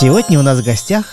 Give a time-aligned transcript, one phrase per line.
[0.00, 1.06] Сегодня у нас в гостях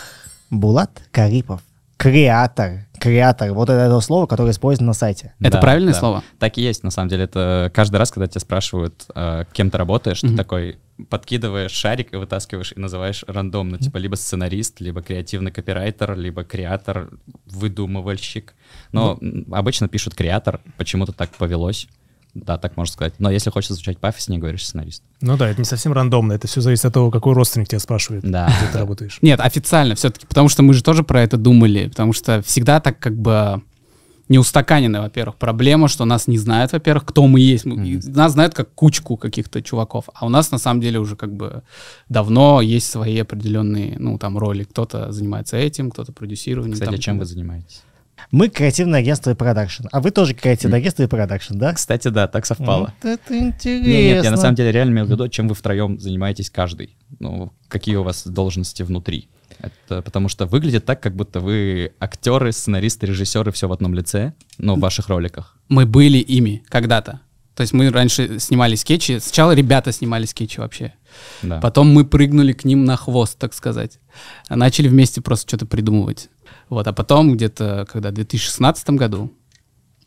[0.51, 1.61] Булат Карипов,
[1.97, 5.33] креатор, креатор, вот это, это слово, которое использовано на сайте.
[5.39, 5.99] Это Да, правильное да.
[5.99, 6.23] слово?
[6.37, 7.23] Так и есть, на самом деле.
[7.23, 10.31] Это каждый раз, когда тебя спрашивают, э, кем ты работаешь, Мгм.
[10.33, 10.77] ты такой
[11.09, 17.09] подкидываешь шарик и вытаскиваешь и называешь рандомно, типа либо сценарист, либо креативный копирайтер, либо креатор,
[17.47, 18.53] выдумывальщик.
[18.91, 21.87] Но м, обычно пишут креатор, почему-то так повелось.
[22.35, 23.13] Да, так можно сказать.
[23.17, 25.01] Но если хочешь звучать пафоснее, говоришь сценарист.
[25.21, 28.23] Ну да, это не совсем рандомно, это все зависит от того, какой родственник тебя спрашивает,
[28.29, 28.47] Да.
[28.61, 29.19] где ты работаешь.
[29.21, 32.99] Нет, официально все-таки, потому что мы же тоже про это думали, потому что всегда так
[32.99, 33.61] как бы
[34.27, 37.63] не устаканены, во-первых, проблема, что нас не знают, во-первых, кто мы есть.
[37.63, 38.01] Мы- Мгм.
[38.13, 41.61] Нас знают как кучку каких-то чуваков, а у нас на самом деле уже как бы
[42.09, 44.63] давно есть свои определенные, ну, там, роли.
[44.63, 46.73] Кто-то занимается этим, кто-то продюсированием.
[46.73, 47.83] Кстати, там, чем вы занимаетесь?
[48.31, 51.73] Мы креативное агентство и продакшн, а вы тоже креативное агентство и продакшн, да?
[51.73, 52.93] Кстати, да, так совпало.
[53.01, 53.87] Вот это интересно.
[53.87, 56.97] Не, нет, я на самом деле реально имел в виду, чем вы втроем занимаетесь каждый.
[57.19, 59.29] Ну, какие у вас должности внутри.
[59.59, 64.33] Это потому что выглядит так, как будто вы актеры, сценаристы, режиссеры, все в одном лице,
[64.57, 65.57] но в ваших роликах.
[65.69, 67.21] Мы были ими когда-то.
[67.55, 69.19] То есть мы раньше снимали скетчи.
[69.19, 70.93] Сначала ребята снимали скетчи вообще.
[71.41, 71.61] Да.
[71.61, 73.99] Потом мы прыгнули к ним на хвост, так сказать.
[74.49, 76.29] Начали вместе просто что-то придумывать.
[76.69, 79.31] Вот, а потом где-то, когда в 2016 году,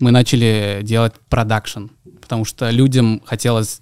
[0.01, 1.87] мы начали делать продакшн,
[2.21, 3.81] потому что людям хотелось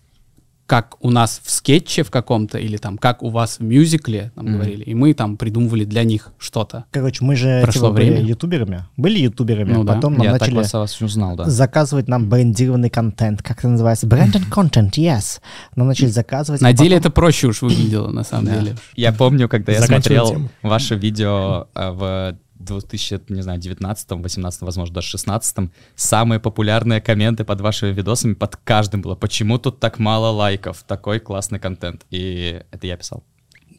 [0.67, 4.47] как у нас в скетче в каком-то, или там как у вас в мюзикле, нам
[4.47, 4.55] Мгм.
[4.57, 6.87] говорили, и мы там придумывали для них что-то.
[6.91, 8.27] Короче, мы же Прошло типа, были время.
[8.29, 8.85] ютуберами.
[8.97, 9.95] Были ютуберами, Ну да.
[9.95, 11.49] потом нам Я так начали вас о вас узнал, да.
[11.49, 13.45] заказывать нам брендированный контент.
[13.45, 14.09] Как это называется?
[14.09, 15.41] Branded content, yes.
[15.77, 16.61] Нам начали заказывать.
[16.61, 18.75] На а деле потом- это проще уж выглядело, на самом деле.
[18.97, 22.37] Я помню, когда я смотрел ваше видео э, в
[22.67, 28.57] 2000, не знаю, 19 18 возможно, даже 16 самые популярные комменты под вашими видосами, под
[28.57, 32.05] каждым было, почему тут так мало лайков, такой классный контент.
[32.11, 33.23] И это я писал.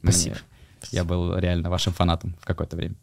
[0.01, 0.35] Мне- Спасибо.
[0.91, 2.95] Я был реально вашим фанатом в какое-то время.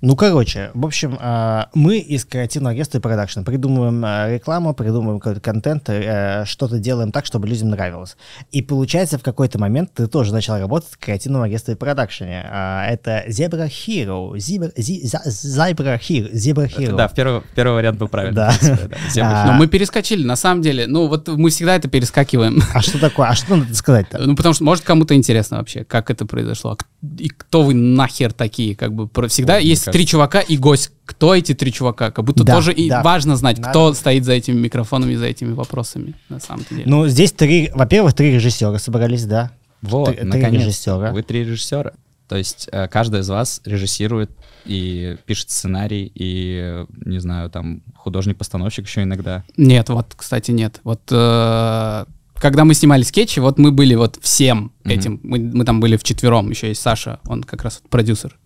[0.00, 5.20] Ну, короче, в общем, а, мы из креативного агентства и продакшн придумываем а, рекламу, придумываем
[5.20, 8.16] какой-то контент, э, что-то делаем так, чтобы людям нравилось.
[8.52, 12.44] И получается, в какой-то момент ты тоже начал работать в креативном агентстве и продакшене.
[12.50, 14.34] А, Это Zebra Hero.
[14.34, 16.32] Zebra, Zebra Hero.
[16.32, 16.96] Zebra Это, Hero.
[16.96, 18.36] да, в первый, первый вариант был правильный.
[18.36, 18.54] Да.
[18.58, 19.44] принципе, да.
[19.46, 20.86] Но мы перескочили, на самом деле.
[20.86, 22.62] Ну, вот мы всегда это перескакиваем.
[22.74, 23.28] А что такое?
[23.28, 24.18] А что надо сказать-то?
[24.18, 26.76] Ну, потому что, может, кому-то интересно вообще, как это произошло.
[27.18, 28.76] И кто вы нахер такие?
[28.76, 30.90] Как бы всегда Ой, есть три чувака и гость.
[31.04, 32.10] Кто эти три чувака?
[32.10, 33.02] Как будто Да, тоже и да.
[33.02, 33.70] важно знать, Надо.
[33.70, 36.82] кто стоит за этими микрофонами, за этими вопросами, на самом деле.
[36.86, 39.52] Ну, здесь три, во-первых, три режиссера собрались, да.
[39.82, 41.12] Вот, Три- три наконец режиссера.
[41.12, 41.92] Вы три режиссера.
[42.28, 44.30] То есть э, каждый из вас режиссирует
[44.64, 49.44] и пишет сценарий, и, не знаю, там, художник-постановщик еще иногда.
[49.56, 50.80] Нет, вот, кстати, нет.
[50.82, 52.04] Вот э,
[52.34, 54.92] когда мы снимали скетчи, вот мы были вот всем Мгм.
[54.92, 55.20] этим.
[55.22, 58.36] Мы, мы там были вчетвером, еще есть Саша, он как раз вот продюсер.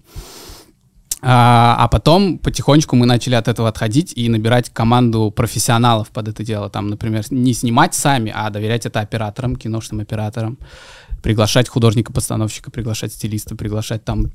[1.23, 6.45] А, а потом потихонечку мы начали от этого отходить и набирать команду профессионалов под это
[6.45, 6.71] дело.
[6.71, 10.59] Там, например, не снимать сами, а доверять это операторам, киношным операторам.
[11.23, 14.27] Приглашать художника-постановщика, приглашать стилиста, приглашать там...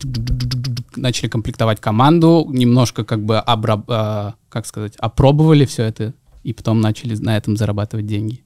[0.96, 6.14] Начали комплектовать команду, немножко как бы, обра- а, как сказать, опробовали все это,
[6.44, 8.45] и потом начали на этом зарабатывать деньги.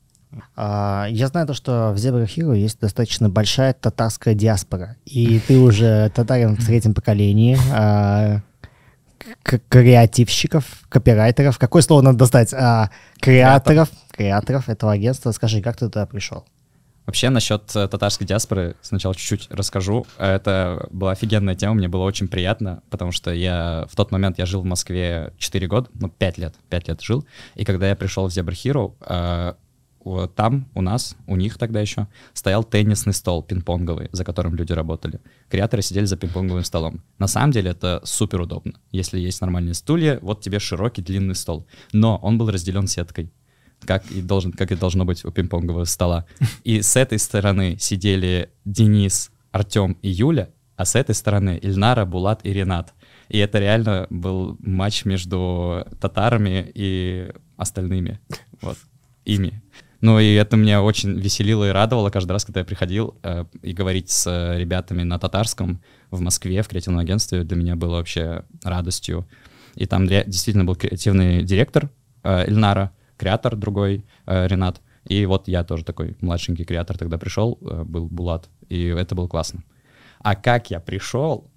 [0.56, 4.96] А, Я знаю то, что в Zebra Hero есть достаточно большая татарская диаспора.
[5.06, 7.58] И ты уже татарин в третьем поколении.
[7.74, 8.42] а,
[9.44, 11.58] креативщиков, копирайтеров.
[11.58, 12.54] Какое слово надо достать?
[12.54, 12.90] А,
[13.20, 13.90] Креаторов.
[14.12, 15.32] Креаторов этого агентства.
[15.32, 16.46] Скажи, как ты туда пришел?
[17.06, 20.06] Вообще, насчет э, татарской диаспоры сначала чуть-чуть расскажу.
[20.20, 24.46] Это была офигенная тема, мне было очень приятно, потому что я в тот момент я
[24.46, 27.26] жил в Москве 4 года, ну, 5 лет, 5 лет жил.
[27.56, 29.56] И когда я пришел в Zebra Hero,
[30.36, 35.20] там у нас, у них тогда еще, стоял теннисный стол пинг-понговый, за которым люди работали.
[35.50, 37.02] Креаторы сидели за пинг-понговым столом.
[37.18, 38.74] На самом деле это супер удобно.
[38.92, 41.68] Если есть нормальные стулья, вот тебе широкий длинный стол.
[41.92, 43.32] Но он был разделен сеткой
[43.86, 46.26] как и, должен, как и должно быть у пинг-понгового стола.
[46.64, 52.42] И с этой стороны сидели Денис, Артем и Юля, а с этой стороны Ильнара, Булат
[52.46, 52.94] и Ренат.
[53.30, 58.20] И это реально был матч между татарами и остальными.
[58.62, 58.78] Вот,
[59.26, 59.62] ими.
[60.02, 63.74] Ну и это меня очень веселило и радовало каждый раз, когда я приходил э, и
[63.74, 68.46] говорить с э, ребятами на татарском в Москве, в креативном агентстве, для меня было вообще
[68.64, 69.28] радостью.
[69.76, 71.90] И там действительно был креативный директор
[72.24, 74.82] э, Ильнара, креатор другой, э, Ренат.
[75.06, 79.28] И вот я тоже такой младшенький креатор тогда пришел, э, был Булат, и это было
[79.28, 79.64] классно.
[80.20, 81.49] А как я пришел,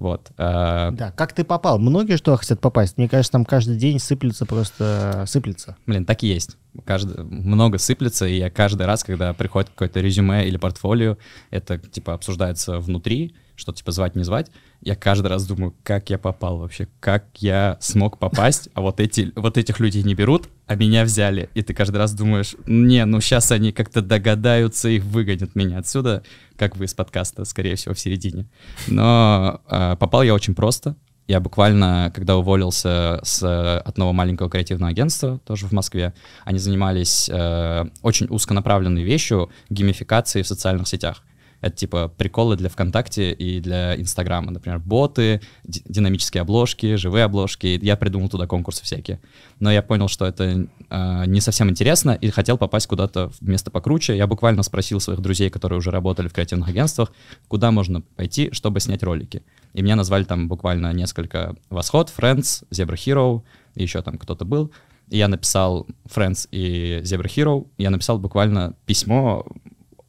[0.00, 1.78] вот, э, Да, как ты попал?
[1.78, 2.96] Многие что хотят попасть?
[2.96, 5.76] Мне кажется, там каждый день сыплется просто, сыплется.
[5.86, 6.56] Блин, так и есть.
[6.86, 11.18] Каждый, много сыплется, и я каждый раз, когда приходит какое-то резюме или портфолио,
[11.50, 14.50] это типа обсуждается внутри, что типа звать, не звать,
[14.82, 19.32] я каждый раз думаю, как я попал вообще, как я смог попасть, а вот, эти,
[19.36, 21.50] вот этих людей не берут, а меня взяли.
[21.54, 26.22] И ты каждый раз думаешь, не, ну сейчас они как-то догадаются и выгонят меня отсюда,
[26.56, 28.48] как вы из подкаста, скорее всего, в середине.
[28.86, 30.96] Но э, попал я очень просто.
[31.28, 36.12] Я буквально, когда уволился с одного маленького креативного агентства, тоже в Москве,
[36.44, 41.22] они занимались э, очень узконаправленной вещью геймификации в социальных сетях.
[41.60, 44.50] Это типа приколы для ВКонтакте и для Инстаграма.
[44.50, 47.78] Например, боты, динамические обложки, живые обложки.
[47.82, 49.20] Я придумал туда конкурсы всякие.
[49.58, 53.70] Но я понял, что это э, не совсем интересно и хотел попасть куда-то в место
[53.70, 54.16] покруче.
[54.16, 57.12] Я буквально спросил своих друзей, которые уже работали в креативных агентствах,
[57.48, 59.42] куда можно пойти, чтобы снять ролики.
[59.74, 63.42] И меня назвали там буквально несколько «Восход», «Friends», «Zebra Hero»,
[63.74, 64.72] и еще там кто-то был.
[65.08, 69.46] И я написал «Friends» и «Zebra Hero», я написал буквально письмо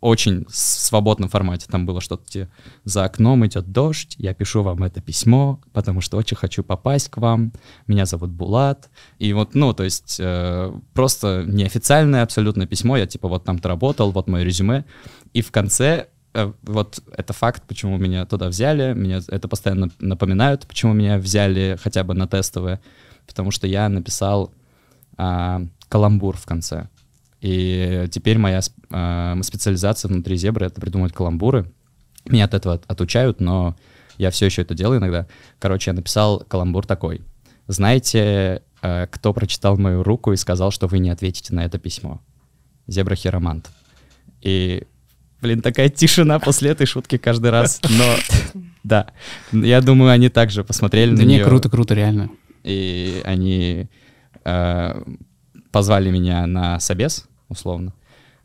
[0.02, 1.68] очень свободном формате.
[1.70, 2.50] Там было что-то типа
[2.84, 7.18] «За окном идет дождь, я пишу вам это письмо, потому что очень хочу попасть к
[7.18, 7.54] вам.
[7.88, 8.90] Меня зовут Булат».
[9.20, 12.98] И вот, ну, то есть э, просто неофициальное абсолютно письмо.
[12.98, 14.86] Я типа вот там-то работал, вот мое резюме.
[15.34, 20.66] И в конце Э, вот это факт, почему меня туда взяли, меня это постоянно напоминают,
[20.66, 22.80] почему меня взяли хотя бы на тестовые,
[23.28, 24.54] потому что я написал
[25.18, 26.88] а, каламбур в конце.
[27.42, 28.62] И теперь моя
[28.92, 31.72] а, специализация внутри зебры— это придумывать каламбуры.
[32.26, 33.76] Меня от этого отучают, но
[34.18, 35.26] я все еще это делаю иногда.
[35.60, 37.22] Короче, я написал каламбур такой.
[37.68, 42.22] Знаете, а, кто прочитал мою руку и сказал, что вы не ответите на это письмо?
[42.88, 43.70] Зебра Хиромант.
[44.42, 44.84] И
[45.42, 47.82] Блин, такая тишина после этой шутки каждый раз.
[47.90, 49.08] Но да,
[49.52, 51.46] я думаю, они также посмотрели да на не, нее.
[51.46, 52.30] круто, круто, реально.
[52.64, 53.88] И они
[54.46, 55.04] э,
[55.72, 57.94] позвали меня на собес, условно.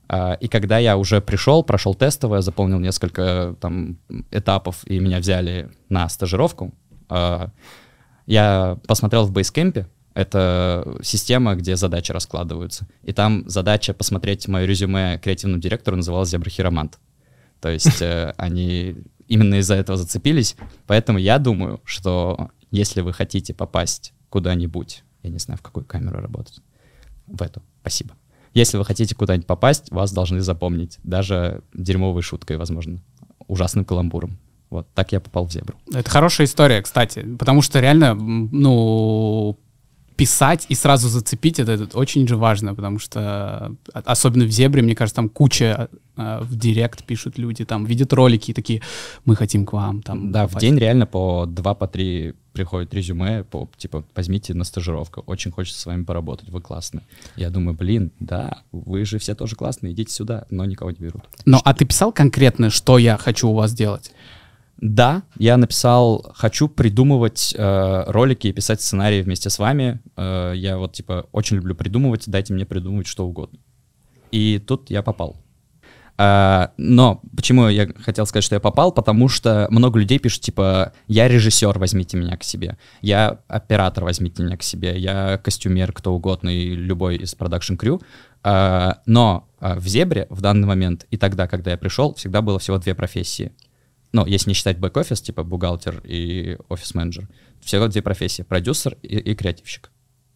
[0.08, 3.99] Uh, и когда я уже пришел, прошел тестовое, заполнил несколько там
[4.31, 6.73] этапов, и меня взяли на стажировку,
[7.08, 7.50] uh,
[8.26, 12.88] я посмотрел в бейскемпе, это система, где задачи раскладываются.
[13.03, 16.99] И там задача посмотреть мое резюме креативному директору называлась «Зебрахиромант».
[17.61, 18.97] То есть э, они
[19.29, 20.56] именно из-за этого зацепились.
[20.87, 26.19] Поэтому я думаю, что если вы хотите попасть куда-нибудь, я не знаю, в какую камеру
[26.19, 26.61] работать,
[27.26, 28.14] в эту, спасибо.
[28.56, 33.00] Если вы хотите куда-нибудь попасть, вас должны запомнить, даже дерьмовой шуткой, возможно,
[33.49, 34.38] ужасным каламбуром.
[34.70, 35.76] Вот, так я попал в зебру.
[35.93, 39.58] Это хорошая история, кстати, потому что реально, ну,
[40.17, 43.21] писать и сразу зацепить, это, это очень же важно, потому что
[43.93, 48.13] а, особенно в Зебре, мне кажется, там куча э, в директ пишут люди, там видят
[48.13, 48.83] ролики и такие,
[49.25, 50.03] мы хотим к вам.
[50.03, 50.57] Там, да, попасть.
[50.57, 55.51] в день реально по два, по три приходит резюме, по, типа, возьмите на стажировку, очень
[55.51, 57.03] хочется с вами поработать, вы классные.
[57.37, 61.23] Я думаю, блин, да, вы же все тоже классные, идите сюда, но никого не берут.
[61.45, 64.12] Ну, а ты писал конкретно, что я хочу у вас делать?
[64.78, 70.00] Да, я написал, хочу придумывать э, ролики и писать сценарии вместе с вами.
[70.17, 73.58] Э, я вот типа очень люблю придумывать, дайте мне придумывать что угодно.
[74.31, 75.37] И тут я попал.
[76.19, 78.90] Э, но почему я хотел сказать, что я попал?
[78.90, 82.78] Потому что много людей пишут, типа, я режиссер, возьмите меня к себе.
[83.02, 84.99] Я оператор, возьмите меня к себе.
[84.99, 88.00] Я костюмер, кто угодно, и любой из production crew.
[88.43, 92.59] Э, но э, в Зебре в данный момент и тогда, когда я пришел, всегда было
[92.59, 93.52] всего две профессии
[94.16, 97.28] ну, если не считать бэк-офис, типа бухгалтер и офис-менеджер,
[97.61, 99.90] всего две профессии, продюсер и, и креативщик.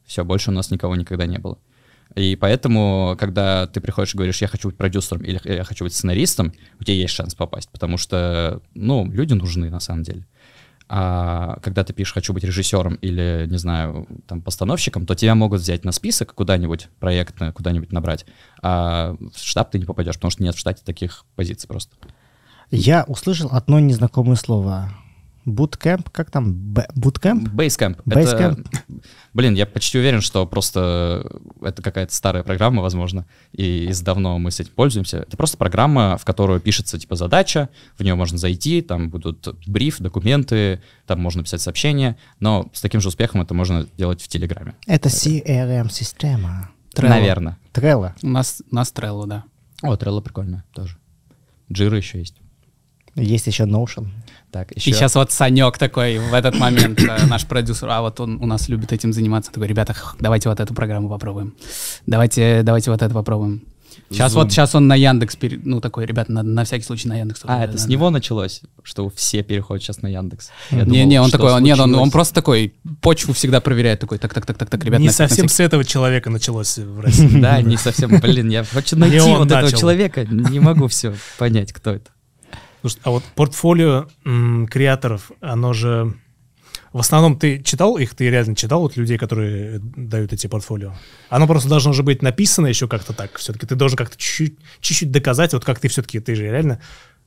[0.04, 1.58] Все, больше у нас никого никогда не было.
[2.14, 5.94] И поэтому, когда ты приходишь и говоришь, я хочу быть продюсером или я хочу быть
[5.94, 10.26] сценаристом, у тебя есть шанс попасть, потому что, ну, люди нужны на самом деле.
[10.92, 15.60] А когда ты пишешь «хочу быть режиссером» или, не знаю, там, постановщиком, то тебя могут
[15.62, 18.26] взять на список куда-нибудь, проектно куда-нибудь набрать,
[18.60, 21.96] а в штаб ты не попадешь, потому что нет в штате таких позиций просто.
[22.70, 24.92] Я услышал одно незнакомое слово.
[25.46, 26.52] Bootcamp, как там?
[26.94, 27.50] Bootcamp?
[27.52, 28.02] Basecamp.
[28.04, 28.60] Basecamp.
[28.60, 28.64] Это,
[29.32, 31.26] блин, я почти уверен, что просто
[31.62, 35.18] это какая-то старая программа, возможно, и из давно мы с этим пользуемся.
[35.18, 39.98] Это просто программа, в которую пишется типа задача, в нее можно зайти, там будут бриф,
[39.98, 44.74] документы, там можно писать сообщения, но с таким же успехом это можно делать в Телеграме.
[44.86, 46.70] Это CRM-система.
[46.96, 47.56] Наверное.
[47.72, 48.12] Trello.
[48.22, 49.44] У нас, у нас Trello, да.
[49.82, 50.98] О, Trello прикольно тоже.
[51.72, 52.36] Jira еще есть.
[53.16, 54.08] Есть еще Notion.
[54.50, 54.90] Так, еще...
[54.90, 58.46] И сейчас вот Санек такой в этот момент, э, наш продюсер, а вот он у
[58.46, 61.54] нас любит этим заниматься, такой, ребята, давайте вот эту программу попробуем.
[62.06, 63.62] Давайте, давайте вот это попробуем.
[64.08, 64.36] Сейчас Zoom.
[64.36, 65.60] вот сейчас он на Яндекс, пере...
[65.62, 67.42] ну такой, ребята, на, на всякий случай на Яндекс.
[67.44, 67.90] А, это да, с да.
[67.90, 70.50] него началось, что все переходят сейчас на Яндекс.
[70.70, 74.46] Не, не, он такой, нет, он, он просто такой почву всегда проверяет, такой, так, так,
[74.46, 75.00] так, так, так, ребята.
[75.00, 75.64] Не на, совсем на всякий...
[75.64, 77.40] с этого человека началось в России.
[77.40, 81.90] Да, не совсем, блин, я хочу найти вот этого человека, не могу все понять, кто
[81.90, 82.10] это.
[82.80, 86.14] Слушай, а вот портфолио м, креаторов, оно же...
[86.92, 90.92] В основном ты читал их, ты реально читал вот людей, которые дают эти портфолио?
[91.28, 93.38] Оно просто должно же быть написано еще как-то так.
[93.38, 96.80] Все-таки ты должен как-то чуть-чуть, чуть-чуть доказать, вот как ты все-таки, ты же реально,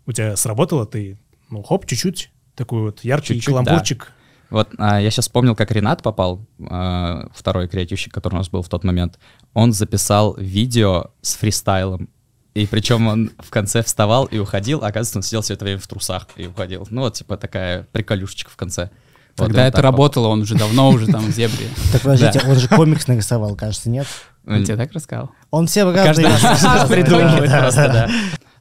[0.06, 1.18] у тебя сработало, ты,
[1.50, 4.12] ну, хоп, чуть-чуть, такой вот яркий Чуть-чуть, каламбурчик.
[4.50, 8.62] Вот а, я сейчас вспомнил, как Ренат попал, а, второй креативщик, который у нас был
[8.62, 9.18] в тот момент.
[9.54, 12.10] Он записал видео с фристайлом.
[12.54, 15.80] И причем он в конце вставал и уходил, а оказывается, он сидел все это время
[15.80, 16.88] в трусах и уходил.
[16.90, 18.92] Ну, вот, типа, такая приколюшечка в конце.
[19.38, 21.68] Вот, Когда это так работало, он уже давно уже там в зебре.
[21.92, 24.06] Так подождите, он же комикс нарисовал, кажется, нет?
[24.44, 24.58] попал.
[24.58, 25.32] Он тебе так рассказал?
[25.52, 26.88] Он все Каждый рассказывает.
[26.90, 27.94] придумывает просто, да.
[27.94, 28.10] да.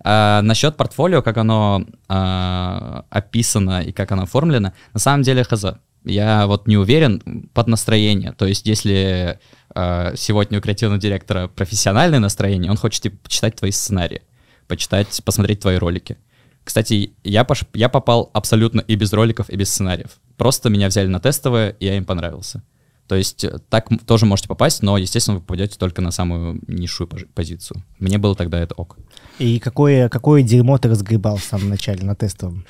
[0.04, 5.64] А, насчет портфолио, как оно а, описано и как оно оформлено, на самом деле хз.
[6.04, 8.32] Я вот не уверен под настроение.
[8.32, 9.38] То есть, если
[9.74, 14.22] а, сегодня у креативного директора профессиональное настроение, он хочет типа, почитать твои сценарии,
[14.66, 16.18] почитать, посмотреть твои ролики.
[16.64, 20.20] Кстати, я, пош- я попал абсолютно и без роликов, и без сценариев.
[20.36, 22.62] Просто меня взяли на тестовое, и я им понравился.
[23.08, 27.08] То есть э, так тоже можете попасть, но, естественно, вы попадете только на самую низшую
[27.08, 27.82] позицию.
[27.98, 28.96] Мне было тогда это ок.
[29.38, 32.64] И какое, какое дерьмо ты разгребал в самом начале на тестовом?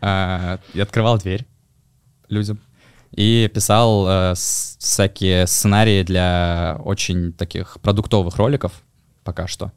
[0.00, 1.46] А, я открывал дверь
[2.28, 2.60] людям
[3.14, 8.82] и писал э, всякие сценарии для очень таких продуктовых роликов
[9.24, 9.72] пока что.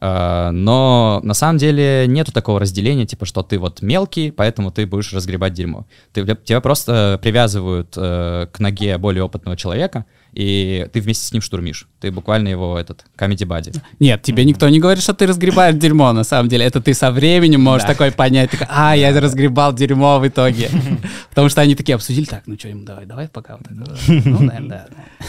[0.00, 4.86] А, но на самом деле нету такого разделения, типа, что ты вот мелкий, поэтому ты
[4.86, 5.86] будешь разгребать дерьмо.
[6.12, 11.40] Ты, тебя просто привязывают э, к ноге более опытного человека, и ты вместе с ним
[11.42, 11.86] штурмишь.
[12.00, 13.72] Ты буквально его этот comedy бади.
[14.00, 16.64] Нет, тебе никто не говорит, что ты разгребаешь дерьмо, на самом деле.
[16.66, 17.92] Это ты со временем можешь Да.
[17.92, 20.68] такой понять, такой, а, я разгребал дерьмо в итоге.
[21.30, 23.56] Потому что они такие обсудили, так, ну что, ему давай, давай пока.
[23.56, 23.66] вот
[24.08, 25.26] Ну, наверное, да.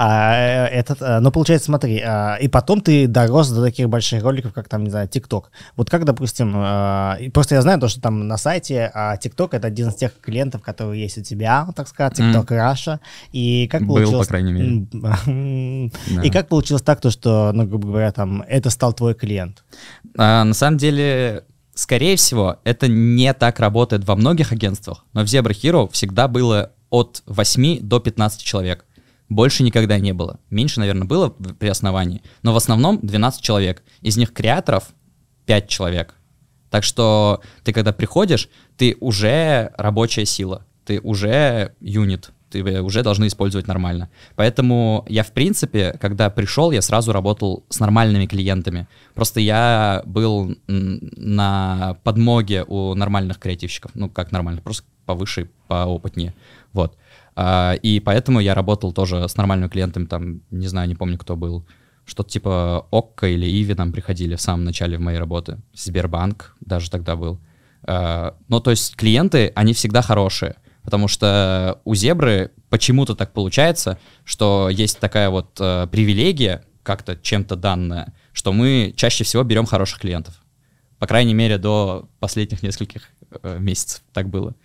[0.00, 4.22] А, э, этот, э, ну, получается, смотри, а, и потом ты дорос до таких больших
[4.22, 5.50] роликов, как там, не знаю, ТикТок.
[5.74, 9.66] Вот как, допустим, а, просто я знаю то, что там на сайте а, ТикТок это
[9.66, 13.00] один из тех клиентов, которые есть у тебя, так сказать, ТикТок Раша.
[13.32, 14.28] И как Был, получилось...
[14.28, 14.86] по крайней мере.
[16.08, 16.22] Да.
[16.22, 19.64] И как получилось так, то, что, ну, грубо говоря, там, это стал твой клиент?
[20.16, 25.24] А, на самом деле, скорее всего, это не так работает во многих агентствах, но в
[25.24, 28.84] Zebra Hero всегда было от 8 до 15 человек.
[29.28, 30.40] Больше никогда не было.
[30.50, 33.82] Меньше, наверное, было при основании, но в основном 12 человек.
[34.00, 34.90] Из них креаторов
[35.46, 36.14] 5 человек.
[36.70, 43.26] Так что ты, когда приходишь, ты уже рабочая сила, ты уже юнит, ты уже должны
[43.26, 44.10] использовать нормально.
[44.34, 48.86] Поэтому я, в принципе, когда пришел, я сразу работал с нормальными клиентами.
[49.14, 53.90] Просто я был на подмоге у нормальных креативщиков.
[53.94, 56.34] Ну, как нормально, просто повыше, поопытнее.
[56.72, 56.96] Вот.
[57.40, 61.36] А, И поэтому я работал тоже с нормальными клиентами, там, не знаю, не помню, кто
[61.36, 61.64] был.
[62.04, 65.58] Что-то типа Окко или Иви нам приходили в самом начале в моей работы.
[65.72, 67.38] Сбербанк даже тогда был.
[67.84, 70.56] А, Ну, то есть клиенты, они всегда хорошие.
[70.82, 77.54] Потому что у Зебры почему-то так получается, что есть такая вот э, привилегия, как-то чем-то
[77.54, 80.34] данная, что мы чаще всего берем хороших клиентов.
[80.98, 83.02] По крайней мере, до последних нескольких
[83.42, 84.56] э, месяцев так было.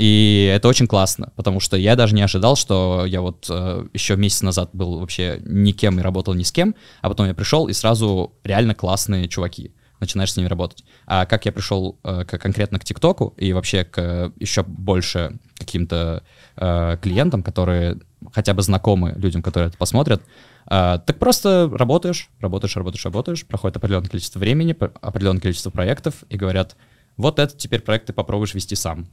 [0.00, 4.16] И это очень классно, потому что я даже не ожидал, что я вот э, еще
[4.16, 7.74] месяц назад был вообще никем и работал ни с кем, а потом я пришел и
[7.74, 9.74] сразу реально классные чуваки.
[10.00, 10.84] Начинаешь с ними работать.
[11.04, 16.22] А как я пришел э, конкретно к ТикТоку и вообще к э, еще больше каким-то
[16.56, 17.98] э, клиентам, которые
[18.32, 20.22] хотя бы знакомы людям, которые это посмотрят,
[20.70, 26.38] э, так просто работаешь, работаешь, работаешь, работаешь, проходит определенное количество времени, определенное количество проектов, и
[26.38, 26.74] говорят,
[27.18, 29.06] вот этот теперь проект ты попробуешь вести сам.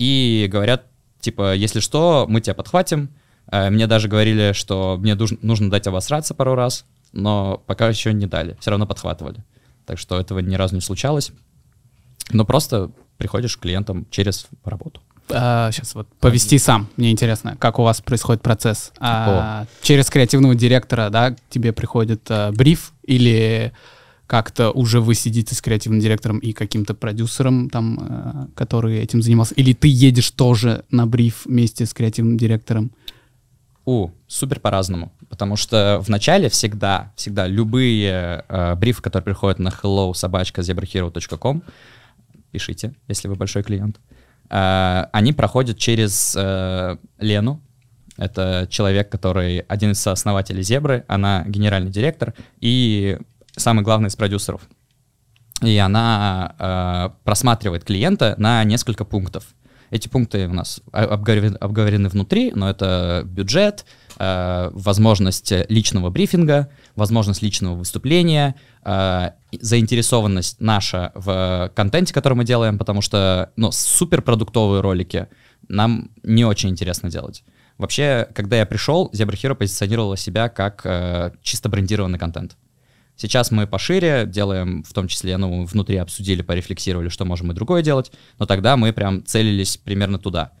[0.00, 0.86] И говорят,
[1.20, 3.10] типа, если что, мы тебя подхватим.
[3.52, 8.24] Э, Мне даже говорили, что мне нужно дать обосраться пару раз, но пока еще не
[8.26, 9.44] дали, все равно подхватывали.
[9.84, 11.32] Так что этого ни разу не случалось.
[12.30, 15.02] Но просто приходишь к клиентам через работу.
[15.28, 16.88] сейчас вот повести сам.
[16.96, 18.92] Мне интересно, как у вас происходит процесс.
[19.00, 23.74] А, через креативного директора, да, к тебе приходит а, бриф или
[24.30, 29.56] как-то уже вы сидите с креативным директором и каким-то продюсером, там, а, который этим занимался,
[29.56, 32.92] или ты едешь тоже на бриф вместе с креативным директором?
[33.84, 35.10] У, супер по-разному.
[35.28, 41.64] Потому что в начале всегда, всегда любые э, брифы, которые приходят на hello собачка zebrahero.com,
[42.52, 43.98] пишите, если вы большой клиент,
[44.48, 47.60] э, они проходят через э, Лену.
[48.16, 53.18] Это человек, который один из сооснователей Зебры, она генеральный директор и
[53.56, 54.62] самый главный из продюсеров.
[55.62, 59.44] И она э, просматривает клиента на несколько пунктов.
[59.90, 63.84] Эти пункты у нас обговорены, обговорены внутри, но это бюджет,
[64.18, 68.54] э, возможность личного брифинга, возможность личного выступления,
[68.84, 69.30] э,
[69.60, 75.28] заинтересованность наша в контенте, который мы делаем, потому что ну, суперпродуктовые ролики
[75.68, 77.44] нам не очень интересно делать.
[77.76, 82.56] Вообще, когда я пришел, Zebra Hero позиционировала себя как э, чисто брендированный контент.
[83.20, 87.82] Сейчас мы пошире делаем, в том числе, ну, внутри обсудили, порефлексировали, что можем и другое
[87.82, 90.52] делать, но тогда мы прям целились примерно туда.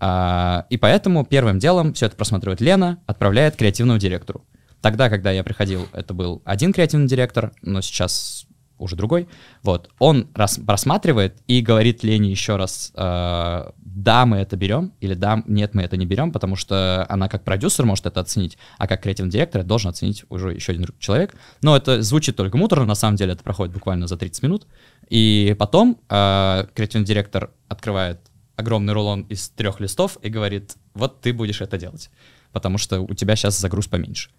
[0.00, 4.44] А, и поэтому первым делом все это просматривает Лена, отправляет креативному директору.
[4.80, 8.46] Тогда, когда я приходил, это был один креативный директор, но сейчас
[8.82, 9.28] уже другой.
[9.62, 15.14] Вот, он рас, просматривает и говорит Лене еще раз, э, да, мы это берем, или
[15.14, 18.86] да, нет, мы это не берем, потому что она как продюсер может это оценить, а
[18.86, 21.34] как креативный директор должен оценить уже еще один человек.
[21.62, 24.66] Но это звучит только муторно, на самом деле это проходит буквально за 30 минут.
[25.08, 28.20] И потом э, креативный директор открывает
[28.56, 32.10] огромный рулон из трех листов и говорит, вот ты будешь это делать,
[32.52, 34.30] потому что у тебя сейчас загруз поменьше.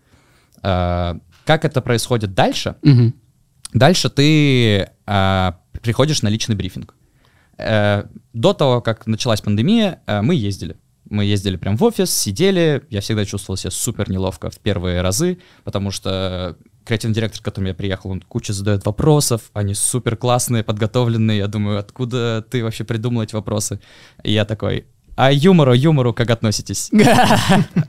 [0.61, 2.75] Э, как это происходит дальше?
[2.81, 3.13] Мгм.
[3.73, 6.95] Дальше ты а, приходишь на личный брифинг.
[7.57, 10.77] Э, до того, как началась пандемия, э, мы ездили.
[11.09, 12.83] Мы ездили прям в офис, сидели.
[12.89, 17.67] Я всегда чувствовал себя супер неловко в первые разы, потому что креативный директор, к которому
[17.69, 21.37] я приехал, он куча задает вопросов, они супер классные, подготовленные.
[21.37, 23.79] Я думаю, откуда ты вообще придумал эти вопросы?
[24.23, 26.89] И я такой, а юмору, юмору как относитесь?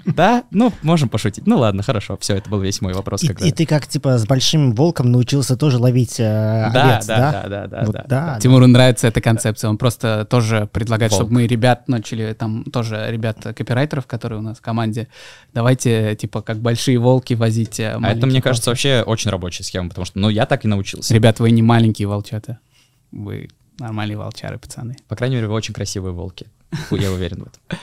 [0.05, 0.45] Да?
[0.53, 1.47] Ну, можем пошутить.
[1.47, 3.23] Ну ладно, хорошо, все, это был весь мой вопрос.
[3.25, 7.07] И, когда- и ты как, типа, с большим волком научился тоже ловить э, Да, овец,
[7.07, 7.33] да, да?
[7.33, 8.05] да, да, да, Вот да.
[8.07, 9.71] да, Тимуру нравится эта концепция.
[9.71, 11.23] Он просто тоже предлагает, Волк.
[11.23, 15.09] чтобы мы ребят начали, там тоже ребят копирайтеров, которые у нас в команде,
[15.53, 17.81] давайте, типа, как большие волки возить.
[17.81, 20.69] э, А это, мне кажется, вообще очень рабочая схема, потому что, ну, я так и
[20.69, 21.13] научился.
[21.13, 22.59] Ребят, вы не маленькие волчата.
[23.11, 23.49] Вы
[23.81, 24.97] нормальные волчары, пацаны.
[25.09, 26.47] По крайней мере, вы очень красивые волки.
[26.91, 27.79] Я уверен в этом.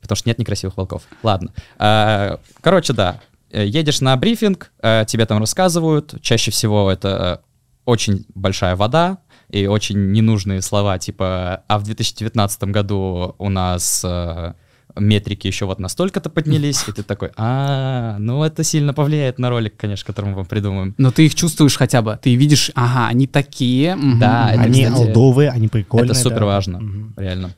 [0.00, 1.02] Потому что нет некрасивых волков.
[1.22, 1.52] Ладно.
[1.78, 3.20] А, Короче, да.
[3.50, 6.14] Едешь на брифинг, э, тебе там рассказывают.
[6.20, 7.42] Чаще всего это
[7.84, 14.54] очень большая вода и очень ненужные слова, типа, а в 2019 году у нас э,
[14.96, 19.76] метрики еще вот настолько-то поднялись, и ты такой, а, ну это сильно повлияет на ролик,
[19.76, 20.94] конечно, который мы вам придумаем.
[20.98, 22.18] Но ты их чувствуешь хотя бы.
[22.20, 23.94] Ты видишь, ага, они такие.
[23.94, 26.10] мгм, Да, это, Они кстати, алдовые, они прикольные.
[26.10, 26.46] Это супер да.
[26.46, 27.14] важно, Мгм.
[27.16, 27.54] реально.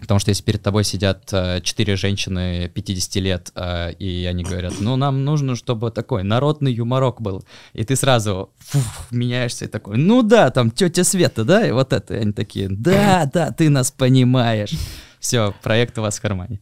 [0.00, 4.74] Потому что если перед тобой сидят э, четыре женщины 50 лет, э, и они говорят,
[4.80, 7.44] ну, нам нужно, чтобы такой народный юморок был.
[7.74, 11.92] И ты сразу фух, меняешься и такой, ну да, там тетя Света, да, и вот
[11.92, 12.14] это.
[12.14, 14.72] И они такие, да, да, ты нас понимаешь.
[15.18, 16.60] Все, проект у вас в кармане.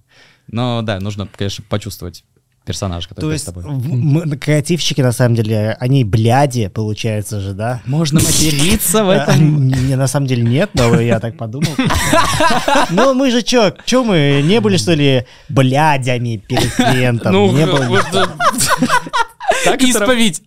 [0.49, 2.25] Но да, нужно, конечно, почувствовать
[2.69, 3.65] персонажа, который То есть тобой.
[3.65, 7.81] мы- креативщики, на самом деле, они бляди, получается же, да?
[7.87, 9.69] Можно материться в А, этом.
[9.69, 11.73] Не, на самом деле нет, но я так подумал.
[12.91, 17.33] Ну, мы же чё, чё мы, не были, что ли, блядями перед клиентом?
[17.33, 17.67] Ну, Не.
[19.65, 20.43] Так раб- Исповедь.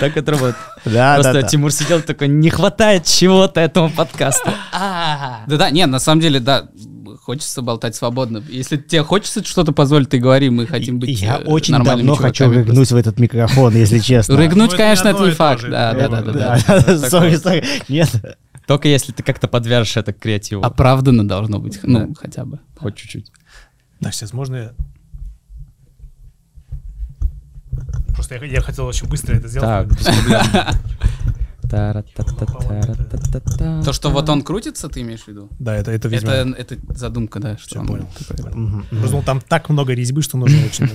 [0.00, 0.56] так это работает.
[0.84, 1.42] Да, да, Просто да.
[1.48, 4.50] Тимур сидел такой, не хватает чего-то этому подкасту.
[4.72, 5.44] А.
[5.46, 6.64] Да-да, нет, на самом деле, да,
[7.22, 8.42] хочется болтать свободно.
[8.48, 12.50] Если тебе хочется что-то позволить, ты говори, мы хотим быть Я э, очень давно хочу
[12.50, 14.36] рыгнуть в этот микрофон, если честно.
[14.36, 15.62] Рыгнуть, Ну, конечно, не это не факт.
[15.62, 17.62] Да, да, да, да, Да, да.
[17.88, 18.38] Нет.
[18.66, 20.62] Только если ты как-то подвяжешь это креативу.
[20.62, 22.58] Оправданно должно быть, ну, хотя бы.
[22.76, 23.30] Хоть чуть-чуть.
[24.00, 24.72] Так, сейчас можно я...
[28.14, 29.68] Просто я, я хотел очень быстро это сделать.
[29.68, 30.42] Так, без проблем.
[33.84, 35.48] То, что вот он крутится, ты имеешь в виду?
[35.58, 36.32] Да, это, это видимо...
[36.32, 37.56] Это, это задумка, да.
[37.56, 38.08] Что Всё, он понял.
[38.28, 38.52] такой.
[38.52, 38.86] Мгм.
[38.90, 40.90] Просто ну, там так много резьбы, что нужно очень...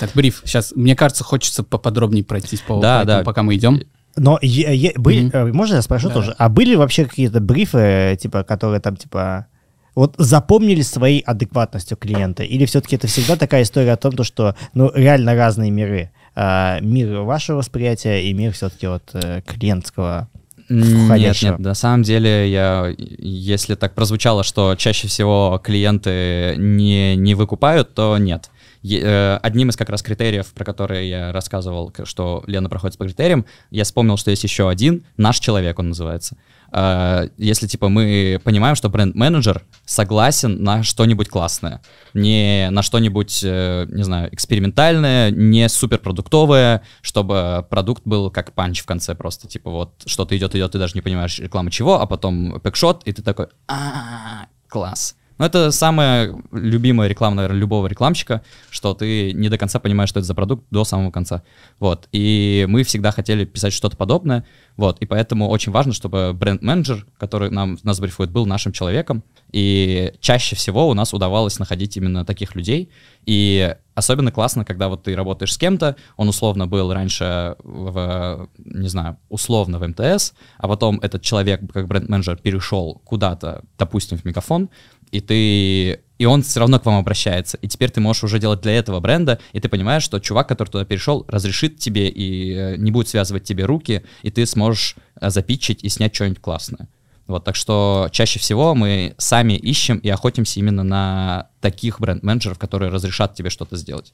[0.00, 0.42] Так, бриф.
[0.46, 3.22] Сейчас, мне кажется, хочется поподробнее пройтись по Да, да.
[3.22, 3.82] пока мы идем.
[4.16, 6.34] Но были, можно я спрошу тоже?
[6.38, 9.46] А были вообще какие-то брифы, типа, которые там, типа,
[9.94, 12.42] вот запомнились своей адекватностью клиента?
[12.42, 16.10] Или все-таки это всегда такая история о том, то, что, ну, реально разные миры?
[16.34, 20.28] А, мир вашего восприятия и мир все-таки вот э, клиентского
[20.68, 27.34] Нет, нет, на самом деле, я, если так прозвучало, что чаще всего клиенты не, не
[27.34, 28.50] выкупают, то нет.
[28.84, 33.44] Э, Одним из как раз критериев, про которые я рассказывал, что Лена проходит по критериям,
[33.70, 36.36] я вспомнил, что есть еще один, наш человек он называется.
[36.72, 41.82] Э, Если, типа, мы понимаем, что бренд-менеджер согласен на что-нибудь классное,
[42.14, 48.86] не на что-нибудь, э, не знаю, экспериментальное, не суперпродуктовое, чтобы продукт был как панч в
[48.86, 52.60] конце просто, типа, вот что-то идет, идет, ты даже не понимаешь рекламы чего, а потом
[52.60, 55.16] пэкшот, и ты такой, а класс.
[55.38, 60.20] Ну, это самая любимая реклама, наверное, любого рекламщика, что ты не до конца понимаешь, что
[60.20, 61.42] это за продукт до самого конца.
[61.78, 62.08] Вот.
[62.12, 64.44] И мы всегда хотели писать что-то подобное.
[64.76, 64.98] Вот.
[65.00, 69.22] И поэтому очень важно, чтобы бренд-менеджер, который нам, нас брифует, был нашим человеком.
[69.52, 72.90] И чаще всего у нас удавалось находить именно таких людей.
[73.26, 78.88] И особенно классно, когда вот ты работаешь с кем-то, он условно был раньше в, не
[78.88, 84.70] знаю, условно в МТС, а потом этот человек, как бренд-менеджер, перешел куда-то, допустим, в Мегафон,
[85.12, 87.56] и ты и он все равно к вам обращается.
[87.62, 90.68] И теперь ты можешь уже делать для этого бренда, и ты понимаешь, что чувак, который
[90.68, 95.30] туда перешел, разрешит тебе и э, не будет связывать тебе руки, и ты сможешь э,
[95.30, 96.88] запитчить и снять что-нибудь классное.
[97.26, 102.92] Вот, так что чаще всего мы сами ищем и охотимся именно на таких бренд-менеджеров, которые
[102.92, 104.12] разрешат тебе что-то сделать.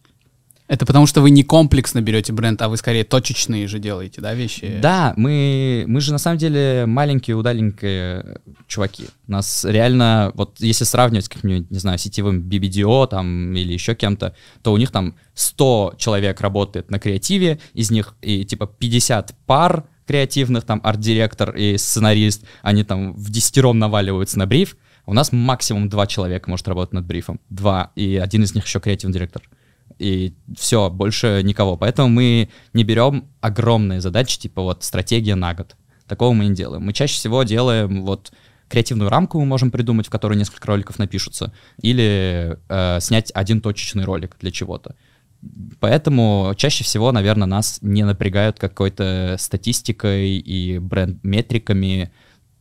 [0.68, 4.34] Это потому что вы не комплексно берете бренд, а вы скорее точечные же делаете, да,
[4.34, 4.78] вещи?
[4.82, 9.06] Да, мы, мы же на самом деле маленькие, удаленькие чуваки.
[9.26, 14.36] Нас реально, вот если сравнивать с каким-нибудь, не знаю, сетевым BBDO там или еще кем-то,
[14.62, 19.84] то у них там 100 человек работает на креативе, из них и типа 50 пар
[20.06, 24.76] креативных, там арт-директор и сценарист, они там в десятером наваливаются на бриф,
[25.06, 27.40] у нас максимум два человека может работать над брифом.
[27.48, 27.92] Два.
[27.94, 29.42] И один из них еще креативный директор
[29.98, 31.76] и все, больше никого.
[31.76, 35.76] Поэтому мы не берем огромные задачи, типа вот стратегия на год.
[36.06, 36.84] Такого мы не делаем.
[36.84, 38.32] Мы чаще всего делаем вот
[38.68, 44.04] креативную рамку мы можем придумать, в которой несколько роликов напишутся, или э, снять один точечный
[44.04, 44.94] ролик для чего-то.
[45.80, 52.10] Поэтому чаще всего, наверное, нас не напрягают какой-то статистикой и бренд-метриками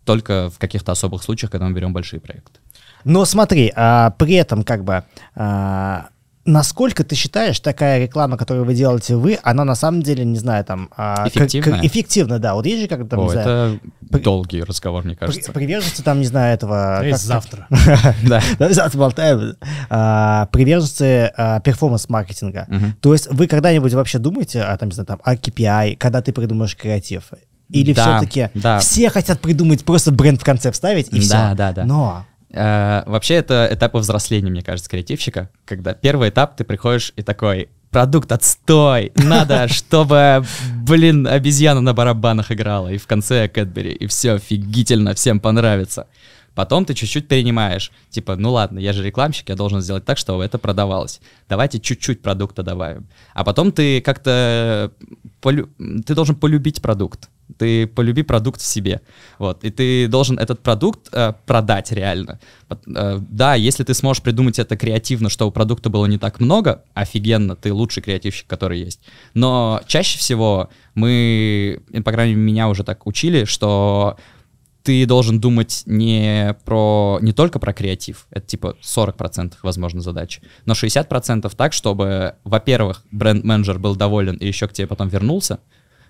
[0.05, 2.59] только в каких-то особых случаях, когда мы берем большие проекты.
[3.03, 5.03] Но смотри, а, при этом как бы
[5.35, 6.09] а,
[6.47, 10.63] насколько ты считаешь, такая реклама, которую вы делаете вы, она на самом деле, не знаю,
[10.65, 10.89] там...
[10.97, 11.71] Эффективная?
[11.71, 12.55] Как, как, эффективно, да.
[12.55, 13.79] Вот есть же как-то, О, не это
[14.09, 15.51] при, долгий разговор, мне кажется.
[15.51, 17.05] При, приверженцы там, не знаю, этого...
[17.05, 17.67] Есть завтра.
[18.23, 18.41] Да.
[18.69, 19.55] Завтра болтаем.
[19.89, 22.95] А, приверженцы а, перформанс-маркетинга.
[23.01, 26.31] То есть вы когда-нибудь вообще думаете о, там, не знаю, там, о KPI, когда ты
[26.31, 27.31] придумаешь креатив?
[27.69, 28.79] Или Да, все-таки да.
[28.79, 31.33] все хотят придумать просто бренд в конце вставить и все?
[31.33, 31.85] Да, да, да.
[31.85, 32.25] Но
[32.57, 37.69] Э, Вообще это этап взросления, мне кажется, креативщика, когда первый этап ты приходишь и такой,
[37.91, 40.43] продукт отстой, надо, чтобы,
[40.85, 46.07] блин, обезьяна на барабанах играла, и в конце Кэтбери, и все офигительно, всем понравится.
[46.55, 50.43] Потом ты чуть-чуть перенимаешь, типа, ну ладно, я же рекламщик, я должен сделать так, чтобы
[50.43, 51.21] это продавалось.
[51.47, 53.05] Давайте чуть-чуть продукта добавим.
[53.35, 54.91] А потом ты как-то,
[55.39, 55.69] полю-
[56.03, 57.29] ты должен полюбить продукт.
[57.57, 59.01] Ты полюби продукт в себе.
[59.39, 59.63] Вот.
[59.63, 62.39] И ты должен этот продукт э, продать реально.
[62.69, 66.83] Э, да, если ты сможешь придумать это креативно, что у продукта было не так много,
[66.93, 68.99] офигенно, ты лучший креативщик, который есть.
[69.33, 74.17] Но чаще всего мы, по крайней мере, меня уже так учили, что
[74.87, 80.75] ты должен думать не про не только про креатив, это типа 40% возможно задачи, но
[80.75, 85.59] 60% так, чтобы, во-первых, бренд-менеджер был доволен и еще к тебе потом вернулся,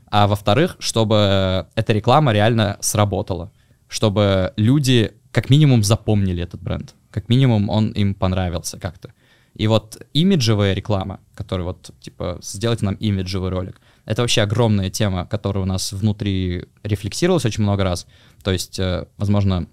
[0.10, 3.52] а во-вторых, чтобы эта реклама реально сработала,
[3.88, 9.14] чтобы люди как минимум запомнили этот бренд, как минимум он им понравился как-то.
[9.56, 15.26] И вот имиджевая реклама, которая вот, типа, сделать нам имиджевый ролик, это вообще огромная тема,
[15.26, 18.06] которая у нас внутри рефлексировалась очень много раз.
[18.44, 19.68] То есть, э, возможно,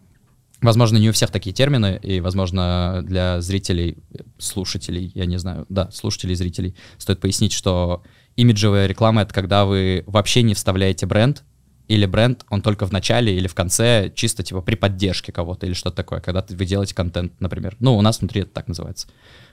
[0.62, 3.98] возможно, не у всех такие термины, и, возможно, для зрителей,
[4.38, 8.02] слушателей, я не знаю, да, слушателей зрителей, стоит пояснить, что
[8.36, 11.42] имиджевая реклама— это когда вы вообще не вставляете бренд,
[11.88, 15.74] или бренд, он только в начале или в конце, чисто типа при поддержке кого-то или
[15.74, 17.76] что-то такое, когда вы делаете контент, например.
[17.80, 19.08] Ну, у нас внутри это так называется.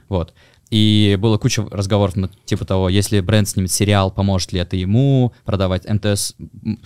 [0.08, 0.32] Вот.
[0.70, 5.34] И было куча разговоров на типа того, если бренд снимет сериал, поможет ли это ему
[5.44, 6.34] продавать МТС,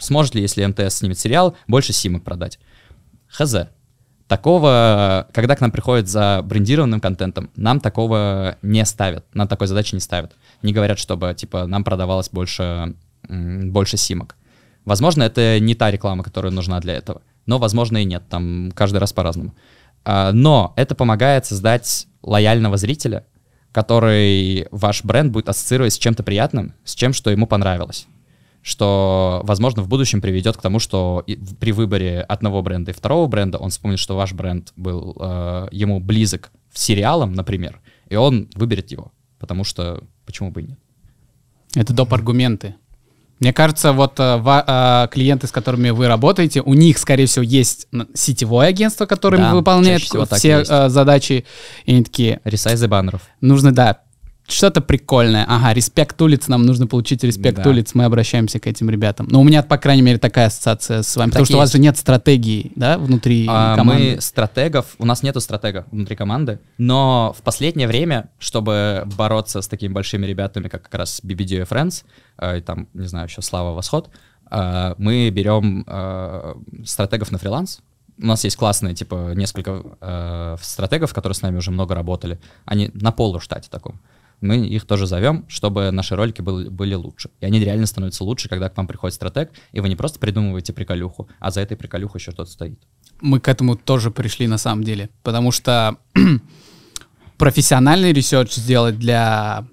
[0.00, 2.58] сможет ли, если МТС снимет сериал, больше симок продать.
[3.28, 3.54] Хз.
[4.28, 9.94] Такого, когда к нам приходят за брендированным контентом, нам такого не ставят, нам такой задачи
[9.94, 10.32] не ставят.
[10.62, 12.94] Не говорят, чтобы, типа, нам продавалось больше,
[13.28, 14.36] больше симок.
[14.84, 18.98] Возможно, это не та реклама, которая нужна для этого, но, возможно, и нет, там каждый
[18.98, 19.54] раз по-разному.
[20.04, 23.26] А, Но это помогает создать лояльного зрителя,
[23.72, 28.06] который ваш бренд будет ассоциировать с чем-то приятным, с чем, что ему понравилось.
[28.66, 31.24] Что, возможно, в будущем приведет к тому, что
[31.60, 36.00] при выборе одного бренда и второго бренда он вспомнит, что ваш бренд был э, ему
[36.00, 39.12] близок в сериалом, например, и он выберет его.
[39.38, 40.78] Потому что почему бы и нет?
[41.76, 42.12] Это доп.
[42.12, 42.74] аргументы.
[43.38, 47.44] Мне кажется, вот э, ва- э, клиенты, с которыми вы работаете, у них, скорее всего,
[47.44, 51.44] есть сетевое агентство, которое Да, выполняет все э, задачи,
[51.84, 53.22] и они такие, Ресайзы баннеров.
[53.40, 54.00] нужно, да,
[54.48, 55.44] что-то прикольное.
[55.48, 57.68] Ага, респект улиц, нам нужно получить респект Да.
[57.70, 59.26] улиц, мы обращаемся к этим ребятам.
[59.30, 61.68] Но у меня, по крайней мере, такая ассоциация с вами, потому Так что у вас
[61.68, 61.72] есть.
[61.74, 64.14] же нет стратегии, да, внутри А, команды.
[64.14, 69.68] Мы стратегов, у нас нету стратега внутри команды, но в последнее время, чтобы бороться с
[69.68, 72.04] такими большими ребятами, как как раз BBD и Friends,
[72.38, 74.10] э, и там, не знаю, еще Слава Восход,
[74.50, 76.54] э, мы берем э,
[76.84, 77.80] стратегов на фриланс.
[78.18, 82.38] У нас есть классные, типа, несколько э, стратегов, которые с нами уже много работали.
[82.64, 84.00] Они на полуштате таком.
[84.40, 87.30] Мы их тоже зовем, чтобы наши ролики были, были лучше.
[87.40, 90.72] И они реально становятся лучше, когда к вам приходит стратег, и вы не просто придумываете
[90.72, 92.78] приколюху, а за этой приколюхой еще что-то стоит.
[93.20, 95.96] Мы к этому тоже пришли на самом деле, потому что
[97.38, 99.66] профессиональный research сделать для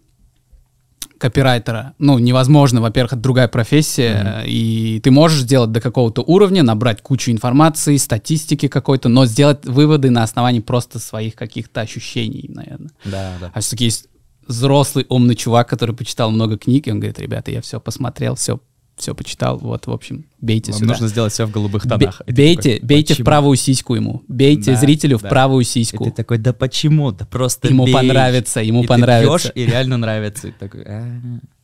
[1.23, 7.02] копирайтера, ну, невозможно, во-первых, это другая профессия, и ты можешь сделать до какого-то уровня, набрать
[7.02, 12.91] кучу информации, статистики какой-то, но сделать выводы на основании просто своих каких-то ощущений, наверное.
[13.06, 13.52] Да, да.
[13.54, 14.08] А все-таки есть
[14.47, 18.60] взрослый умный чувак, который почитал много книг, и он говорит, ребята, я все посмотрел, все,
[18.95, 20.91] все почитал, вот, в общем, бейте Вам сюда.
[20.93, 22.21] нужно сделать все в голубых тонах.
[22.25, 25.29] И ты бейте, такой, бейте в «Почему?» правую сиську ему, бейте Да, зрителю в да.
[25.29, 26.03] правую И сиську.
[26.06, 27.12] ты такой, да почему?
[27.12, 27.93] Да просто Ему бей».
[27.93, 29.49] понравится, ему И понравится.
[29.49, 30.47] Ты пьешь, и реально нравится.
[30.49, 31.19] И такой, «А,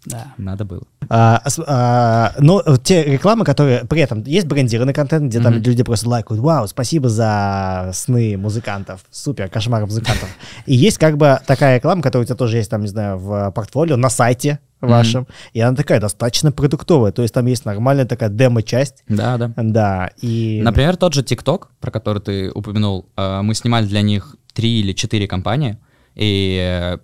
[0.05, 0.27] Да.
[0.37, 0.83] надо было.
[1.09, 5.63] А, с- а, но те рекламы, которые при этом есть брендированный контент, где там Мгм.
[5.63, 10.29] люди просто лайкают, вау, спасибо за сны музыкантов, супер, кошмар музыкантов.
[10.65, 13.51] И есть как бы такая реклама, которая у тебя тоже есть там, не знаю, в
[13.51, 18.29] портфолио, на сайте вашем, и она такая достаточно продуктовая, то есть там есть нормальная такая
[18.29, 19.51] демо-часть, Да, да.
[19.57, 20.61] да, и...
[20.63, 24.93] Например, тот же TikTok, про который ты упомянул, э, мы снимали для них три или
[24.93, 25.77] четыре компании,
[26.15, 26.97] и э,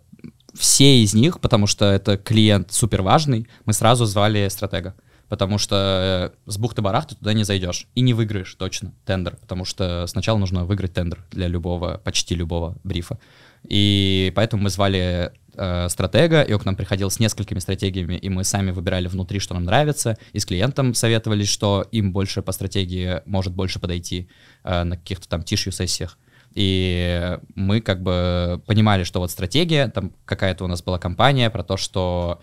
[0.55, 4.95] все из них, потому что это клиент супер важный, мы сразу звали стратега.
[5.27, 10.05] Потому что э, с бухты-барахты туда не зайдешь и не выиграешь точно тендер, потому что
[10.07, 13.17] сначала нужно выиграть тендер для любого, почти любого брифа.
[13.67, 18.29] И поэтому мы звали э, стратега, и он к нам приходил с несколькими стратегиями, и
[18.29, 22.51] мы сами выбирали внутри, что нам нравится, и с клиентом советовались, что им больше по
[22.51, 24.29] стратегии может больше подойти
[24.63, 26.19] э, на каких-то там тишью-сессиях.
[26.55, 31.63] И мы как бы понимали, что вот стратегия, там какая-то у нас была компания про
[31.63, 32.41] то, что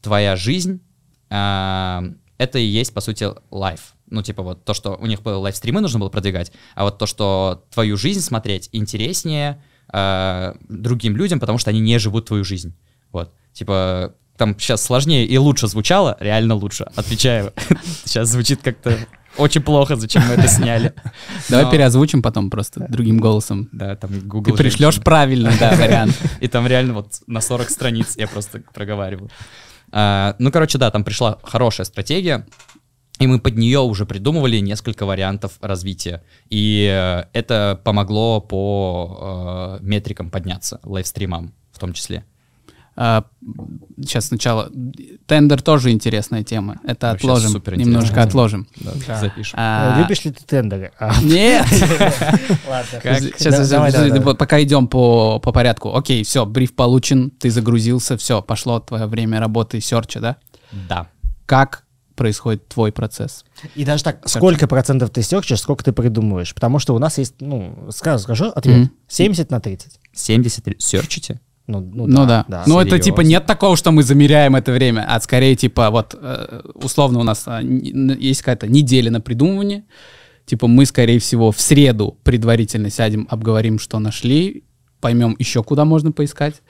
[0.00, 0.80] твоя жизнь
[1.28, 2.02] а,
[2.38, 3.94] это и есть, по сути, лайф.
[4.06, 7.06] Ну, типа вот то, что у них было лайвстримы, нужно было продвигать, а вот то,
[7.06, 12.74] что твою жизнь смотреть интереснее а, другим людям, потому что они не живут твою жизнь.
[13.12, 13.32] Вот.
[13.52, 17.52] Типа, там сейчас сложнее и лучше звучало, реально лучше, отвечаю.
[18.04, 18.98] Сейчас звучит как-то
[19.36, 20.92] очень плохо, зачем мы это сняли.
[21.48, 23.68] Давай переозвучим потом просто другим голосом.
[23.72, 26.14] Да, там Google Ты пришлешь правильно, да, вариант.
[26.40, 29.30] И там реально вот на 40 страниц я просто проговариваю.
[29.90, 32.46] А, ну, короче, да, там пришла хорошая стратегия,
[33.18, 36.22] и мы под нее уже придумывали несколько вариантов развития.
[36.48, 42.24] И э, это помогло по э, метрикам подняться, лайвстримам в том числе.
[42.94, 43.24] А,
[43.98, 44.70] Сейчас сначала.
[45.26, 46.76] Тендер тоже интересная тема.
[46.84, 47.62] Это Вообще отложим.
[47.76, 48.22] Немножко тема.
[48.24, 48.68] отложим.
[48.76, 49.20] Да, Да.
[49.20, 49.58] запишем.
[49.60, 50.92] А, Любишь ли ты тендеры?
[50.98, 51.66] А, Нет!
[53.38, 55.94] Сейчас, пока идем по, по порядку.
[55.94, 60.36] Окей, все, бриф получен, ты загрузился, все, пошло твое время работы серча, да?
[60.88, 61.08] Да.
[61.46, 63.44] Как происходит твой процесс?
[63.74, 66.54] И даже так, сколько процентов ты серчишь, сколько ты придумываешь?
[66.54, 68.90] Потому что у нас есть, ну, сразу скажу ответ, Мгм.
[69.08, 69.98] 70 на 30.
[70.12, 71.40] 70 серчите?
[71.66, 72.44] Ну, ну, Ну да.
[72.48, 72.64] да.
[72.66, 76.60] Ну это типа нет такого, что мы замеряем это время, а скорее типа вот э,
[76.74, 79.84] условно у нас а, есть какая-то неделя на придумывание.
[80.44, 84.64] Типа мы, скорее всего, в среду предварительно сядем, обговорим, что нашли,
[85.00, 86.62] поймем еще, куда можно поискать.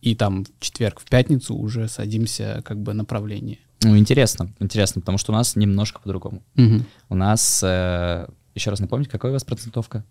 [0.00, 3.58] И там в четверг, в пятницу уже садимся как бы направление.
[3.82, 6.42] Ну, интересно, интересно, потому что у нас немножко по-другому.
[6.54, 6.86] Мгм.
[7.08, 10.04] У нас, э, еще раз напомните, какая у вас процентовка?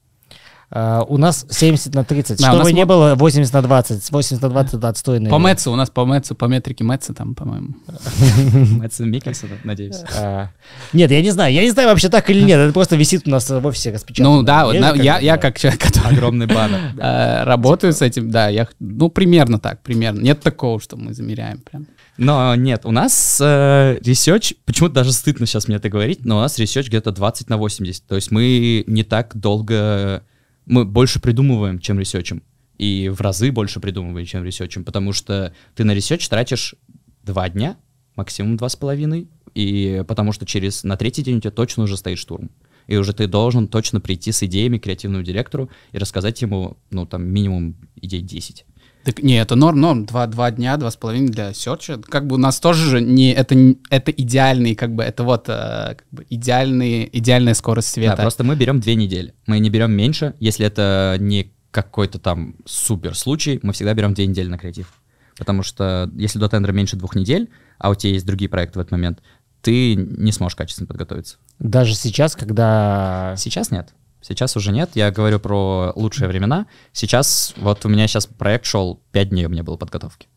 [0.72, 2.40] А, у нас 70 на 30.
[2.40, 4.12] Да, у Чтобы нас не мо- было 80 на 20.
[4.12, 5.30] 80 на 20 это отстойные.
[5.32, 7.70] По Мэтсу, у нас по Мэтсу, по метрике Мэтса там, по-моему.
[8.78, 9.98] Мэтсон Микельсона, надеюсь.
[10.18, 10.50] А,
[10.94, 11.54] Нет, я не знаю.
[11.54, 12.60] Я не знаю вообще так или нет.
[12.60, 14.38] Это просто висит у нас в офисе распечатано.
[14.38, 16.80] Ну да, я, как человек, который Огромный баннер.
[16.98, 20.22] э, работаю с этим, да, я, ну примерно так, примерно.
[20.22, 21.88] Нет такого, что мы замеряем прям.
[22.18, 26.42] Но нет, у нас э, research, почему-то даже стыдно сейчас мне это говорить, но у
[26.42, 28.06] нас research где-то 20 на 80.
[28.06, 30.22] То есть мы не так долго,
[30.70, 32.44] мы больше придумываем, чем research им.
[32.78, 36.76] И в разы больше придумываем, чем research им, потому что ты на research тратишь
[37.24, 37.78] два дня,
[38.16, 41.98] максимум два с половиной, и потому что через на третий день у тебя точно уже
[41.98, 42.52] стоит штурм.
[42.88, 47.06] И уже ты должен точно прийти с идеями к креативному директору и рассказать ему, ну,
[47.06, 48.66] там, минимум идей 10.
[49.04, 50.06] Так, не, это норм, норм.
[50.06, 51.98] Два, два дня, два с половиной дня research а.
[51.98, 55.46] Как бы у нас тоже же не, это, не- это идеальный, как бы, это вот
[55.48, 58.18] э, как бы идеальный, идеальная скорость света.
[58.18, 59.34] Да, просто мы берем две недели.
[59.48, 64.28] Мы не берем меньше, если это не какой-то там супер случай, мы всегда берем две
[64.28, 64.92] недели на креатив.
[65.38, 68.82] Потому что если до тендера меньше двух недель, а у тебя есть другие проекты в
[68.82, 69.20] этот момент,
[69.62, 71.38] ты не сможешь качественно подготовиться.
[71.60, 73.36] Даже сейчас, когда...
[73.38, 73.90] Сейчас нет.
[74.22, 74.92] Сейчас уже нет.
[74.96, 76.68] Я говорю про лучшие времена.
[76.92, 80.28] Сейчас, вот у меня сейчас проект шел 5 дней у меня было подготовки.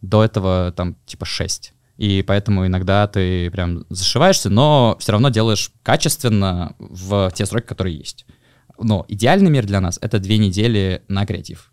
[0.00, 1.72] До этого там типа 6.
[1.98, 7.96] И поэтому иногда ты прям зашиваешься, но все равно делаешь качественно в те сроки, которые
[7.96, 8.26] есть.
[8.78, 11.72] Но идеальный мир для нас— это две недели на креатив.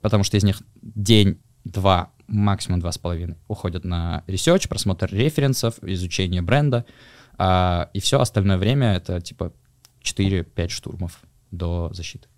[0.00, 5.74] Потому что из них день, два, максимум два с половиной уходят на research, просмотр референсов,
[5.82, 6.86] изучение бренда,
[7.36, 9.52] а, и все остальное время— это типа
[10.04, 12.28] 4-5 штурмов до защиты.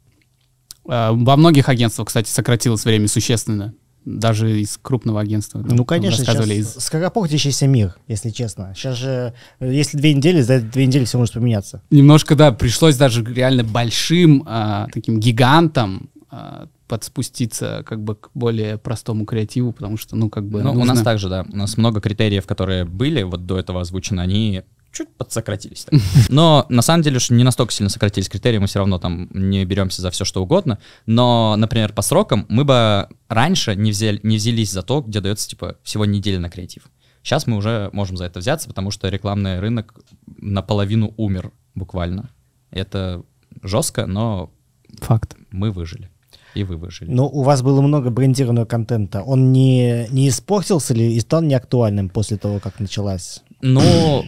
[0.88, 3.75] А, Во многих агентствах, кстати, сократилось время существенно.
[4.05, 5.62] Даже из крупного агентства.
[5.62, 6.85] там Ну, конечно, рассказывали сейчас из...
[6.87, 8.72] скоропортящийся мир, если честно.
[8.75, 11.83] Сейчас же, э, если две недели, за эти две недели все может поменяться.
[11.90, 18.77] Немножко, да, пришлось даже реально большим а, таким гигантам а, подспуститься как бы к более
[18.77, 21.46] простому креативу, потому что, ну, как бы Ну, у нужно- нас также, да.
[21.53, 25.85] У нас много критериев, которые были вот до этого озвучены, они чуть подсократились.
[25.85, 26.00] так.
[26.28, 29.64] Но на самом деле что не настолько сильно сократились критерии, мы все равно там не
[29.64, 30.78] беремся за все, что угодно.
[31.07, 35.48] Но, например, по срокам мы бы раньше не, взяли, не взялись за то, где дается
[35.48, 36.85] типа всего неделя на креатив.
[37.22, 39.94] Сейчас мы уже можем за это взяться, потому что рекламный рынок
[40.38, 42.31] наполовину умер буквально.
[42.70, 43.22] Это
[43.62, 44.50] жестко, но
[44.98, 45.37] Факт.
[45.50, 46.11] мы выжили.
[46.55, 47.11] И вы выжили.
[47.11, 49.22] Но у вас было много брендированного контента.
[49.22, 53.42] Он не, не испортился ли и стал неактуальным после того, как началась?
[53.62, 54.24] Ну,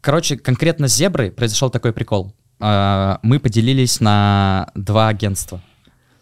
[0.00, 2.32] короче, конкретно с Зеброй произошел такой прикол.
[2.60, 5.60] А, Мы поделились на два агентства.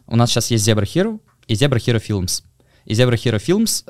[0.06, 2.42] У нас сейчас есть Zebra Hero и Zebra Hero Films.
[2.84, 3.82] И Zebra Hero Films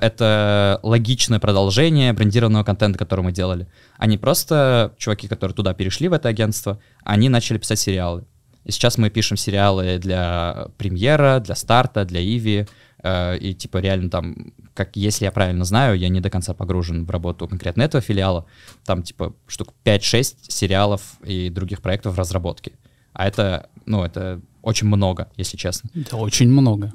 [0.00, 3.68] это логичное продолжение брендированного контента, который мы делали.
[3.98, 8.24] Они просто, чуваки, которые туда перешли, в это агентство, они начали писать сериалы.
[8.64, 12.66] И сейчас мы пишем сериалы для премьера, для старта, для Иви.
[13.02, 17.04] Э, и типа реально там, как если я правильно знаю, я не до конца погружен
[17.04, 18.46] в работу конкретно этого филиала,
[18.84, 22.72] там типа штук 5-6 сериалов и других проектов в разработке.
[23.12, 25.90] А это, ну, это очень много, если честно.
[25.94, 26.92] Это очень много.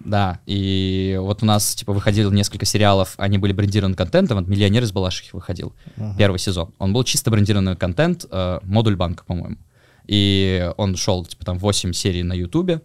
[0.00, 4.82] Да, и вот у нас, типа, выходило несколько сериалов, они были брендированы контентом, вот «Миллионер
[4.82, 5.72] из Балашихи» выходил,
[6.18, 6.74] первый сезон.
[6.78, 9.56] Он был чисто брендированный контент, э, модуль банка, по-моему.
[10.06, 12.82] И он шел, типа, там 8 серий на Ютубе.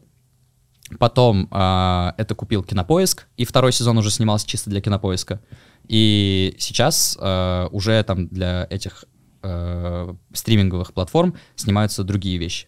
[0.97, 5.39] Потом э, это купил Кинопоиск, и второй сезон уже снимался чисто для Кинопоиска.
[5.87, 9.05] И сейчас э, уже там для этих
[9.43, 12.67] э, стриминговых платформ снимаются другие вещи.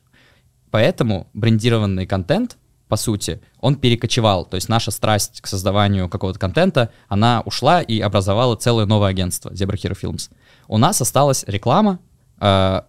[0.70, 2.58] Поэтому брендированный контент,
[2.88, 4.46] по сути, он перекочевал.
[4.46, 9.50] То есть наша страсть к создаванию какого-то контента, она ушла и образовала целое новое агентство
[9.52, 10.30] Zebra Hero Films.
[10.68, 12.00] У нас осталась реклама,
[12.40, 12.82] э,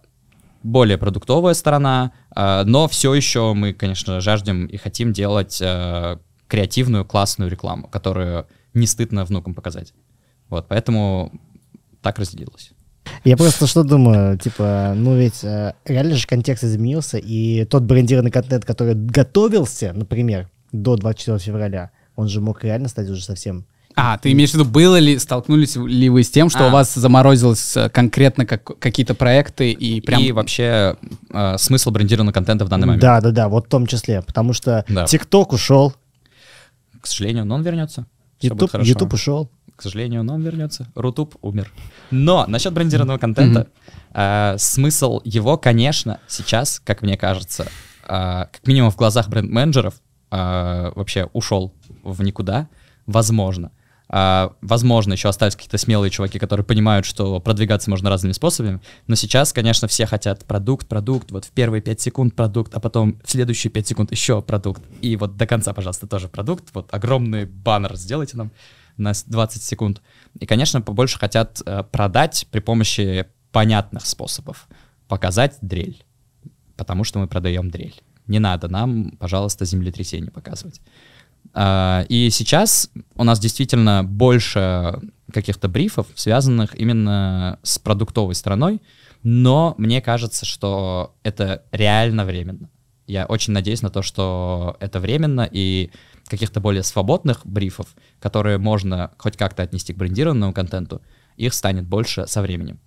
[0.63, 6.17] более продуктовая сторона, но все еще мы, конечно, жаждем и хотим делать э,
[6.47, 9.93] креативную, классную рекламу, которую не стыдно внукам показать.
[10.49, 11.31] Вот, поэтому
[12.01, 12.73] так разделилось.
[13.23, 18.31] Я просто что думаю, типа, ну ведь э, реально же контекст изменился, и тот брендированный
[18.31, 23.65] контент, который готовился, например, до 24 февраля, он же мог реально стать уже совсем...
[23.95, 26.67] А, ты имеешь в виду, было ли, столкнулись ли вы с тем, что А.
[26.67, 30.21] у вас заморозилось э, конкретно как, какие-то проекты и прям...
[30.21, 30.95] И вообще
[31.29, 33.01] э, смысл брендированного контента в данный момент.
[33.01, 35.05] Да, да, да, вот в том числе, потому что Да.
[35.05, 35.93] ТикТок ушел,
[37.01, 38.05] К сожалению, но он вернется.
[38.39, 39.49] Ютуб ушел.
[39.75, 40.87] К сожалению, но он вернется.
[40.95, 41.71] Рутуб умер.
[42.11, 43.67] Но насчет брендированного контента,
[44.13, 47.67] э, смысл его, конечно, сейчас, как мне кажется,
[48.03, 49.95] э, как минимум в глазах бренд-менеджеров,
[50.31, 52.67] э, вообще ушел в никуда,
[53.07, 53.71] возможно.
[54.15, 58.79] Э, возможно, еще остались какие-то смелые чуваки, которые понимают, что продвигаться можно разными способами.
[59.07, 63.19] Но сейчас, конечно, все хотят продукт, продукт, вот в первые 5 секунд продукт, а потом
[63.23, 64.83] в следующие 5 секунд еще продукт.
[65.01, 66.69] И вот до конца, пожалуйста, тоже продукт.
[66.75, 68.51] Вот огромный баннер сделайте нам
[68.97, 70.03] на с- 20 секунд.
[70.39, 74.67] И, конечно, побольше хотят э, продать при помощи понятных способов.
[75.07, 76.03] Показать дрель.
[76.77, 77.99] Потому что мы продаем дрель.
[78.27, 80.81] Не надо нам, пожалуйста, землетрясение показывать.
[81.53, 84.99] А, И сейчас у нас действительно больше
[85.31, 88.81] каких-то брифов, связанных именно с продуктовой стороной,
[89.23, 92.69] но мне кажется, что это реально временно.
[93.07, 95.91] Я очень надеюсь на то, что это временно, и
[96.27, 97.87] каких-то более свободных брифов,
[98.19, 101.01] которые можно хоть как-то отнести к брендированному контенту,
[101.35, 102.79] их станет больше со временем.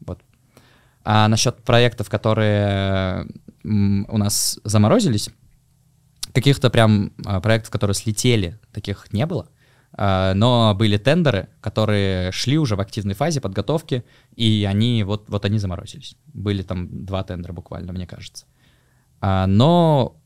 [0.00, 0.20] Вот.
[1.04, 3.26] А насчет проектов, которые
[3.64, 5.30] у нас заморозились,
[6.32, 9.48] каких-то прям а, проектов, которые слетели, таких не было.
[9.94, 14.04] А, но были тендеры, которые шли уже в активной фазе подготовки,
[14.34, 16.16] и они вот, вот они заморозились.
[16.32, 18.46] Были там два тендера буквально, мне кажется.
[19.20, 20.16] А, но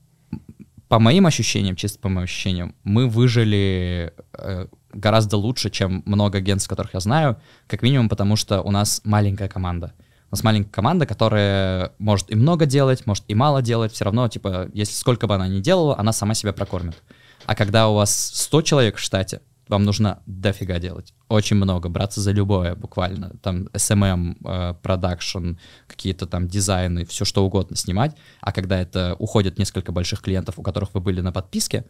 [0.88, 6.68] по моим ощущениям, чисто по моим ощущениям, мы выжили э, гораздо лучше, чем много агентств,
[6.68, 9.94] которых я знаю, как минимум потому, что у нас маленькая команда.
[10.30, 14.28] У нас маленькая команда, которая может и много делать, может и мало делать, все равно,
[14.28, 17.00] типа, если сколько бы она ни делала, она сама себя прокормит.
[17.44, 21.12] А когда у вас 100 человек в штате, вам нужно дофига делать.
[21.28, 23.30] Очень много, браться за любое буквально.
[23.42, 25.54] Там SMM, э, продакшн,
[25.86, 28.16] какие-то там дизайны, все что угодно снимать.
[28.40, 31.84] А когда это уходит несколько больших клиентов, у которых вы были на подписке,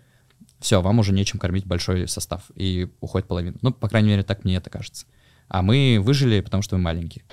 [0.58, 2.44] все, вам уже нечем кормить большой состав.
[2.54, 3.56] И уходит половина.
[3.60, 5.06] Ну, по крайней мере, так мне это кажется.
[5.48, 7.24] А мы выжили, потому что мы маленькие.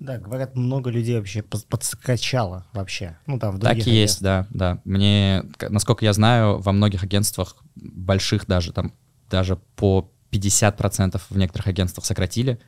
[0.00, 3.18] Да, говорят, много людей вообще под- подскачало вообще.
[3.26, 4.46] Ну, там, в Так и есть, агентствах.
[4.50, 4.80] да, да.
[4.84, 8.92] Мне, насколько я знаю, во многих агентствах, больших даже, там,
[9.30, 12.60] даже по 50% в некоторых агентствах сократили.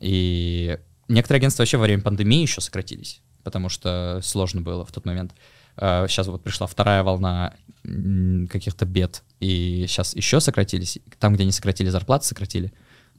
[0.00, 0.78] И
[1.08, 5.32] некоторые агентства вообще во время пандемии еще сократились, потому что сложно было в тот момент.
[5.76, 10.98] Сейчас вот пришла вторая волна каких-то бед, и сейчас еще сократились.
[11.18, 12.72] Там, где не сократили зарплаты, сократили.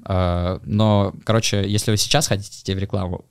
[0.04, 3.26] А, Но, короче, если вы сейчас хотите в рекламу,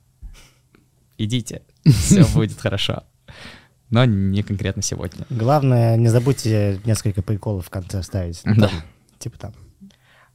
[1.17, 3.03] идите, все будет хорошо.
[3.89, 5.25] Но не конкретно сегодня.
[5.29, 8.41] Главное, не забудьте несколько приколов в конце ставить.
[8.43, 8.69] Ну, Да.
[9.19, 9.53] Типа там.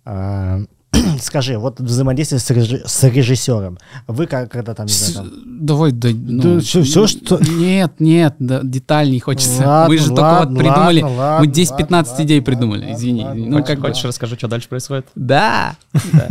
[0.04, 0.60] А,
[1.20, 3.78] Скажи, вот взаимодействие с, режи- с режиссером.
[4.06, 5.66] Вы как, когда там, не С- знаю, там...
[5.66, 9.66] Давай, да, ну, Да всё, что- Нет, нет, да, деталей хочется.
[9.66, 13.24] Ладно, Мы же только вот придумали, ладно, мы 10-15 ладно, идей придумали, ладно, извини.
[13.24, 13.80] ладно, ну, как.
[13.80, 15.06] Хочешь, расскажу, что дальше происходит?
[15.14, 15.76] Да.
[16.12, 16.28] Да.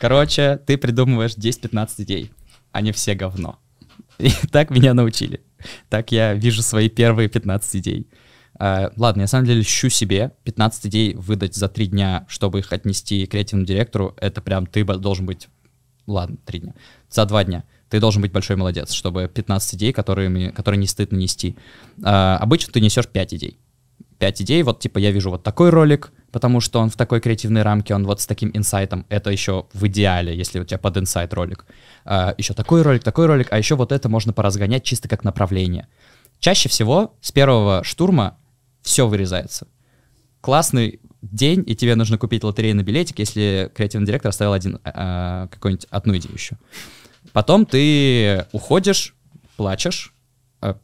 [0.00, 2.32] Короче, ты придумываешь 10-15 идей.
[2.72, 3.58] Они все говно.
[4.18, 5.42] И так меня научили.
[5.88, 8.08] Так я вижу свои первые 15 идей.
[8.58, 12.60] А, ладно, я на самом деле ищу себе 15 идей выдать за 3 дня, чтобы
[12.60, 14.14] их отнести креативному директору.
[14.18, 15.48] Это прям ты должен быть...
[16.06, 16.74] Ладно, 3 дня.
[17.10, 17.64] За 2 дня.
[17.88, 21.56] Ты должен быть большой молодец, чтобы 15 идей, которыми, которые не стыдно нести.
[22.02, 23.58] А, обычно ты несешь 5 идей.
[24.18, 27.62] 5 идей, вот типа я вижу вот такой ролик, потому что он в такой креативной
[27.62, 31.32] рамке, он вот с таким инсайтом, это еще в идеале, если у тебя под инсайт
[31.32, 31.64] ролик.
[32.04, 35.88] А, еще такой ролик, такой ролик, а еще вот это можно поразгонять чисто как направление.
[36.38, 38.36] Чаще всего с первого штурма
[38.82, 39.66] все вырезается.
[40.42, 45.86] Классный день, и тебе нужно купить лотерейный билетик, если креативный директор оставил один, а, какую-нибудь
[45.88, 46.58] одну идею еще.
[47.32, 49.14] Потом ты уходишь,
[49.56, 50.12] плачешь,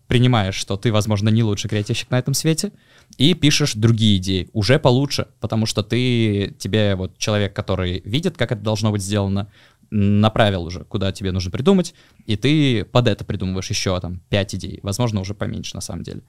[0.07, 2.73] принимаешь, что ты, возможно, не лучший креативщик на этом свете,
[3.17, 8.53] и пишешь другие идеи, уже получше, потому что ты, тебе вот человек, который видит, как
[8.53, 9.51] это должно быть сделано,
[9.91, 11.95] направил уже, куда тебе нужно придумать,
[12.27, 16.23] и ты под это придумываешь еще там 5 идей, возможно, уже поменьше на самом деле.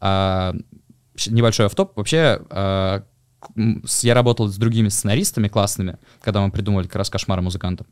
[0.00, 0.54] А,
[1.28, 1.96] небольшой автоп.
[1.96, 3.04] Вообще, а,
[4.02, 7.84] я работал с другими сценаристами классными, когда мы придумывали как раз кошмары музыканта.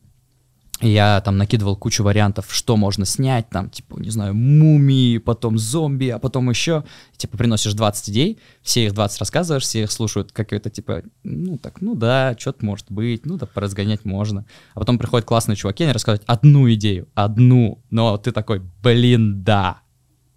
[0.82, 6.08] Я там накидывал кучу вариантов, что можно снять, там, типа, не знаю, мумии, потом зомби,
[6.08, 6.84] а потом еще.
[7.16, 11.82] Типа, приносишь 20 идей, все их 20 рассказываешь, все их слушают какое-то, типа, ну, так,
[11.82, 14.46] ну да, что-то может быть, ну да, поразгонять можно.
[14.74, 19.82] А потом приходят классные чуваки, они рассказывают одну идею, одну, но ты такой, блин, да.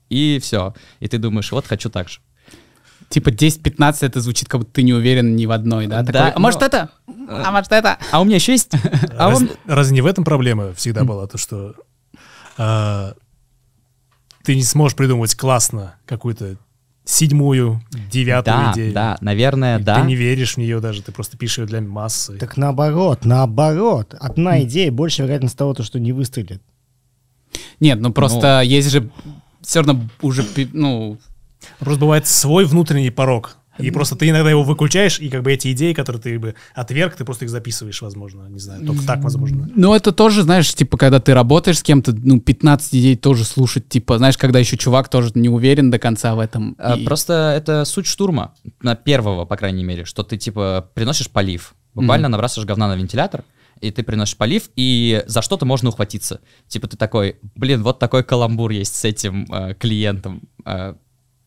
[0.10, 0.74] И все.
[1.00, 2.20] И ты думаешь, вот хочу так же.
[3.14, 6.02] Типа 10-15 это звучит, как будто ты не уверен ни в одной, да?
[6.02, 6.90] Да, Такой, а может но- это?
[7.30, 8.00] А может это?
[8.12, 8.72] А у меня еще есть...
[9.20, 11.76] А Раз- он- Разве не в этом проблема всегда была, то что
[12.58, 13.14] а,
[14.44, 16.58] ты не сможешь придумать классно какую-то
[17.06, 18.94] седьмую, девятую Да, идею.
[18.94, 20.02] да, наверное, И да.
[20.02, 22.40] Ты не веришь в нее даже, ты просто пишешь ее для массы.
[22.40, 24.16] Так наоборот, наоборот.
[24.20, 26.64] Одна идея, больше вероятность того, то, что не выстрелит.
[27.80, 29.12] Нет, ну просто есть же
[29.62, 30.44] все равно уже,
[30.74, 31.20] ну,
[31.80, 33.58] Просто бывает свой внутренний порог.
[33.80, 37.16] И просто ты иногда его выключаешь, и как бы эти идеи, которые ты бы отверг,
[37.16, 38.48] ты просто их записываешь, возможно.
[38.48, 39.68] Не знаю, только так возможно.
[39.76, 43.90] Ну, это тоже, знаешь, типа, когда ты работаешь с кем-то, ну, 15 идей тоже слушать,
[43.90, 46.76] типа, знаешь, когда еще чувак тоже не уверен до конца в этом.
[46.78, 48.54] А, и- Просто это суть штурма,
[48.84, 53.44] на первого, по крайней мере, что ты, типа, приносишь полив, буквально набрасываешь говна на вентилятор,
[53.82, 56.42] и ты приносишь полив, и за что-то можно ухватиться.
[56.68, 60.44] Типа ты такой, блин, вот такой каламбур есть с этим э, клиентом.
[60.64, 60.94] Э,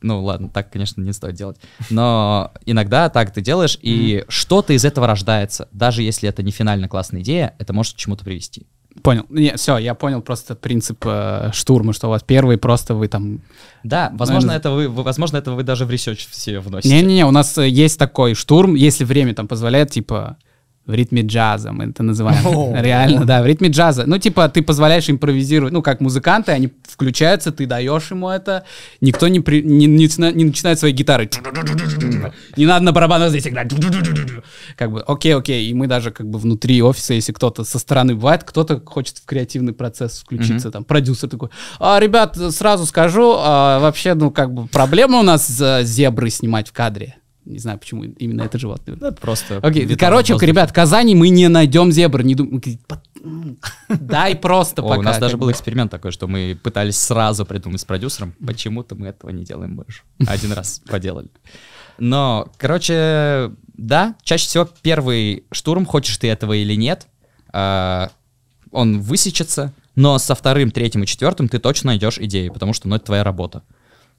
[0.07, 1.57] ну ладно, так, конечно, не стоит делать.
[1.91, 5.69] Но иногда так ты делаешь, и что-то из этого рождается.
[5.73, 8.67] Даже если это не финально классная идея, это может к чему-то привести.
[9.03, 9.27] Понял.
[9.29, 13.43] Не, все, я понял просто принцип э, штурма, что у вас первый просто вы там...
[13.85, 16.95] Да, возможно, Наверное, это вы, вы- возможно, это вы даже в research все вносите.
[16.95, 20.39] Не-не-не, у нас э, есть такой штурм, если время там позволяет, типа,
[20.87, 22.47] в ритме джаза, мы это называем.
[22.47, 22.74] О.
[22.80, 24.05] Реально, да, в ритме джаза.
[24.07, 28.64] Ну, типа, ты позволяешь импровизировать, ну, как музыканты, они включаются, ты даешь ему это,
[29.01, 31.28] никто не, при- не, не не начинает свои гитары.
[32.57, 33.72] Не надо на барабанах здесь играть.
[34.76, 35.68] Как бы, окей, окей.
[35.68, 39.24] И мы даже как бы внутри офиса, если кто-то со стороны бывает, кто-то хочет в
[39.26, 41.49] креативный процесс включиться, там, продюсер такой,
[41.80, 46.68] а, ребят, сразу скажу, а, вообще, ну, как бы, проблема у нас за зебры снимать
[46.68, 47.16] в кадре.
[47.47, 49.12] Не знаю, почему именно это животное.
[49.12, 49.59] Просто...
[49.62, 52.22] Окей, короче, ребят, в Казани мы не найдем зебр.
[52.22, 52.61] Не дум...
[53.88, 54.99] Дай просто пока.
[54.99, 55.53] у нас даже был бы.
[55.53, 58.34] эксперимент такой, что мы пытались сразу придумать с продюсером.
[58.44, 60.03] Почему-то мы этого не делаем больше.
[60.26, 61.28] Один раз поделали.
[61.99, 67.07] Но, короче, да, чаще всего первый штурм, хочешь ты этого или нет,
[67.53, 68.11] а,
[68.70, 72.97] он высечется, но со вторым, третьим и четвертым ты точно найдешь идею, потому что, ну,
[72.97, 73.62] это твоя работа.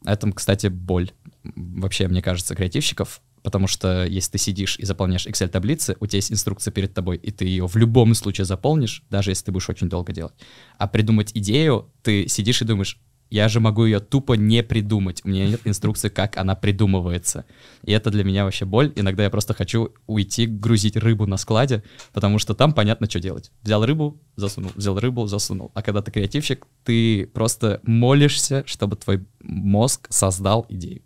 [0.05, 1.11] Это, кстати, боль
[1.55, 6.31] вообще, мне кажется, креативщиков, потому что если ты сидишь и заполняешь Excel-таблицы, у тебя есть
[6.31, 9.89] инструкция перед тобой, и ты ее в любом случае заполнишь, даже если ты будешь очень
[9.89, 10.33] долго делать.
[10.77, 15.21] А придумать идею, ты сидишь и думаешь, я же могу ее тупо не придумать.
[15.23, 17.45] У меня нет инструкции, как она придумывается.
[17.83, 18.93] И это для меня вообще боль.
[18.95, 21.83] Иногда я просто хочу уйти грузить рыбу на складе,
[22.13, 23.51] потому что там понятно, что делать.
[23.61, 25.71] Взял рыбу, засунул, взял рыбу, засунул.
[25.73, 31.01] А когда ты креативщик, ты просто молишься, чтобы твой мозг создал идею.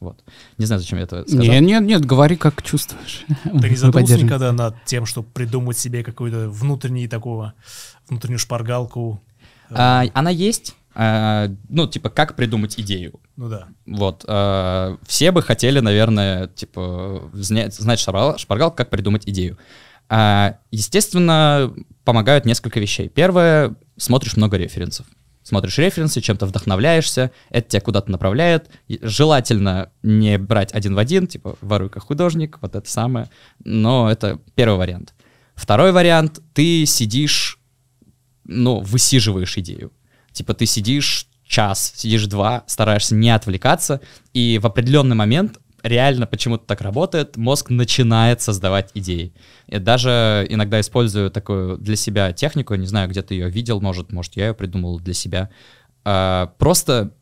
[0.00, 0.24] Вот.
[0.56, 1.44] Не знаю, зачем я это сказал.
[1.44, 3.26] Нет, нет, нет, говори, как чувствуешь.
[3.44, 7.52] Ты Мы не задумался никогда над тем, чтобы придумать себе какую-то внутренний такого,
[8.08, 9.22] внутреннюю шпаргалку?
[9.70, 10.74] А, она есть.
[10.94, 13.20] а, ну, типа, как придумать идею.
[13.36, 13.68] Ну да.
[13.86, 14.24] Вот.
[14.26, 19.58] а, все бы хотели, наверное, типа, знать, знать шпаргал, шпаргалку, как придумать идею.
[20.08, 21.72] А, естественно,
[22.04, 23.08] помогают несколько вещей.
[23.08, 25.06] Первое, смотришь много референсов.
[25.42, 28.68] Смотришь референсы, чем-то вдохновляешься, это тебя куда-то направляет.
[28.88, 33.30] Желательно не брать один в один, типа воруй как художник, вот это самое.
[33.64, 35.14] Но это первый вариант.
[35.54, 37.58] Второй вариант, ты сидишь,
[38.44, 39.92] ну, высиживаешь идею.
[40.32, 44.00] Типа ты сидишь час, сидишь два, стараешься не отвлекаться,
[44.32, 49.32] и в определенный момент реально почему-то так работает, мозг начинает создавать идеи.
[49.66, 54.12] Я даже иногда использую такую для себя технику, не знаю, где ты ее видел, может,
[54.12, 55.50] может, я ее придумал для себя.
[56.04, 57.12] А, просто,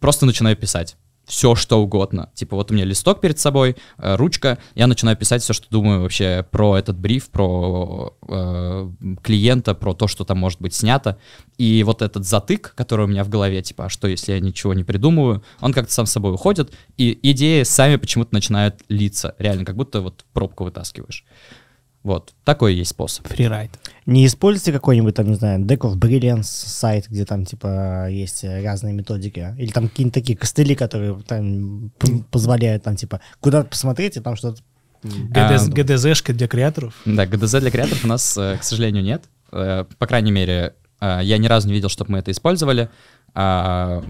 [0.00, 0.96] просто начинаю писать
[1.28, 2.30] все, что угодно.
[2.34, 6.00] Типа вот у меня листок перед собой, э, ручка, я начинаю писать все, что думаю
[6.00, 8.90] вообще про этот бриф, про э,
[9.22, 11.18] клиента, про то, что там может быть снято.
[11.58, 14.74] И вот этот затык, который у меня в голове, типа, а что, если я ничего
[14.74, 19.34] не придумываю, он как-то сам собой уходит, и идеи сами почему-то начинают литься.
[19.38, 21.24] Реально, как будто вот пробку вытаскиваешь.
[22.08, 23.28] Вот, такой есть способ.
[23.28, 23.70] Фрирайд.
[24.06, 28.94] Не используйте какой-нибудь там, не знаю, Deck of Brilliance сайт, где там, типа, есть разные
[28.94, 29.54] методики.
[29.58, 31.92] Или там какие-нибудь такие костыли, которые там
[32.30, 34.62] позволяют там, типа, куда-то посмотреть, и там что-то...
[35.02, 36.94] ГДЗ, А, ГДЗшка для креаторов.
[37.04, 39.24] Да, ГДЗ для креаторов у нас, э, к сожалению, нет.
[39.52, 42.88] Э, По крайней мере, э, я ни разу не видел, чтобы мы это использовали.
[43.34, 44.02] А,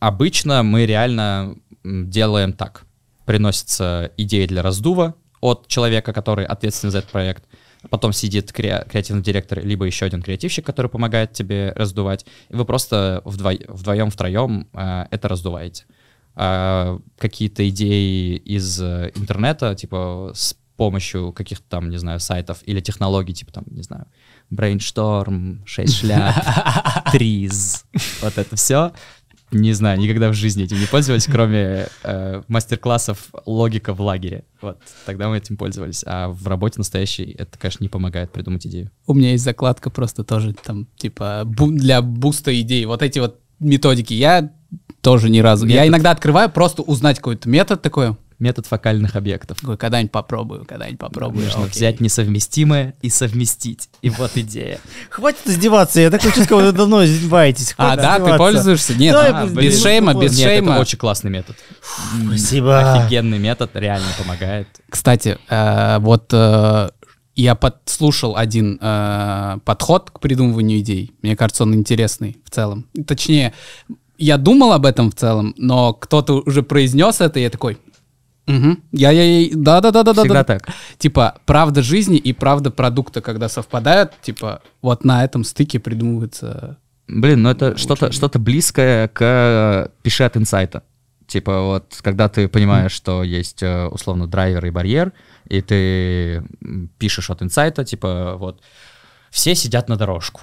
[0.00, 2.86] Обычно мы реально делаем так.
[3.26, 7.44] Приносится идея для раздува от человека, который ответственен за этот проект.
[7.90, 12.26] Потом сидит кре- креативный директор, либо еще один креативщик, который помогает тебе раздувать.
[12.48, 15.84] И вы просто вдво- вдвоем, втроем э, это раздуваете.
[16.34, 22.80] А, какие-то идеи из э, интернета, типа с помощью каких-то там, не знаю, сайтов или
[22.80, 24.06] технологий, типа там, не знаю,
[24.52, 26.34] Brainstorm, 6 шляп,
[27.12, 27.84] Триз,
[28.22, 28.92] вот это все.
[29.50, 34.44] Не знаю, никогда в жизни этим не пользовались, кроме э, мастер-классов логика в лагере.
[34.60, 36.02] Вот, тогда мы этим пользовались.
[36.06, 38.90] А в работе настоящей это, конечно, не помогает придумать идею.
[39.06, 42.84] У меня есть закладка просто тоже там, типа, бу- для буста идей.
[42.84, 44.12] Вот эти вот методики.
[44.12, 44.52] Я
[45.00, 45.66] тоже ни разу.
[45.66, 45.88] Я Метод.
[45.88, 48.16] иногда открываю просто узнать какой-то метод такой.
[48.38, 49.60] Метод фокальных объектов.
[49.60, 51.46] Такой, когда-нибудь попробую, когда-нибудь попробую.
[51.46, 51.72] Нужно Окей.
[51.72, 53.88] взять несовместимое и совместить.
[54.00, 54.78] И вот идея.
[55.10, 57.74] Хватит издеваться, я такое чувство, вы давно издеваетесь.
[57.76, 58.94] А, да, ты пользуешься?
[58.94, 60.72] Нет, а, без шейма, без шейма.
[60.72, 61.56] это очень классный метод.
[62.26, 62.92] Спасибо.
[62.94, 64.68] Офигенный метод, реально помогает.
[64.88, 66.90] Кстати, э, вот э,
[67.38, 71.12] я подслушал один э, подход к придумыванию идей.
[71.22, 72.86] Мне кажется, он интересный в целом.
[73.06, 73.54] Точнее,
[74.18, 77.78] я думал об этом в целом, но кто-то уже произнес это, и я такой...
[78.48, 78.76] Угу.
[78.92, 80.44] Я, я, я, да, да, да, да, да, Всегда да.
[80.44, 80.68] так.
[80.98, 86.78] Типа правда жизни и правда продукта, когда совпадают, типа вот на этом стыке придумывается.
[87.06, 90.82] Блин, ну это что-то что близкое к э, пиши от инсайта.
[91.26, 95.12] Типа вот, когда ты понимаешь, что есть э, условно драйвер и барьер,
[95.46, 96.42] и ты
[96.96, 98.62] пишешь от инсайта, типа вот,
[99.30, 100.40] все сидят на дорожку.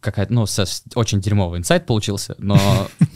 [0.00, 2.58] Какая-то, ну, со- очень дерьмовый инсайт получился, но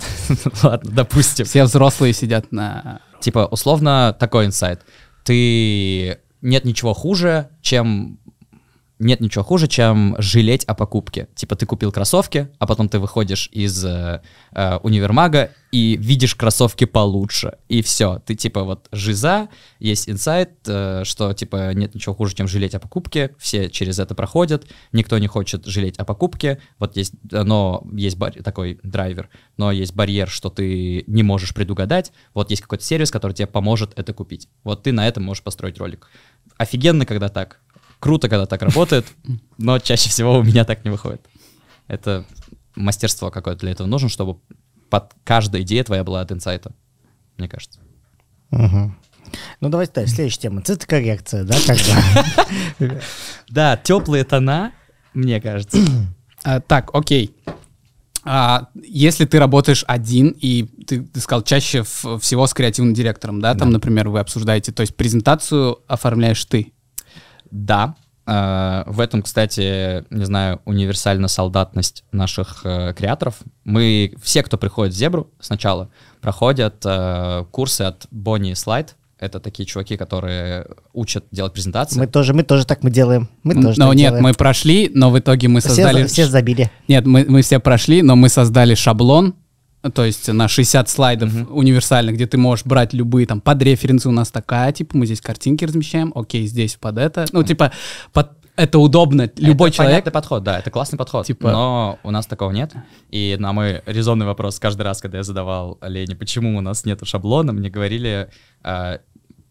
[0.62, 1.44] ладно, допустим.
[1.44, 3.00] Все взрослые сидят на.
[3.20, 4.82] Типа, условно, такой инсайт.
[5.24, 6.18] Ты...
[6.40, 8.20] Нет ничего хуже, чем
[8.98, 11.28] нет ничего хуже, чем жалеть о покупке.
[11.34, 14.22] Типа ты купил кроссовки, а потом ты выходишь из э,
[14.52, 17.58] э, универмага и видишь кроссовки получше.
[17.68, 18.20] И все.
[18.26, 22.80] Ты типа вот жиза, есть инсайт, э, что типа нет ничего хуже, чем жалеть о
[22.80, 23.34] покупке.
[23.38, 24.66] Все через это проходят.
[24.92, 26.60] Никто не хочет жалеть о покупке.
[26.78, 32.12] Вот есть, но есть бар, такой драйвер, но есть барьер, что ты не можешь предугадать.
[32.34, 34.48] Вот есть какой-то сервис, который тебе поможет это купить.
[34.64, 36.08] Вот ты на этом можешь построить ролик.
[36.56, 37.60] Офигенно, когда так
[38.00, 39.06] Круто, когда так работает,
[39.56, 41.20] но чаще всего у меня так не выходит.
[41.88, 42.24] Это
[42.76, 44.38] мастерство какое-то для этого нужно, чтобы
[44.88, 46.72] под каждая идея твоя была от инсайта,
[47.36, 47.80] мне кажется.
[48.50, 48.94] Угу.
[49.60, 50.14] Ну, давайте дальше.
[50.14, 50.62] Следующая тема.
[50.62, 53.00] Цветокоррекция, да, когда?
[53.48, 54.72] Да, теплые тона,
[55.14, 55.78] мне кажется.
[56.44, 57.34] А, так, окей.
[58.24, 63.54] А, если ты работаешь один, и ты, ты сказал, чаще всего с креативным директором, да,
[63.54, 66.72] там, например, вы обсуждаете, то есть презентацию оформляешь ты?
[67.50, 67.94] Да,
[68.26, 73.36] э, в этом, кстати, не знаю, универсальна солдатность наших э, креаторов.
[73.64, 75.90] Мы, все, кто приходит в Зебру сначала,
[76.20, 78.96] проходят э, курсы от Бонни Слайд.
[79.18, 81.98] Это такие чуваки, которые учат делать презентации.
[81.98, 83.28] Мы тоже, мы тоже так мы делаем.
[83.42, 84.22] Мы тоже но нет, делаем.
[84.22, 86.04] мы прошли, но в итоге мы создали...
[86.04, 86.70] Все, все забили.
[86.86, 89.34] Нет, мы, мы все прошли, но мы создали шаблон,
[89.94, 91.46] то есть на 60 слайдов uh-huh.
[91.48, 95.20] универсальных, где ты можешь брать любые там под референсы у нас такая, типа мы здесь
[95.20, 97.26] картинки размещаем, окей, здесь под это.
[97.32, 97.72] Ну, типа,
[98.12, 99.30] под это удобно.
[99.36, 100.00] Любой это человек...
[100.00, 101.24] Это подход, да, это классный подход.
[101.24, 101.52] Типа...
[101.52, 102.72] Но у нас такого нет.
[103.08, 107.00] И на мой резонный вопрос каждый раз, когда я задавал Лене, почему у нас нет
[107.04, 108.30] шаблона, мне говорили,
[108.64, 108.98] э,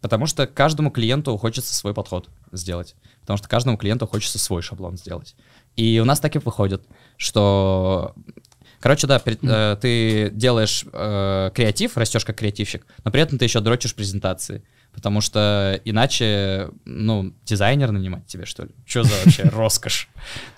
[0.02, 2.96] потому что каждому клиенту хочется свой подход сделать.
[3.22, 5.36] Потому что каждому клиенту хочется свой шаблон сделать.
[5.74, 6.82] И у нас так и выходит,
[7.16, 8.14] что
[8.80, 13.44] Короче, да, при, э, ты делаешь э, креатив, растешь как креативщик, но при этом ты
[13.44, 14.62] еще дрочишь презентации.
[14.92, 18.70] Потому что иначе, ну, дизайнер нанимать тебе, что ли?
[18.86, 20.08] Что за вообще роскошь?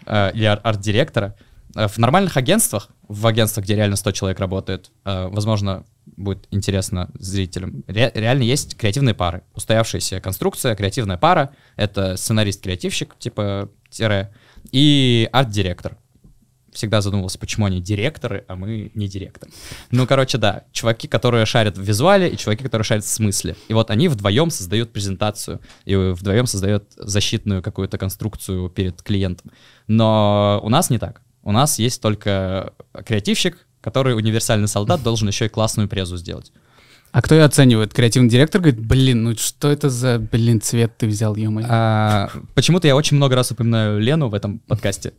[0.07, 1.37] Э, или арт-директора.
[1.75, 5.85] Э, в нормальных агентствах, в агентствах, где реально 100 человек работает, э, возможно,
[6.17, 7.85] будет интересно зрителям.
[7.87, 9.43] Ре- реально есть креативные пары.
[9.55, 14.33] Устоявшаяся конструкция, креативная пара— это сценарист-креативщик, типа тире,
[14.73, 15.97] и арт-директор
[16.73, 19.53] всегда задумывался, почему они директоры, а мы не директоры.
[19.91, 23.57] Ну, короче, да, чуваки, которые шарят в визуале, и чуваки, которые шарят в смысле.
[23.69, 29.51] И вот они вдвоем создают презентацию, и вдвоем создают защитную какую-то конструкцию перед клиентом.
[29.87, 31.23] Но у нас не так.
[31.43, 32.73] У нас есть только
[33.07, 36.53] креативщик, который универсальный солдат должен еще и классную презу сделать.
[37.13, 37.93] А кто ее оценивает?
[37.93, 42.87] Креативный директор говорит, блин, ну что это за, блин, цвет ты взял, ё а, Почему-то
[42.87, 45.13] я очень много раз упоминаю Лену в этом подкасте.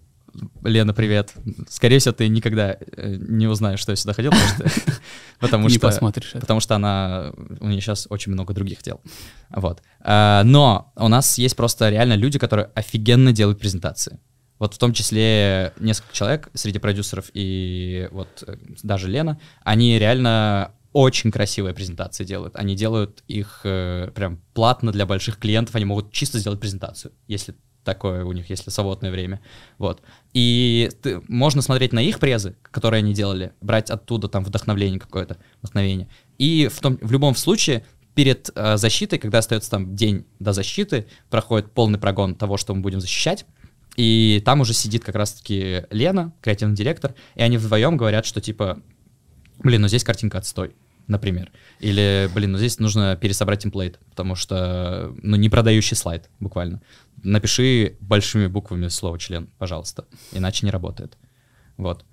[0.63, 1.33] Лена, привет.
[1.69, 4.31] Скорее всего, ты никогда э, не узнаешь, что я сюда ходил,
[5.39, 5.79] потому что...
[6.39, 7.33] Потому что она...
[7.59, 9.01] У нее сейчас очень много других дел.
[9.49, 9.81] Вот.
[9.99, 14.19] А, но у нас есть просто реально люди, которые офигенно делают презентации.
[14.59, 20.71] Вот в том числе несколько человек среди продюсеров и вот э, даже Лена, они реально
[20.93, 22.55] очень красивые презентации делают.
[22.55, 25.75] Они делают их э, прям платно для больших клиентов.
[25.75, 29.41] Они могут чисто сделать презентацию, если такое у них, если свободное время.
[29.77, 30.01] Вот.
[30.33, 35.37] И ты, можно смотреть на их презы, которые они делали, брать оттуда там вдохновление какое-то,
[35.61, 36.07] вдохновение.
[36.37, 41.07] И в, том, в любом случае перед э, защитой, когда остается там день до защиты,
[41.29, 43.45] проходит полный прогон того, что мы будем защищать.
[43.97, 48.81] И там уже сидит как раз-таки Лена, креативный директор, и они вдвоем говорят, что типа,
[49.59, 50.73] блин, ну здесь картинка отстой
[51.11, 51.51] например.
[51.79, 56.81] Или, блин, ну здесь нужно пересобрать темплейт, потому что, ну, не продающий слайд, буквально.
[57.23, 61.17] Напиши большими буквами слово член, пожалуйста, иначе не работает.
[61.77, 62.05] Вот.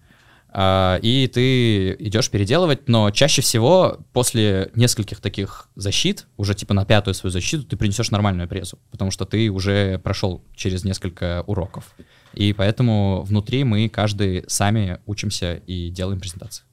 [0.50, 6.84] А, и ты идешь переделывать, но чаще всего после нескольких таких защит, уже типа на
[6.84, 11.94] пятую свою защиту, ты принесешь нормальную презу, потому что ты уже прошел через несколько уроков.
[12.32, 16.64] И поэтому внутри мы каждый сами учимся и делаем презентации.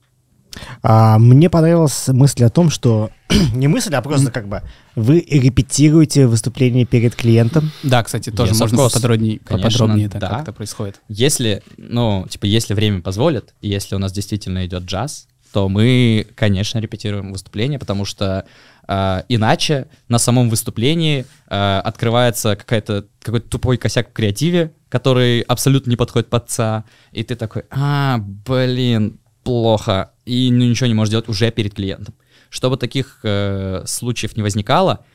[0.82, 3.10] А, мне понравилась мысль о том, что
[3.54, 4.62] не мысль, а просто как бы
[4.96, 7.72] вы репетируете выступление перед клиентом.
[7.84, 10.30] Да, кстати, тоже yes, можно поподробнее, Конечно, поподробнее это, да.
[10.30, 11.02] как это происходит.
[11.08, 16.28] Если, ну, типа, если время позволит, и если у нас действительно идет джаз, то мы,
[16.36, 18.46] конечно, репетируем выступление, потому что
[18.90, 25.92] э, иначе на самом выступлении э, открывается какая-то какой-то тупой косяк в креативе, который абсолютно
[25.92, 26.84] не подходит под ца,
[27.14, 32.16] и ты такой, а, блин, плохо, и ну, ничего не можешь делать уже перед клиентом.
[32.50, 35.06] Чтобы таких э, случаев не возникало,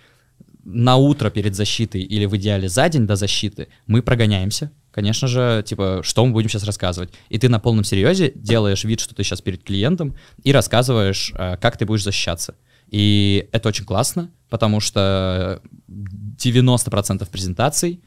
[0.64, 4.70] на утро перед защитой или в идеале за день до защиты мы прогоняемся.
[4.90, 7.10] Конечно же, типа, что мы будем сейчас рассказывать.
[7.28, 11.56] И ты на полном серьезе делаешь вид, что ты сейчас перед клиентом, и рассказываешь, э,
[11.60, 12.56] как ты будешь защищаться.
[12.88, 18.00] И это очень классно, потому что 90% презентаций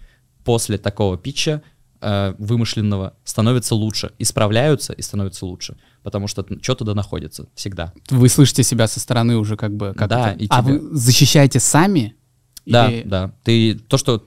[0.44, 1.62] после такого питча
[2.04, 7.94] э, вымышленного становятся лучше, исправляются и становятся лучше, потому что что туда находится всегда.
[8.10, 9.94] Вы слышите себя со стороны уже как бы...
[9.98, 12.16] Как Да, это- и А вы защищаете сами?
[12.66, 13.34] Да, Или- да.
[13.44, 14.20] Ты то, что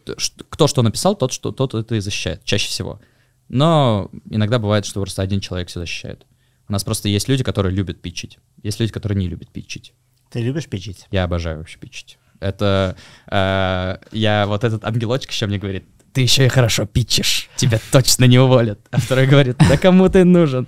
[0.48, 3.00] кто что написал, тот что тот это и защищает чаще всего.
[3.48, 6.26] Но иногда бывает, что просто один человек все защищает.
[6.68, 8.38] У нас просто есть люди, которые любят питчить.
[8.62, 9.94] Есть люди, которые не любят питчить.
[10.30, 11.06] Ты любишь печить?
[11.10, 12.18] Я обожаю вообще питчить.
[12.40, 12.96] Это
[13.28, 15.84] э, я вот этот ангелочек еще мне говорит,
[16.16, 18.80] ты еще и хорошо питчишь, тебя точно не уволят.
[18.90, 20.66] А второй говорит, да кому ты нужен?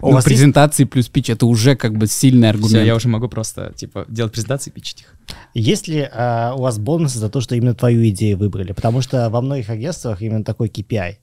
[0.00, 2.70] У Ну, вас есть- презентации плюс пич это уже как бы сильный аргумент.
[2.72, 5.14] Все, я уже могу просто типа делать презентации и питчить их.
[5.54, 8.72] Есть ли а, у вас бонусы за то, что именно твою идею выбрали?
[8.72, 11.18] Потому что во многих агентствах именно такой KPI.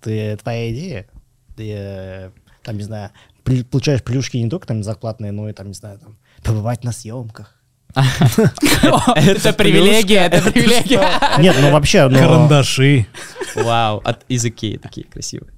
[0.00, 1.06] Ты, твоя идея,
[1.56, 2.30] ты, э,
[2.64, 3.10] там, не знаю,
[3.70, 7.54] получаешь плюшки не только там зарплатные, но и там, не знаю, там, побывать на съемках.
[7.96, 11.08] Это привилегия, это привилегия.
[11.38, 12.18] Нет, ну вообще, ну...
[12.18, 13.06] Карандаши.
[13.54, 15.52] Вау, от из Икеи такие красивые.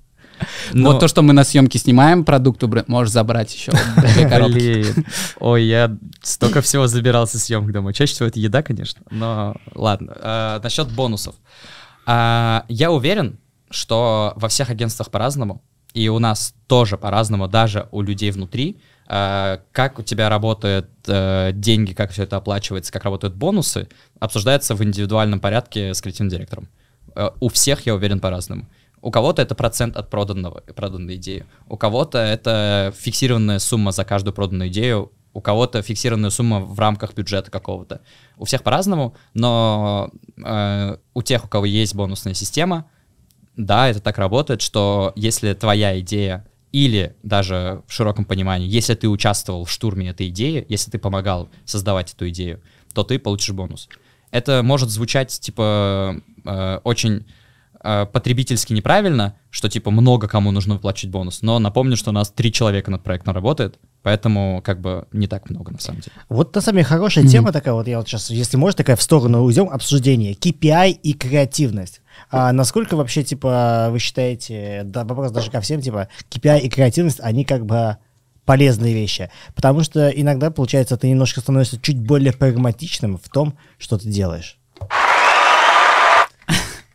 [0.73, 3.73] Вот то, что мы на съемке снимаем, продукту бренд, можешь забрать еще.
[3.97, 4.87] две коробки.
[5.41, 7.93] Ой, я столько всего забирал со съемок домой.
[7.93, 9.03] Чаще всего это еда, конечно.
[9.11, 10.17] Но ладно.
[10.21, 11.35] А, насчет бонусов.
[12.07, 13.39] А, я уверен,
[13.71, 15.63] что во всех агентствах по-разному.
[15.95, 18.79] И у нас тоже по-разному, даже у людей внутри.
[19.11, 23.89] А, как у тебя работают э, деньги, как все это оплачивается, как работают бонусы,
[24.21, 26.69] обсуждается в индивидуальном порядке с креативным директором.
[27.15, 28.69] Э, у всех, я уверен, по-разному.
[29.01, 31.47] У кого-то это процент от проданного, проданной идеи.
[31.69, 35.11] У кого-то это фиксированная сумма за каждую проданную идею.
[35.33, 38.03] У кого-то фиксированная сумма в рамках бюджета какого-то.
[38.37, 42.85] У всех по-разному, но э, у тех, у кого есть бонусная система,
[43.57, 49.09] да, это так работает, что если твоя идея или даже в широком понимании, если ты
[49.09, 52.61] участвовал в штурме этой идеи, если ты помогал создавать эту идею,
[52.93, 53.89] то ты получишь бонус.
[54.31, 57.25] Это может звучать типа э, очень
[57.83, 62.31] э, потребительски неправильно, что типа много кому нужно выплачивать бонус, но напомню, что у нас
[62.31, 66.13] три человека над проектом работает, поэтому как бы не так много на самом деле.
[66.29, 69.03] Вот на самом деле хорошая тема такая, вот я вот сейчас, если можно, такая в
[69.03, 72.03] сторону уйдем, обсуждение, KPI и креативность.
[72.31, 77.21] А насколько вообще, типа, вы считаете, да, вопрос даже ко всем, типа, KPI и креативность,
[77.21, 77.97] они как бы
[78.45, 79.31] полезные вещи?
[79.55, 84.59] Потому что иногда, получается, ты немножко становишься чуть более прагматичным в том, что ты делаешь.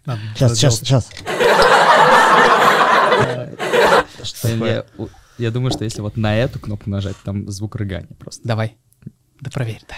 [0.06, 1.10] Надо Сейчас, сейчас, сейчас.
[4.44, 5.08] Я, у-
[5.38, 8.42] я думаю, что если вот на эту кнопку нажать, там звук рыгания просто.
[8.48, 8.76] Давай.
[9.42, 9.96] Да проверь, да.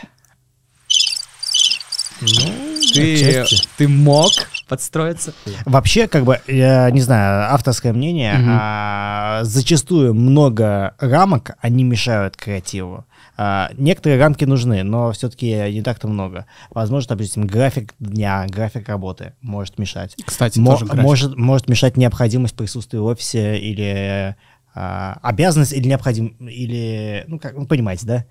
[2.94, 3.68] Ты, отчасти.
[3.78, 4.32] ты мог
[4.68, 5.34] подстроиться?
[5.66, 8.58] Вообще, как бы, я не знаю, авторское мнение, Мгм.
[8.60, 13.06] а, зачастую много рамок, они мешают креативу.
[13.38, 16.46] А, некоторые рамки нужны, но все-таки не так-то много.
[16.72, 20.16] Возможно, допустим, график дня, график работы может мешать.
[20.26, 21.04] Кстати, Мо- тоже график.
[21.04, 24.36] может, может мешать необходимость присутствия в офисе или
[24.74, 28.26] а, обязанность или необходим или ну как ну понимаете да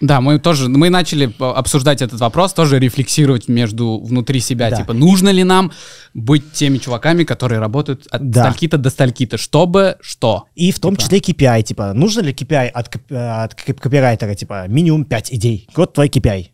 [0.00, 4.76] Да, мы тоже, мы начали п- обсуждать этот вопрос, тоже рефлексировать между внутри себя, Да.
[4.76, 5.72] типа, нужно ли нам
[6.14, 8.44] быть теми чуваками, которые работают от Да.
[8.44, 10.44] стальки-то до стальки-то, чтобы что?
[10.54, 11.02] и в том Типа.
[11.02, 15.68] числе KPI типа нужно ли KPI от, коп- от коп- копирайтера типа минимум 5 идей
[15.76, 16.46] вот твой KPI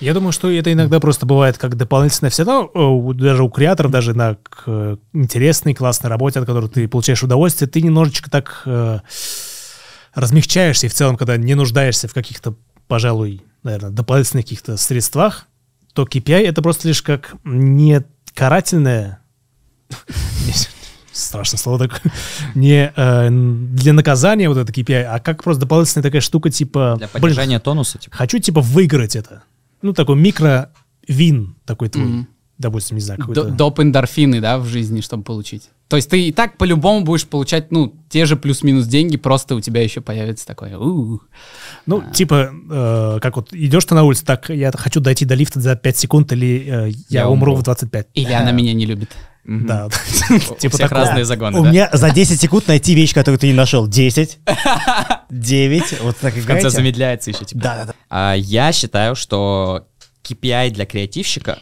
[0.00, 3.90] Я думаю, что это иногда просто бывает как дополнительное все равно, э, даже у креаторов,
[3.92, 8.62] даже на к, э, интересной, классной работе, от которой ты получаешь удовольствие, ты немножечко так
[8.66, 9.00] э,
[10.14, 12.54] размягчаешься, и в целом, когда не нуждаешься в каких-то,
[12.88, 15.46] пожалуй, наверное, дополнительных каких-то средствах,
[15.92, 18.02] то KPI это просто лишь как не
[18.34, 19.20] карательное,
[21.12, 22.12] страшное слово такое,
[22.54, 26.94] не э, для наказания вот это KPI, а как просто дополнительная такая штука, типа...
[26.98, 28.16] Для блин, поддержания тонуса, типа.
[28.16, 29.42] хочу типа выиграть это.
[29.82, 32.04] Ну, такой микро-вин такой твой.
[32.04, 32.28] Мгм.
[32.58, 33.44] Допустим, не знаю, какой-то...
[33.44, 35.70] доп эндорфины, да, в жизни, чтобы получить.
[35.90, 39.60] То есть ты и так по-любому будешь получать, ну, те же плюс-минус деньги, просто у
[39.60, 40.78] тебя еще появится такое.
[40.78, 41.20] «У-у».
[41.84, 45.58] Ну, типа, э, как вот идешь ты на улице, так, я хочу дойти до лифта
[45.60, 47.60] за 5 секунд, или э, я, Я умру умру.
[47.60, 48.06] в 25.
[48.14, 49.10] Или она меня не любит.
[49.44, 51.00] Да, У типа всех такого.
[51.06, 51.70] разные загоны, у да?
[51.70, 54.38] меня за 10 секунд найти вещь которую ты не нашел 10
[55.30, 57.60] 9 вот так В конце замедляется еще, типа.
[57.62, 59.86] да да да А, я считаю, что
[60.24, 61.58] KPI для креативщика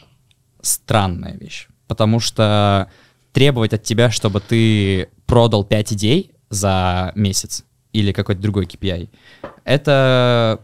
[0.60, 2.90] странная вещь, потому что
[3.38, 9.10] требовать от тебя, чтобы ты продал 5 идей за месяц или какой-то другой KPI,
[9.62, 10.60] это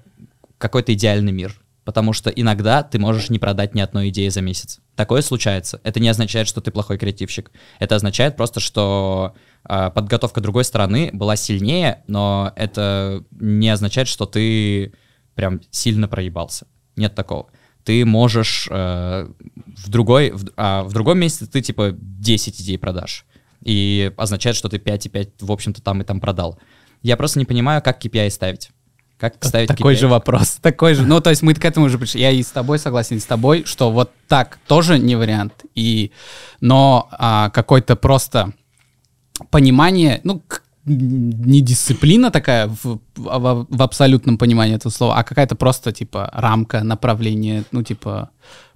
[0.59, 1.61] какой-то идеальный мир.
[1.85, 4.81] Потому что иногда ты можешь не продать ни одной идеи за месяц.
[4.97, 5.81] Такое случается.
[5.85, 7.53] Это не означает, что ты плохой креативщик.
[7.79, 14.27] Это означает просто, что а, подготовка другой стороны была сильнее, но это не означает, что
[14.27, 14.95] ты
[15.37, 16.67] прям сильно проебался.
[16.97, 17.47] Нет такого.
[17.85, 19.29] Ты можешь э,
[19.67, 23.27] в, другой, в, а в другом месяце ты типа 10 идей продашь.
[23.63, 26.59] И означает, что ты 5 и 5, в общем-то, там и там продал.
[27.03, 28.71] Я просто не понимаю, как KPI ставить.
[29.19, 29.99] Как ставить Такой KPI?
[29.99, 30.57] же вопрос.
[30.63, 31.05] Такой же.
[31.05, 32.21] Ну, то есть мы к этому уже пришли.
[32.21, 35.65] Я и с тобой согласен, и с тобой, что вот так тоже не вариант.
[35.75, 36.11] И,
[36.61, 38.53] но а, какой-то просто
[39.51, 40.43] понимание, ну,
[40.87, 46.83] не дисциплина такая в, в- в абсолютном понимании этого слова, а какая-то просто, типа, рамка,
[46.85, 48.31] направление, ну, типа,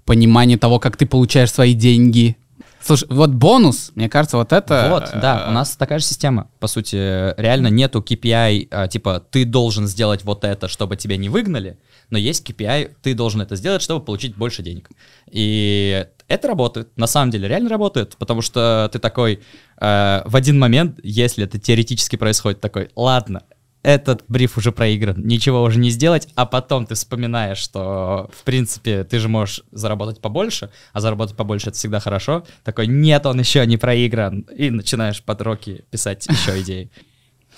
[0.04, 2.36] понимание того, как ты получаешь свои деньги.
[2.80, 4.86] Слушай, вот бонус, мне кажется, вот это...
[4.90, 6.48] Вот, да, э, у нас такая же система.
[6.60, 6.96] По сути,
[7.38, 11.78] реально нету KPI, а, типа, ты должен сделать вот это, чтобы тебя не выгнали,
[12.08, 14.88] но есть KPI, ты должен это сделать, чтобы получить больше денег.
[15.30, 19.40] И это работает, на самом деле реально работает, потому что ты такой,
[19.80, 23.42] э, в один момент, если это теоретически происходит, такой, ладно,
[23.82, 29.04] этот бриф уже проигран, ничего уже не сделать, а потом ты вспоминаешь, что, в принципе,
[29.04, 32.44] ты же можешь заработать побольше, а заработать побольше— это всегда хорошо.
[32.64, 36.90] Такой, нет, он еще не проигран, и начинаешь под роки писать еще идеи.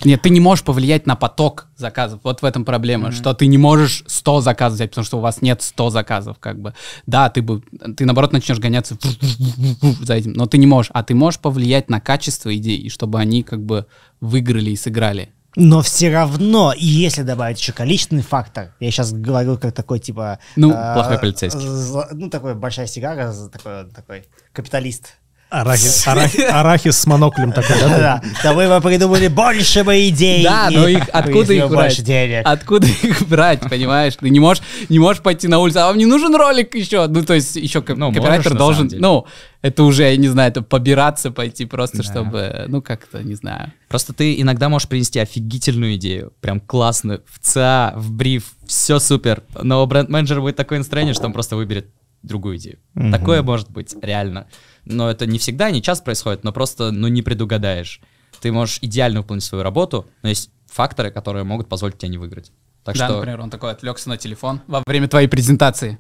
[0.05, 2.21] Нет, ты не можешь повлиять на поток заказов.
[2.23, 5.43] Вот в этом проблема, что ты не можешь 100 заказов взять, потому что у вас
[5.43, 6.75] нет 100 заказов, как бы.
[7.07, 7.63] Да, ты бы,
[7.97, 8.97] ты наоборот начнешь гоняться
[10.03, 10.91] за этим, но ты не можешь.
[10.95, 13.87] А ты можешь повлиять на качество идей, и чтобы они как бы
[14.21, 15.31] выиграли и сыграли.
[15.57, 20.39] Но все равно, и если добавить еще количественный фактор, я сейчас говорю как такой типа...
[20.55, 21.61] Ну, э, плохой полицейский.
[21.61, 25.17] зла- Ну, такой большая сигара, такой, такой капиталист.
[25.51, 27.89] Арахис, арахи- арахис с моноклем такой, да?
[27.89, 30.45] Да, да вы бы придумали больше бы идей.
[30.45, 31.73] Да, но их откуда их брать?
[31.73, 32.43] больше денег.
[32.45, 34.15] Откуда их брать, понимаешь?
[34.17, 37.07] Ты не можешь, не можешь пойти на улицу, а вам не нужен ролик еще?
[37.09, 39.27] Ну, то есть еще Ну, копирайтер можешь, должен, ну,
[39.61, 42.03] это уже, я не знаю, это побираться пойти просто, Да.
[42.05, 43.73] чтобы, ну, как-то, не знаю.
[43.89, 49.43] Просто ты иногда можешь принести офигительную идею, прям классную, в ЦА, в бриф, все супер,
[49.61, 51.89] но у бренд-менеджера будет такое настроение, что он просто выберет
[52.23, 52.79] другую идею.
[52.95, 53.12] Мгм.
[53.12, 54.47] Такое может быть, реально.
[54.85, 58.01] Но это не всегда, не часто происходит, но просто, ну, не предугадаешь.
[58.41, 62.53] Ты можешь идеально выполнить свою работу, но есть факторы, которые могут позволить тебе не выиграть.
[62.85, 65.99] Так да, что например, он такой отвлекся на телефон во время твоей презентации.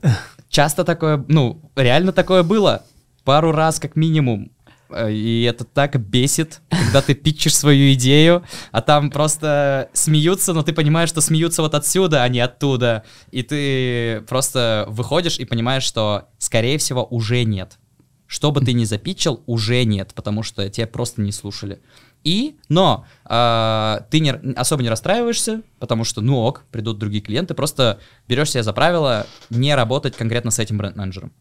[0.48, 2.84] часто такое, ну, реально такое было.
[3.24, 4.50] Пару раз как минимум.
[4.90, 10.62] Э, И это так бесит, когда ты питчишь свою идею, а там просто смеются, но
[10.62, 13.04] ты понимаешь, что смеются вот отсюда, а не оттуда.
[13.30, 17.78] И ты просто выходишь и понимаешь, что, скорее всего, уже нет.
[18.26, 21.80] Что бы ты ни запитчил, уже нет, потому что тебя просто не слушали.
[22.22, 27.54] И, но а, ты не, особо не расстраиваешься, потому что, ну ок, придут другие клиенты,
[27.54, 31.32] просто берешь себе за правило не работать конкретно с этим бренд-менеджером.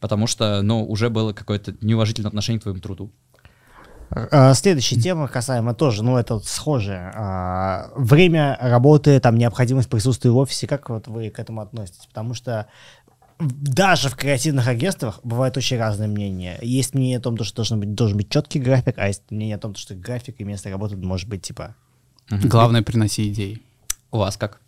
[0.00, 3.10] Потому что, ну, уже было какое-то неуважительное отношение к твоему труду.
[4.10, 7.12] А, Следующая тема касаемо тоже, ну, это вот схожее.
[7.14, 12.06] А, Время работы, там, необходимость присутствия в офисе, как вот вы к этому относитесь?
[12.06, 12.66] Потому что
[13.38, 16.58] даже в креативных агентствах бывают очень разные мнения.
[16.60, 19.60] Есть мнение о том, что должен быть, должен быть четкий график, а есть мнение о
[19.60, 21.74] том, что график и место работы может быть типа...
[22.30, 23.62] Главное, приноси идеи.
[24.10, 24.60] У вас как?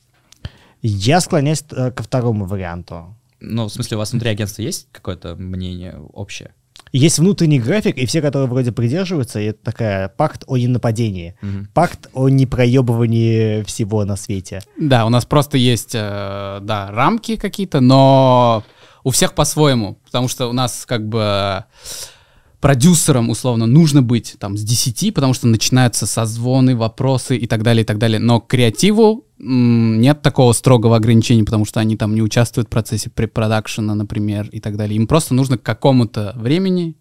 [0.83, 3.14] Я склоняюсь э, ко второму варианту.
[3.41, 6.53] Ну, в смысле, у вас внутри агентства есть какое-то мнение общее?
[6.93, 11.36] Есть внутренний график, и все, которые вроде придерживаются, это такая пакт о ненападении.
[11.41, 11.68] Мгм.
[11.72, 14.61] Пакт о непроебывании всего на свете.
[14.76, 18.64] Да, у нас просто есть, э, да, рамки какие-то, но
[19.05, 21.64] у всех по-своему, потому что у нас как бы
[22.61, 27.83] продюсерам, условно, нужно быть там с 10, потому что начинаются созвоны, вопросы и так далее,
[27.83, 28.19] и так далее.
[28.19, 33.09] Но к креативу нет такого строгого ограничения, потому что они там не участвуют в процессе
[33.09, 34.97] препродакшена, например, и так далее.
[34.97, 36.97] Им просто нужно к какому-то времени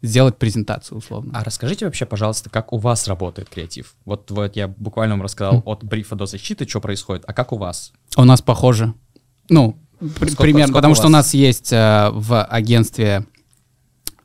[0.00, 1.32] сделать презентацию, условно.
[1.34, 3.94] А расскажите вообще, пожалуйста, как у вас работает креатив?
[4.04, 7.56] Вот, вот я буквально вам рассказал от брифа до защиты, что происходит, а как у
[7.56, 7.92] вас?
[8.16, 8.94] У нас похоже.
[9.48, 13.26] Ну, Сколько- примерно, сколько потому у что у нас есть э, в агентстве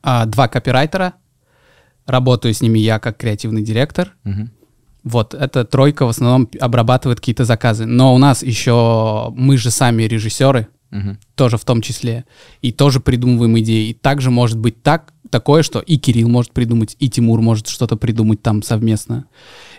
[0.09, 1.13] а, два копирайтера.
[2.05, 4.13] Работаю с ними я как креативный директор.
[4.23, 4.49] Мгм.
[5.03, 7.85] Вот, эта тройка в основном обрабатывает какие-то заказы.
[7.85, 11.19] Но у нас еще мы же сами режиссеры, Мгм.
[11.35, 12.25] тоже в том числе,
[12.61, 13.89] и тоже придумываем идеи.
[13.89, 17.95] И также может быть так, такое, что и Кирилл может придумать, и Тимур может что-то
[17.95, 19.25] придумать там совместно.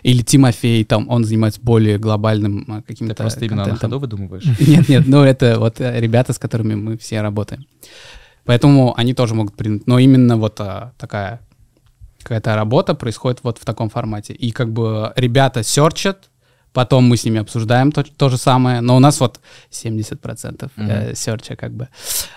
[0.03, 3.89] Или Тимофей, там, он занимается более глобальным а, Ты каким-то просто именно на контентом.
[3.89, 4.45] ходу выдумываешь?
[4.65, 7.65] Нет, нет, ну это вот э, ребята, с которыми мы все работаем.
[8.45, 9.87] Поэтому они тоже могут придумать.
[9.87, 11.41] Но именно вот а, такая
[12.21, 14.33] какая-то работа происходит вот в таком формате.
[14.33, 16.29] И как бы ребята серчат,
[16.73, 21.15] Потом мы с ними обсуждаем то, то же самое, но у нас вот 70% э,
[21.15, 21.89] серча как бы.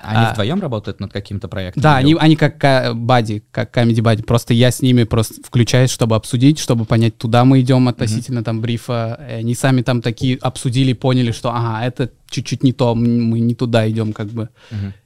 [0.03, 1.83] Они А, вдвоем работают над каким-то проектом?
[1.83, 4.23] Да, Или- они, они как ка- бади, как комедий бади.
[4.23, 8.61] Просто я с ними просто включаюсь, чтобы обсудить, чтобы понять, туда мы идем относительно там
[8.61, 9.25] брифа.
[9.31, 13.55] И они сами там такие обсудили, поняли, что ага, это чуть-чуть не то, мы не
[13.55, 14.49] туда идем как бы.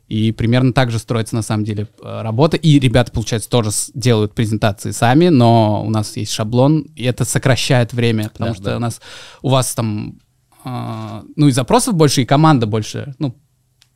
[0.09, 2.57] И примерно так же строится на самом деле э, работа.
[2.57, 7.93] И ребята, получается, тоже делают презентации сами, но у нас есть шаблон, и это сокращает
[7.93, 8.76] время, потому Да, что да.
[8.76, 9.01] у нас
[9.43, 10.18] у вас там
[10.64, 13.14] а, ну и запросов больше, и команда больше.
[13.18, 13.35] Ну,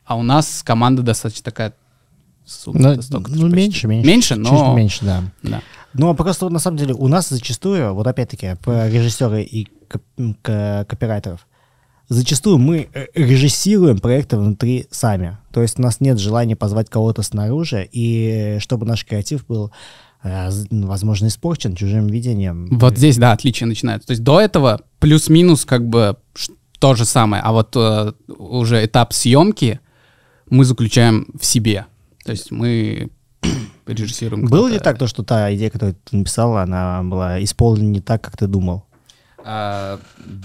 [0.05, 1.73] а у нас команда достаточно такая
[2.45, 3.43] супер, Ну, ну, почти.
[3.45, 4.07] меньше, меньше.
[4.09, 4.75] Меньше, чуть но...
[4.77, 5.23] меньше, да.
[5.43, 5.63] Да.
[5.95, 9.69] Ну, просто вот на самом деле у нас зачастую, вот опять-таки, про режиссеры и
[10.43, 11.47] копирайтеров,
[12.09, 15.39] зачастую мы э, режиссируем проекты внутри сами.
[15.53, 19.71] То есть у нас нет желания позвать кого-то снаружи, и чтобы наш креатив был,
[20.23, 22.69] э, з- возможно, испорчен чужим видением.
[22.79, 24.07] Вот здесь, да, отличие начинается.
[24.09, 26.17] То есть до этого плюс-минус как бы
[26.79, 29.81] то же самое, а вот э, уже этап съемки
[30.51, 31.87] мы заключаем в себе.
[32.25, 33.11] То есть мы
[33.87, 34.47] режиссируем.
[34.47, 38.23] Было ли так, то, что та идея, которую ты написал, она была исполнена не так,
[38.23, 38.85] как ты думал?
[39.45, 39.99] А,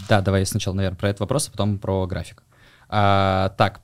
[0.09, 2.43] да, давай сначала, наверное, про этот вопрос, а потом про график.
[2.89, 3.81] А, так,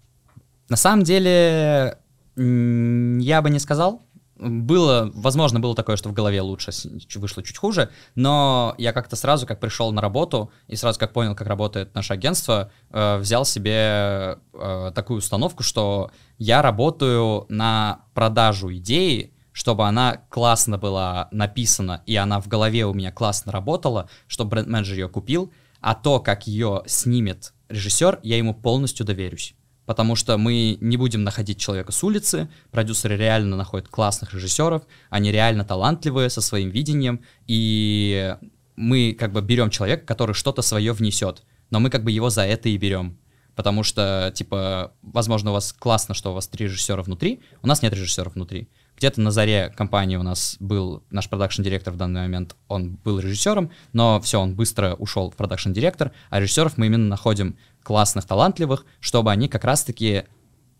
[0.69, 1.97] на самом деле,
[2.35, 4.01] я бы не сказал.
[4.35, 6.71] Было, возможно, было такое, что в голове лучше,
[7.15, 11.35] вышло чуть хуже, но я как-то сразу, как пришел на работу и сразу как понял,
[11.35, 18.73] как работает наше агентство, э, взял себе э, такую установку, что я работаю на продажу
[18.73, 24.51] идеи, чтобы она классно была написана, и она в голове у меня классно работала, чтобы
[24.51, 29.55] бренд-менеджер ее купил, а то, как ее снимет режиссер, я ему полностью доверюсь.
[29.85, 35.31] Потому что мы не будем находить человека с улицы, продюсеры реально находят классных режиссеров, они
[35.31, 38.35] реально талантливые со своим видением, и
[38.75, 42.45] мы как бы берем человека, который что-то свое внесет, но мы как бы его за
[42.45, 43.17] это и берем.
[43.55, 47.81] Потому что, типа, возможно, у вас классно, что у вас три режиссера внутри, у нас
[47.81, 48.69] нет режиссеров внутри.
[48.97, 53.71] Где-то на заре компании у нас был наш продакшн-директор в данный момент, он был режиссером,
[53.91, 59.31] но все, он быстро ушел в продакшн-директор, а режиссеров мы именно находим классных, талантливых, чтобы
[59.31, 60.23] они как раз-таки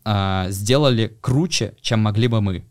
[0.04, 2.64] а, сделали круче, чем могли бы мы.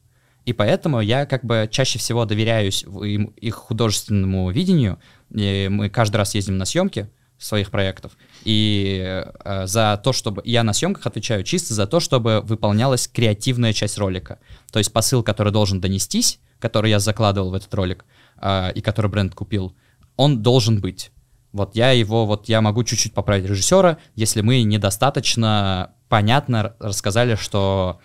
[0.46, 5.00] И поэтому я как бы чаще всего доверяюсь их художественному видению.
[5.34, 8.14] И мы каждый раз ездим на съемки своих проектов.
[8.44, 10.42] И э, за то, чтобы...
[10.46, 14.40] Я на съемках отвечаю чисто за то, чтобы выполнялась креативная часть ролика.
[14.74, 18.06] То есть посыл, который должен донестись, который я закладывал в этот ролик,
[18.42, 19.76] э, и который бренд купил,
[20.16, 21.12] он должен быть.
[21.52, 28.02] Вот я его, вот я могу чуть-чуть поправить режиссера, если мы недостаточно понятно рассказали, что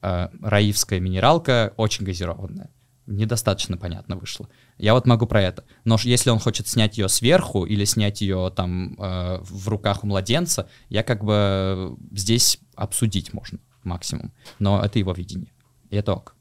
[0.00, 2.70] э, раивская минералка очень газированная.
[3.08, 4.48] Недостаточно понятно вышло.
[4.78, 5.64] Я вот могу про это.
[5.84, 10.06] Но если он хочет снять ее сверху или снять ее там э, в руках у
[10.06, 14.32] младенца, я как бы здесь обсудить можно максимум.
[14.60, 15.52] Но это его видение.
[15.92, 16.34] И это ок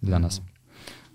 [0.00, 0.42] для нас.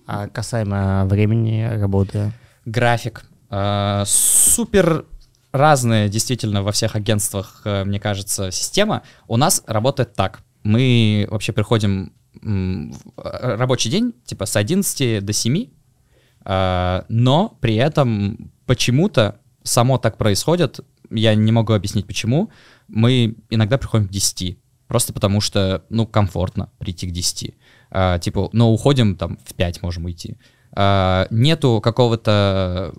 [0.07, 2.31] А касаемо времени работы?
[2.65, 3.25] График.
[3.49, 5.05] Э, Супер
[5.51, 9.03] разная действительно во всех агентствах, э, мне кажется, система.
[9.27, 10.41] У нас работает так.
[10.63, 15.67] Мы вообще приходим э, рабочий день, типа с 11 до 7,
[16.45, 20.79] э, но при этом почему-то само так происходит,
[21.09, 22.51] я не могу объяснить почему,
[22.87, 27.55] мы иногда приходим к 10, просто потому что, ну, комфортно прийти к 10.
[27.91, 30.37] А, типа, но уходим там в 5 можем уйти.
[30.73, 32.93] А, нету какого-то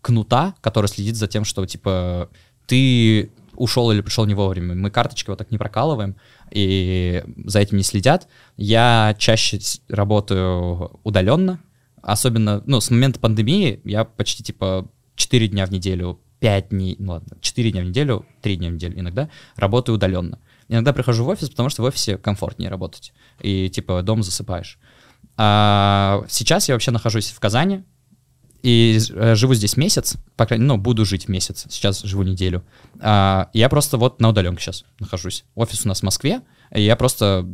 [0.00, 2.30] кнута, который следит за тем, что, типа,
[2.66, 4.74] ты ушел или пришел не вовремя.
[4.74, 6.16] Мы карточки вот так не прокалываем,
[6.50, 8.28] и за этим не следят.
[8.56, 9.58] Я чаще
[9.88, 11.60] работаю удаленно,
[12.00, 17.12] особенно, ну, с момента пандемии я почти, типа, 4 дня в неделю, 5 дней, ну
[17.12, 20.38] ладно, 4 дня в неделю, 3 дня в неделю иногда работаю удаленно.
[20.68, 24.78] Иногда прихожу в офис, потому что в офисе комфортнее работать, и, типа, дома засыпаешь.
[25.36, 27.84] А сейчас я вообще нахожусь в Казани,
[28.62, 32.64] и э, живу здесь месяц, по крайней ну, буду жить месяц, сейчас живу неделю.
[33.00, 35.44] А, я просто вот на удаленке сейчас нахожусь.
[35.54, 36.42] Офис у нас в Москве,
[36.74, 37.48] и я просто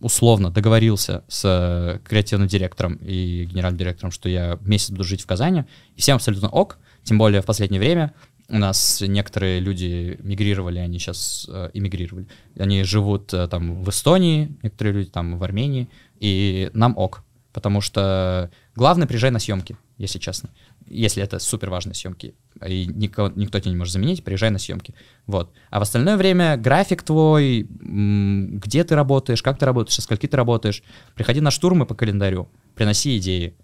[0.00, 5.64] условно договорился с креативным директором и генеральным директором, что я месяц буду жить в Казани,
[5.94, 8.14] и всем абсолютно ок, тем более в последнее время
[8.50, 12.26] у нас некоторые люди мигрировали, они сейчас э, эмигрировали.
[12.58, 15.88] Они живут э, там в Эстонии, некоторые люди там в Армении,
[16.18, 17.22] и нам ок.
[17.52, 20.50] Потому что главное, приезжай на съемки, если честно.
[20.86, 22.34] Если это супер важные съемки,
[22.66, 24.94] и никого, никто тебя не может заменить, приезжай на съемки.
[25.26, 25.52] Вот.
[25.70, 30.36] А в остальное время график твой, где ты работаешь, как ты работаешь, со скольки ты
[30.36, 30.82] работаешь,
[31.14, 33.54] приходи на штурмы по календарю, приноси идеи.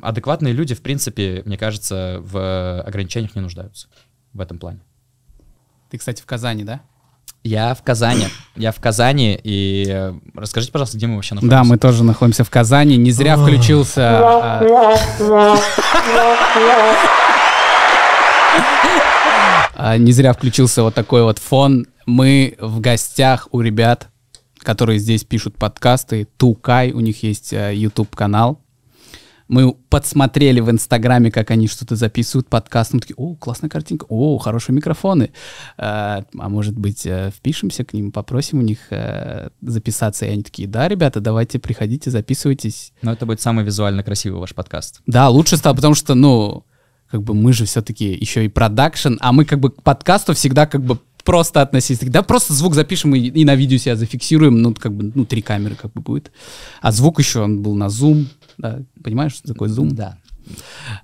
[0.00, 3.88] Адекватные люди, в принципе, мне кажется, в ограничениях не нуждаются.
[4.32, 4.80] в этом плане.
[5.90, 6.80] Ты, кстати, в Казани, да?
[7.44, 8.28] Я в Казани.
[8.54, 9.38] Я в Казани.
[9.42, 11.56] И э, расскажите, пожалуйста, где мы вообще находимся?
[11.56, 12.96] Да, мы тоже находимся в Казани.
[12.96, 14.20] Не зря включился...
[14.20, 15.56] а,
[19.74, 21.86] а, Не зря включился вот такой вот фон.
[22.06, 24.08] Мы в гостях у ребят,
[24.58, 26.28] которые здесь пишут подкасты.
[26.36, 28.61] Тукай, у них есть э, YouTube-канал.
[29.52, 32.94] Мы подсмотрели в Инстаграме, как они что-то записывают, подкаст.
[32.94, 35.24] Мы такие, о, классная картинка, о, хорошие микрофоны.
[35.76, 40.24] Э, А может быть, э, впишемся к ним, попросим у них э, записаться.
[40.24, 42.94] И они такие, да, ребята, давайте приходите, записывайтесь.
[43.02, 45.02] Но это будет самый визуально красивый ваш подкаст.
[45.06, 46.64] Да, лучше стало, потому что, ну,
[47.10, 50.64] как бы мы же все-таки еще и продакшн, а мы как бы к подкасту всегда
[50.64, 52.00] как бы просто относились.
[52.00, 55.42] Да, просто звук запишем и, и на видео себя зафиксируем, ну, как бы, ну, три
[55.42, 56.32] камеры как бы будет.
[56.80, 58.26] А звук еще, он был на Zoom,
[58.62, 59.90] да, понимаешь, что такое Zoom?
[59.90, 60.18] Да.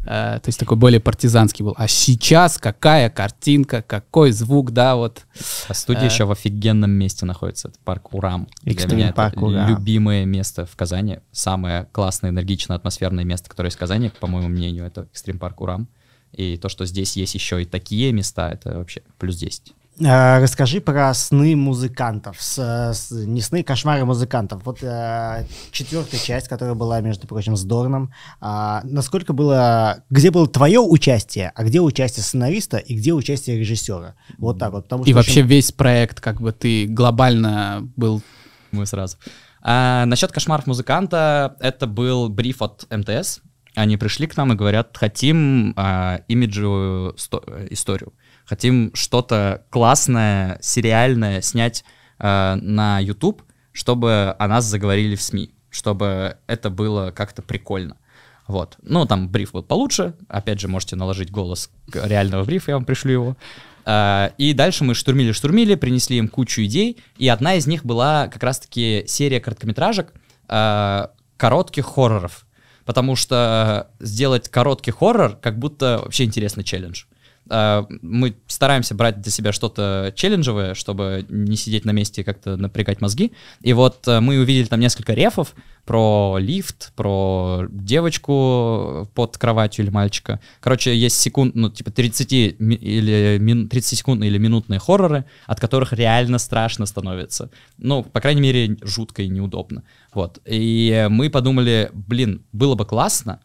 [0.07, 1.75] Э, то есть такой более партизанский был.
[1.77, 5.27] А сейчас какая картинка, какой звук, да, вот.
[5.69, 7.69] А студия еще в офигенном месте находится.
[7.69, 8.47] Это парк Урам.
[8.63, 9.69] Для меня это парк Урам.
[9.69, 11.19] любимое место в Казани.
[11.33, 15.61] Самое классное, энергичное, атмосферное место, которое есть в Казани, по моему мнению, это Экстрим парк
[15.61, 15.89] Урам.
[16.33, 19.75] И то, что здесь есть еще и такие места, это вообще плюс 10.
[20.05, 22.41] А, Расскажи про сны музыкантов.
[22.41, 24.65] С- с- не сны, кошмары музыкантов.
[24.65, 28.13] Вот э, четвертая часть, которая была, между прочим, с Дорном.
[28.41, 30.05] А, насколько было...
[30.11, 34.15] Где было твое участие, а где участие сценариста и где участие режиссера?
[34.39, 34.85] Вот так вот.
[34.85, 38.23] Потому И что вообще очень- весь проект, как бы ты глобально был
[38.71, 39.17] Мы сразу.
[39.63, 43.41] А, насчет кошмаров музыканта, это был бриф от МТС.
[43.75, 48.13] Они пришли к нам и говорят, хотим а, имиджевую сто- э, историю.
[48.49, 51.85] Хотим что-то классное, сериальное снять
[52.19, 53.43] а, на YouTube,
[53.73, 57.99] чтобы о нас заговорили в СМИ, чтобы это было как-то прикольно.
[58.47, 58.79] Вот.
[58.81, 60.15] Ну, там бриф был получше.
[60.29, 63.37] Опять же, можете наложить голос реального брифа, я вам пришлю его.
[63.85, 68.43] А, И дальше мы штурмили-штурмили, принесли им кучу идей, и одна из них была как
[68.43, 70.15] раз-таки серия короткометражек,
[70.49, 72.47] а, коротких хорроров.
[72.87, 77.05] Потому что сделать короткий хоррор как будто вообще интересный челлендж.
[77.05, 77.18] А,
[77.49, 83.01] Мы стараемся брать для себя что-то челленджевое, чтобы не сидеть на месте и как-то напрягать
[83.01, 83.33] мозги.
[83.63, 89.91] И вот э, мы увидели там несколько рефов про лифт, про девочку под кроватью или
[89.91, 90.41] мальчика.
[90.61, 95.61] Короче, есть секунд, ну, типа 30 ми- или мин, 30 секундные или минутные хорроры, от
[95.61, 97.51] которых реально страшно становится.
[97.79, 99.83] Ну, по крайней мере, жутко и неудобно.
[100.13, 100.41] Вот.
[100.45, 103.41] И мы подумали, блин, было бы классно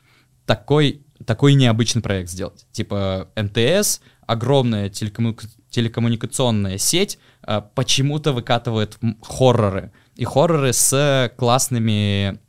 [0.46, 2.66] такой, такой необычный проект сделать.
[2.72, 9.92] Типа МТС, огромная телекомму- телекоммуникационная сеть, а, почему-то выкатывает хорроры.
[10.16, 12.40] И хорроры с классными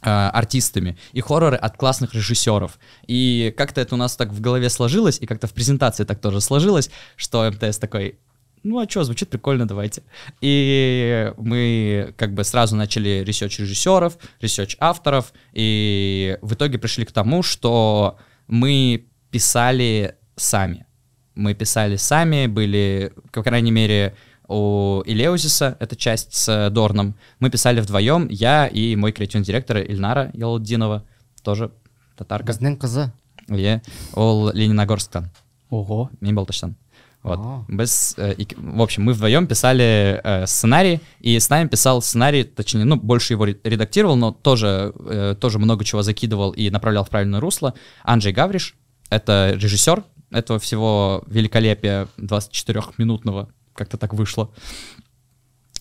[0.00, 2.78] а, артистами, и хорроры от классных режиссеров.
[3.06, 6.40] И как-то это у нас так в голове сложилось, и как-то в презентации так тоже
[6.40, 8.18] сложилось, что МТС такой,
[8.62, 10.02] ну а что, звучит прикольно, давайте.
[10.40, 17.12] И мы как бы сразу начали research режиссеров, research авторов, и в итоге пришли к
[17.12, 20.86] тому, что мы писали сами.
[21.34, 24.16] Мы писали сами, были, по крайней мере,
[24.48, 30.30] у Илеузиса, это часть с Дорном, мы писали вдвоем, я и мой креативный директор Ильнара
[30.32, 31.04] Ялдинова,
[31.42, 31.70] тоже
[32.16, 32.52] татарка.
[32.52, 33.10] Біздің қызы.
[33.48, 33.80] Е,
[34.14, 35.30] ол Лениногорсктан.
[35.70, 36.10] Ого.
[36.20, 36.76] Мен Балташтан.
[37.22, 37.38] Вот.
[37.42, 37.64] А.
[37.68, 42.44] Без, э, и- в общем, мы вдвоем писали э, сценарий, и с нами писал сценарий,
[42.44, 47.04] точнее, ну, больше его ре- редактировал, но тоже, э, тоже много чего закидывал и направлял
[47.04, 47.74] в правильное русло.
[48.04, 48.76] Анджей Гавриш,
[49.10, 54.50] это режиссер этого всего великолепия 24-минутного, как-то так вышло.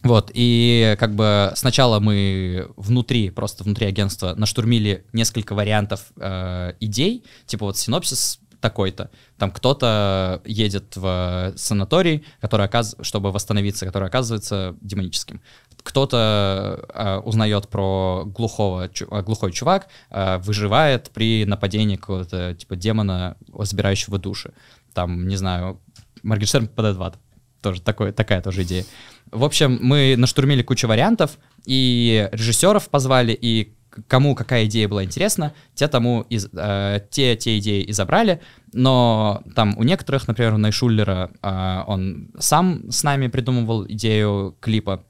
[0.04, 7.24] Вот, и как бы сначала мы внутри, просто внутри агентства наштурмили несколько вариантов э, идей,
[7.46, 9.10] типа вот синопсис такой-то.
[9.38, 12.96] Там кто-то едет в санаторий, который оказ...
[13.02, 15.42] чтобы восстановиться, который оказывается демоническим.
[15.84, 22.76] Кто-то э, узнает про глухого, чу- э, глухой чувак, э, выживает при нападении какого-то типа
[22.76, 24.54] демона, забирающего души.
[24.94, 25.80] Там, не знаю,
[26.24, 27.20] Моргенштерн попадает в ад.
[27.62, 28.86] Тоже такое, такая тоже идея.
[29.32, 33.77] В общем, мы наштурмили кучу вариантов, и режиссеров позвали, и
[34.08, 38.42] кому какая идея была интересна, те тому из, э, те, те идеи и забрали,
[38.74, 45.04] но там у некоторых, например, у Найшуллера, э, он сам с нами придумывал идею клипа,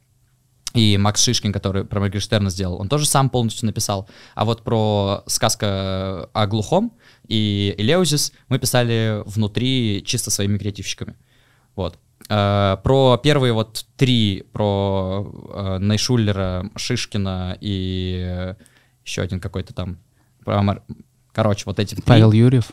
[0.74, 4.08] и Макс Шишкин, который про Моргенштерна сделал, он тоже сам полностью написал.
[4.36, 6.94] А вот про сказка о глухом
[7.28, 11.16] и Элеузис мы писали внутри чисто своими креативщиками.
[11.76, 11.98] Вот.
[12.30, 18.56] Э, Про первые вот три, про э, Найшуллера, Шишкина и
[19.08, 19.98] еще один какой-то там,
[21.34, 22.04] короче, вот эти три.
[22.04, 22.72] Павел Юрьев.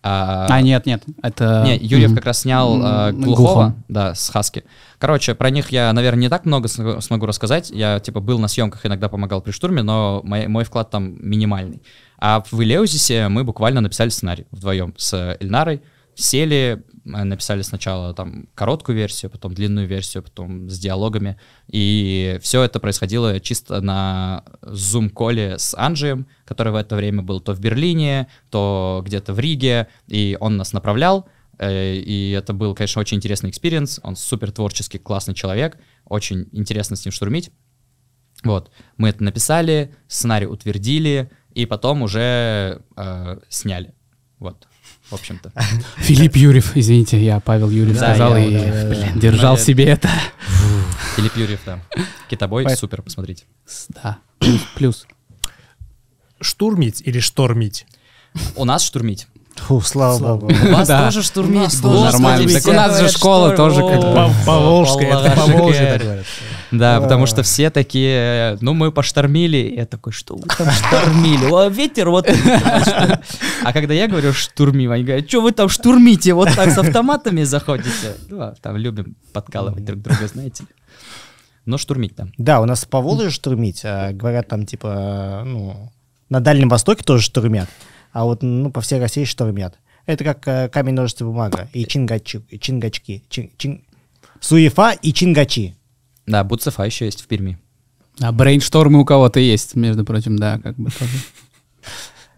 [0.00, 1.64] А, А, нет, нет, это...
[1.66, 2.16] Не, Юрьев Мгм.
[2.16, 3.74] как раз снял э, М, Глухого, Глухого.
[3.88, 4.62] да, с Хаски.
[4.98, 7.70] Короче, про них я, наверное, не так много смогу смогу рассказать.
[7.70, 11.82] Я, типа, был на съемках, иногда помогал при штурме, но мой, мой вклад там минимальный.
[12.16, 15.82] А в Илеузисе мы буквально написали сценарий вдвоем с Эльнарой.
[16.14, 21.38] Сели, э, написали сначала там короткую версию, потом длинную версию, потом с диалогами.
[21.66, 27.22] И все это происходило чисто на Zoom call е с Анджием, который в это время
[27.22, 31.28] был то в Берлине, то где-то в Риге, и он нас направлял.
[31.58, 34.00] Э, И это был, конечно, очень интересный experience.
[34.02, 35.78] Он супер творческий, классный человек.
[36.04, 37.50] Очень интересно с ним штурмить.
[38.44, 43.94] Вот, мы это написали, сценарий утвердили, и потом уже э, сняли.
[44.38, 44.67] Вот,
[45.10, 45.52] в общем-то.
[45.98, 49.62] Филипп Юрьев, извините, я Павел Юрьев Да, сказал я- и, да, да, блин, держал я-
[49.62, 50.08] себе это.
[51.16, 51.80] Филипп Юрьев, да.
[52.28, 53.44] Китобой, Поэт- супер, посмотрите.
[53.88, 54.18] Да,
[54.74, 55.06] плюс.
[56.40, 57.86] Штурмить или штормить?
[58.54, 59.26] У нас штурмить.
[59.66, 60.52] Фу, слава богу.
[60.52, 61.04] У вас Да.
[61.06, 61.80] тоже штурмить.
[61.80, 62.52] Господи, нормально.
[62.52, 65.98] Так у нас же школа тоже как бы- Поволжская, это Поволжская.
[65.98, 66.24] Поволжье.
[66.70, 69.74] Да, потому что все такие, ну, мы поштормили.
[69.76, 71.50] Я такой, что вы там штормили?
[71.50, 72.28] О, ветер вот.
[73.64, 76.34] А когда я говорю штурмим, они говорят, что вы там штурмите?
[76.34, 78.14] Вот так с автоматами заходите.
[78.28, 80.68] Ну, а там любим подкалывать друг друга, знаете ли.
[81.64, 82.32] Но штурмить там.
[82.38, 83.82] Да, у нас по Волжье штурмить.
[83.84, 85.90] а, говорят, там, типа, ну,
[86.30, 87.68] на Дальнем Востоке тоже штурмят.
[88.18, 89.78] А вот, ну, по всей России штурмят.
[90.04, 91.68] Это как э, камень, ножницы, бумага.
[91.72, 93.22] И чингачи, чингачки.
[93.30, 93.82] Чин- чин-
[94.40, 95.76] Суефа и чингачи.
[96.26, 97.58] Да, Буцефа еще есть в Перми.
[98.20, 101.12] А брейнштормы у кого-то есть, между прочим, да, как бы тоже.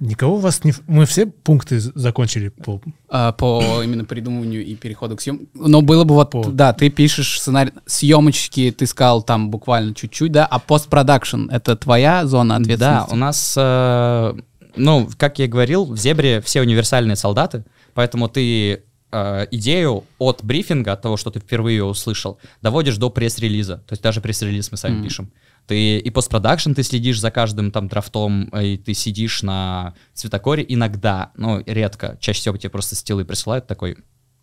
[0.01, 0.74] Никого у вас не...
[0.86, 2.82] Мы все пункты закончили по...
[3.09, 5.47] А, по именно придумыванию и переходу к съемке.
[5.55, 10.32] Но было бы вот, По- да, ты пишешь сценарий, съемочки, ты сказал там буквально чуть-чуть,
[10.32, 13.12] да, а постпродакшн— это твоя зона Да, ответственности?
[13.12, 14.35] у нас, э,
[14.76, 17.64] ну, как я и говорил, в Зебре все универсальные солдаты,
[17.94, 18.82] поэтому ты
[19.12, 23.78] э, идею от брифинга, от того, что ты впервые услышал, доводишь до пресс-релиза.
[23.86, 25.05] То есть даже пресс-релиз мы сами Мгм.
[25.05, 25.32] пишем.
[25.66, 30.64] Ты и постпродакшн ты следишь за каждым там драфтом, э, и ты сидишь на цветокоре
[30.68, 32.16] иногда, ну, редко.
[32.20, 33.97] Чаще всего тебе просто стилы присылают такой,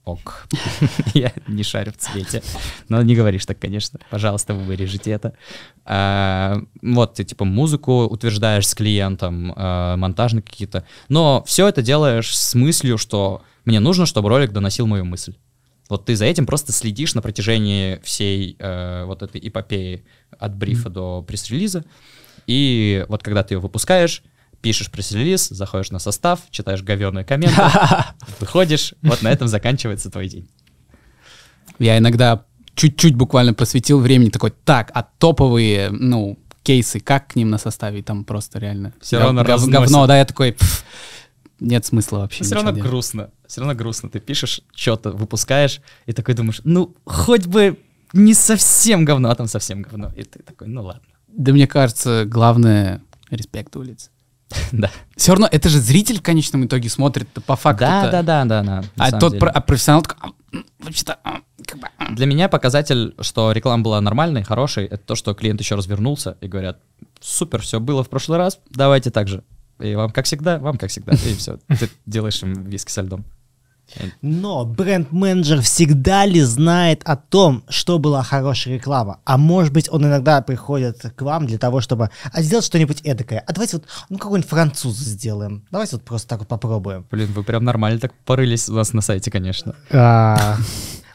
[0.08, 0.48] ок,
[1.14, 2.42] я не шарю в цвете.
[2.90, 4.00] Но не говоришь так, конечно.
[4.10, 5.34] Пожалуйста, вы вырежете это.
[5.86, 10.86] А, Вот, ты типа музыку утверждаешь с клиентом, а, монтажные какие-то.
[11.10, 15.36] Но все это делаешь с мыслью, что мне нужно, чтобы ролик доносил мою мысль.
[15.90, 20.04] Вот ты за этим просто следишь на протяжении всей э, вот этой эпопеи
[20.38, 21.86] от брифа до пресс-релиза.
[22.46, 24.24] И вот когда ты ее выпускаешь,
[24.62, 27.62] пишешь пресс-релиз, заходишь на состав, читаешь говеные комменты,
[28.40, 30.50] выходишь, вот на этом заканчивается твой день.
[31.80, 37.50] Я иногда чуть-чуть буквально посвятил времени такой, так, а топовые, ну, кейсы, как к ним
[37.50, 38.02] на составе?
[38.04, 39.74] Там просто реально гов- равно гов- разносит.
[39.74, 40.84] говно, да, я такой, «Пф,
[41.60, 42.90] нет смысла вообще все ничего равно делать».
[42.90, 43.30] грустно.
[43.48, 44.10] Все равно грустно.
[44.10, 47.80] Ты пишешь что-то, выпускаешь, и такой думаешь, ну, хоть бы
[48.14, 50.12] не совсем говно, а там совсем говно.
[50.16, 51.02] И ты такой, ну ладно.
[51.28, 54.10] Да мне кажется, главное— респект улиц.
[54.72, 54.90] Да.
[55.16, 57.80] Все равно, это же зритель в конечном итоге смотрит по факту.
[57.82, 58.84] Да, да, да, да, да.
[58.98, 61.18] А тот про- а профессионал такой, «А, м, вообще-то,
[61.66, 62.12] как бы, а».
[62.14, 66.48] Для меня показатель, что реклама была нормальной, хорошей, это то, что клиент еще развернулся и
[66.48, 66.80] говорят,
[67.20, 69.44] супер, все было в прошлый раз, давайте так же.
[69.80, 71.14] И вам как всегда, вам как всегда.
[71.14, 73.26] И все, ты делаешь им виски со льдом.
[74.22, 79.20] Но бренд-менеджер всегда ли знает о том, что была хорошая реклама?
[79.26, 83.44] А может быть, он иногда приходит к вам для того, чтобы а сделать что-нибудь эдакое.
[83.46, 85.66] А давайте вот, ну, какой-нибудь француз сделаем.
[85.72, 87.06] Давайте вот просто так вот попробуем.
[87.10, 89.76] Блин, вы прям нормально так порылись у нас на сайте, конечно.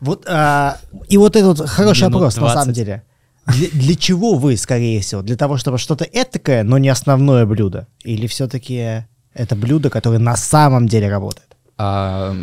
[0.01, 0.79] Вот, а,
[1.09, 2.59] и вот этот хороший вопрос, на 20.
[2.59, 3.05] самом деле.
[3.47, 5.23] Для, для чего вы, скорее всего?
[5.23, 7.87] Для того, чтобы что-то этакое, но не основное блюдо?
[8.03, 11.52] Или все-таки это блюдо, которое на самом деле работает?
[11.79, 12.35] А,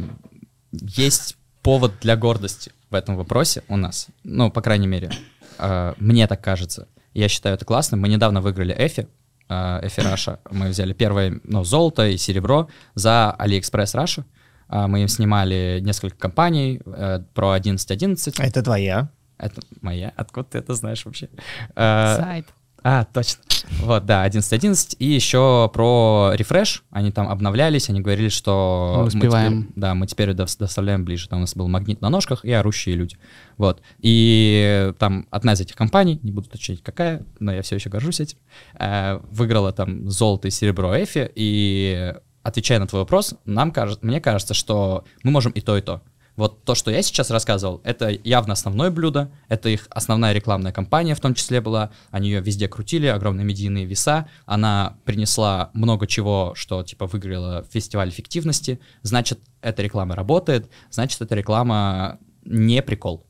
[0.71, 4.07] есть повод для гордости в этом вопросе у нас.
[4.23, 5.11] Ну, по крайней мере,
[5.57, 6.87] а, мне так кажется.
[7.13, 8.01] Я считаю это классным.
[8.01, 9.07] Мы недавно выиграли Эфи,
[9.47, 10.39] а, Effie Russia.
[10.51, 14.25] Мы взяли первое, ну, золото и серебро за AliExpress Russia.
[14.67, 18.35] А, Мы им снимали несколько компаний э, про 11.11.
[18.37, 19.09] Это твоя.
[19.39, 20.13] Это моя.
[20.15, 21.29] Откуда ты это знаешь вообще?
[21.75, 22.45] А, Сайт.
[22.83, 23.41] А, точно.
[23.81, 24.95] Вот, да, 11.11.
[24.99, 26.83] И еще про refresh.
[26.89, 28.93] Они там обновлялись, они говорили, что...
[28.95, 29.61] Мы мы успеваем.
[29.63, 31.27] теперь- да, мы теперь дос- доставляем ближе.
[31.29, 33.17] Там у нас был магнит на ножках и орущие люди.
[33.57, 33.81] Вот.
[33.99, 38.19] И там одна из этих компаний, не буду уточнять какая, но я все еще горжусь
[38.19, 38.37] этим,
[38.79, 41.29] э, выиграла там золото и серебро Эфи.
[41.35, 45.81] И отвечая на твой вопрос, нам кажется, мне кажется, что мы можем и то, и
[45.81, 46.01] то.
[46.39, 51.13] Вот то, что я сейчас рассказывал, это явно основное блюдо, это их основная рекламная кампания
[51.13, 56.53] в том числе была, они ее везде крутили, огромные медийные веса, она принесла много чего,
[56.55, 63.27] что типа выиграла фестиваль эффективности, значит, эта реклама работает, значит, эта реклама не прикол.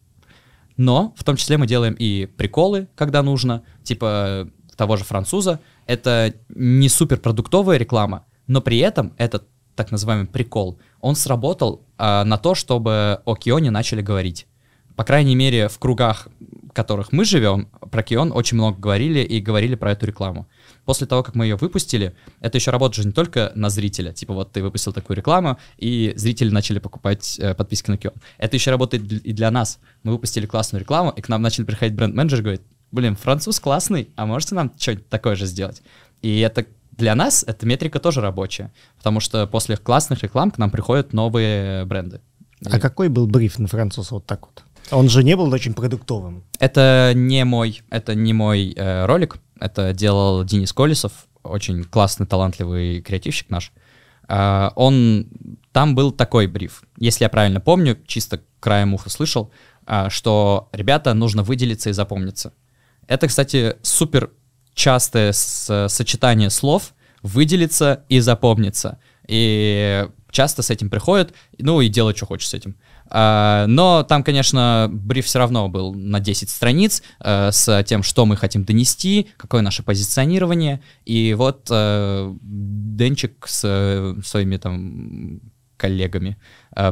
[0.77, 5.60] Но в том числе мы делаем и приколы, когда нужно, типа того же француза.
[5.88, 9.48] Это не суперпродуктовая реклама, но при этом этот
[9.80, 14.48] так называемый прикол, он сработал э, на то, чтобы о Кионе начали говорить.
[14.96, 19.40] По крайней мере, в кругах, в которых мы живем, про Кион очень много говорили и
[19.40, 20.50] говорили про эту рекламу.
[20.84, 24.12] После того, как мы ее выпустили, это еще работает же не только на зрителя.
[24.12, 28.16] Типа вот ты выпустил такую рекламу, и зрители начали покупать э, подписки на Кион.
[28.38, 29.80] Это еще работает и для нас.
[30.04, 32.62] Мы выпустили классную рекламу, и к нам начали приходить бренд-менеджер и говорит,
[32.92, 35.82] блин, француз классный, а можете нам что-нибудь такое же сделать?
[36.22, 36.66] И это
[37.00, 41.86] для нас, эта метрика тоже рабочая, потому что после классных реклам к нам приходят новые
[41.86, 42.22] бренды.
[42.66, 42.80] А и...
[42.80, 44.64] какой был бриф на француза вот так вот?
[44.92, 46.44] Он же не был очень продуктовым.
[46.60, 53.02] Это не мой, это не мой э, ролик, это делал Денис Колесов, очень классный, талантливый
[53.02, 53.72] креативщик наш.
[54.28, 55.28] Э, он,
[55.72, 59.52] там был такой бриф, если я правильно помню, чисто краем уха слышал,
[59.88, 62.54] э, что ребята нужно выделиться и запомниться.
[63.08, 64.32] Это, кстати, супер
[64.80, 68.98] частое сочетание слов выделиться и запомниться.
[69.28, 72.78] И часто с этим приходят, ну и делают, что хочешь с этим.
[73.10, 78.26] Uh, но там, конечно, бриф все равно был на 10 страниц uh, с тем, что
[78.26, 80.82] мы хотим донести, какое наше позиционирование.
[81.06, 85.42] И вот uh, Денчик с своими там
[85.76, 86.38] коллегами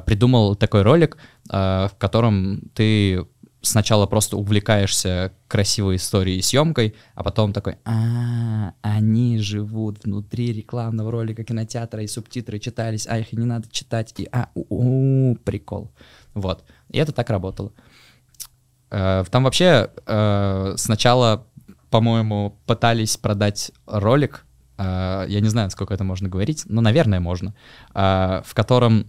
[0.05, 1.17] придумал такой ролик,
[1.49, 3.25] в котором ты
[3.61, 11.11] сначала просто увлекаешься красивой историей и съемкой, а потом такой, а, они живут внутри рекламного
[11.11, 15.91] ролика кинотеатра, и субтитры читались, а их не надо читать, и а, у, -у прикол.
[16.33, 16.63] Вот.
[16.89, 17.71] И это так работало.
[18.89, 21.45] Э, там вообще э, сначала,
[21.89, 24.45] по-моему, пытались продать ролик,
[24.77, 27.53] э, я не знаю, сколько это можно говорить, но, наверное, можно,
[27.93, 29.07] в котором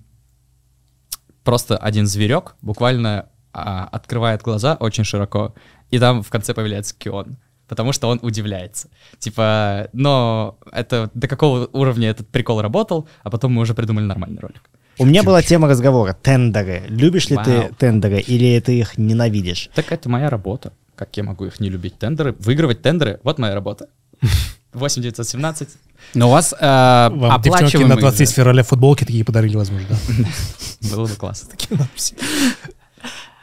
[1.45, 3.29] просто один зверек буквально
[3.65, 5.55] а, открывает глаза очень широко,
[5.91, 7.37] и там в конце появляется Кион.
[7.67, 8.89] Потому что он удивляется.
[9.19, 14.41] Типа, но это до какого уровня этот прикол работал, а потом мы уже придумали нормальный
[14.41, 14.63] ролик.
[14.99, 16.83] У меня была тема разговора тендеры.
[16.89, 17.45] Любишь ли Вау.
[17.45, 19.71] ты тендеры или ты их ненавидишь?
[19.75, 20.73] Так это моя работа.
[20.97, 21.99] Как я могу их не любить?
[21.99, 23.89] Тендеры, выигрывать тендеры, вот моя работа.
[24.73, 25.69] 8917.
[26.15, 27.95] Но у вас э, Вам оплачиваемые...
[27.95, 29.97] на 20 февраля футболки такие подарили, возможно, да?
[30.91, 31.51] Было бы классно.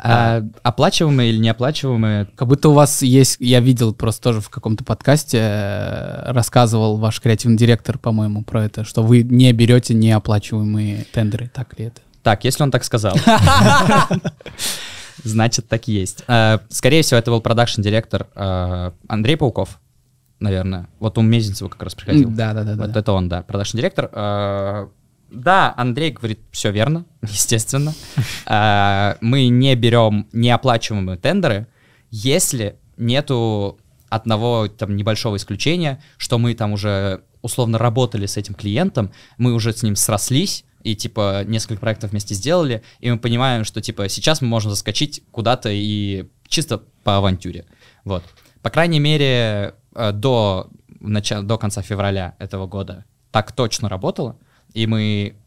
[0.08, 2.28] А, оплачиваемые или неоплачиваемые?
[2.36, 7.20] Как будто у вас есть, я видел просто тоже в каком-то подкасте, э, рассказывал ваш
[7.20, 12.02] креативный директор, по-моему, про это, что вы не берете неоплачиваемые тендеры, так ли это?
[12.22, 13.16] Так, если он так сказал.
[15.24, 16.24] Значит, так и есть.
[16.28, 19.80] Э, скорее всего, это был продакшн-директор э, Андрей Пауков,
[20.40, 20.88] наверное.
[21.00, 22.30] Вот у Мезенцева как раз приходил.
[22.30, 22.76] Да, да, да.
[22.76, 24.90] Вот это он, да, продакшн-директор.
[25.30, 27.94] Да, Андрей говорит, все верно, естественно.
[28.46, 31.68] А, мы не берем неоплачиваемые тендеры,
[32.12, 33.80] если нету
[34.10, 39.74] одного там небольшого исключения, что мы там уже условно работали с этим клиентом, мы уже
[39.74, 44.42] с ним срослись, и типа несколько проектов вместе сделали, и мы понимаем, что типа сейчас
[44.42, 47.66] мы можем заскочить куда-то и чисто по авантюре.
[48.04, 48.24] Вот.
[48.62, 50.70] По крайней мере, э, до,
[51.00, 54.38] начала, до конца февраля этого года так точно работало.
[54.76, 55.38] И мы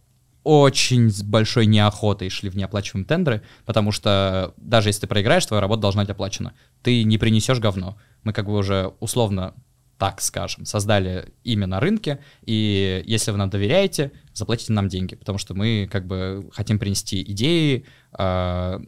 [0.43, 5.61] очень с большой неохотой шли в неоплачиваемые тендеры, потому что даже если ты проиграешь, твоя
[5.61, 6.55] работа должна быть оплачена.
[6.83, 7.99] Ты не принесешь говно.
[8.25, 9.55] Мы как бы уже условно
[9.99, 15.39] так скажем, создали имя на рынке, и если вы нам доверяете, заплатите нам деньги, потому
[15.39, 17.85] что мы как бы хотим принести идеи,
[18.17, 18.79] э,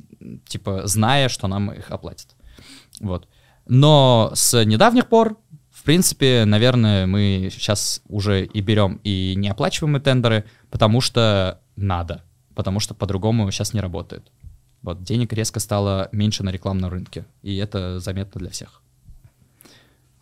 [0.47, 2.37] типа зная, что нам их оплатят.
[3.01, 3.29] Вот.
[3.67, 5.37] Но с недавних пор
[5.81, 12.23] в принципе, наверное, мы сейчас уже и берем и неоплачиваемые тендеры, потому что надо,
[12.55, 14.31] потому что по-другому сейчас не работает.
[14.83, 18.83] Вот, денег резко стало меньше на рекламном рынке, и это заметно для всех.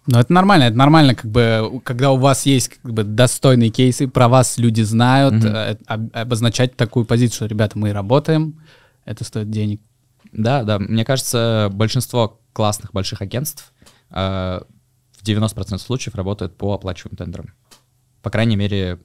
[0.06, 4.06] Ну, это нормально, это нормально, как бы, когда у вас есть как бы достойные кейсы,
[4.06, 6.12] про вас люди знают, mm-hmm.
[6.12, 8.62] обозначать такую позицию, что, ребята, мы работаем,
[9.04, 9.80] это стоит денег.
[10.30, 13.72] Да, да, мне кажется, большинство классных больших агентств
[14.10, 14.60] э,
[15.18, 17.54] в 90% случаев работают по оплачиваемым тендерам.
[18.22, 18.98] По крайней мере,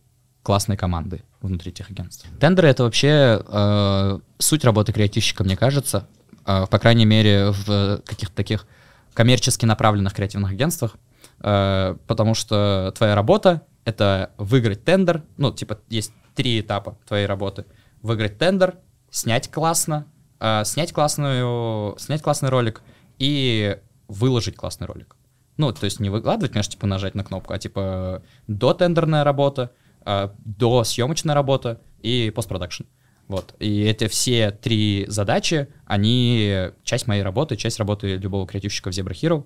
[0.44, 2.28] классные команды внутри этих агентств.
[2.40, 6.08] Тендеры— это вообще э, суть работы креативщика, мне кажется,
[6.46, 8.68] э, по крайней мере, в каких-то таких
[9.14, 10.96] коммерчески направленных креативных агентствах,
[11.40, 17.66] э, потому что твоя работа— это выиграть тендер, ну, типа, есть три этапа твоей работы.
[18.02, 18.76] Выиграть тендер,
[19.10, 20.08] снять классно,
[20.40, 22.82] э, снять классную, снять классный ролик
[23.18, 23.78] и
[24.08, 25.16] выложить классный ролик.
[25.58, 29.72] Ну, то есть не выкладывать, конечно, типа нажать на кнопку, а типа до тендерная работа,
[30.06, 32.84] э, до съемочная работа и постпродакшн.
[33.28, 33.56] Вот.
[33.60, 39.14] И эти все три задачи, они часть моей работы, часть работы любого креативщика в Zebra
[39.14, 39.46] Hero.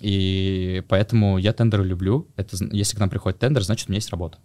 [0.00, 2.28] И поэтому я тендеры люблю.
[2.36, 4.38] Это, если к нам приходит тендер, значит, у меня есть работа.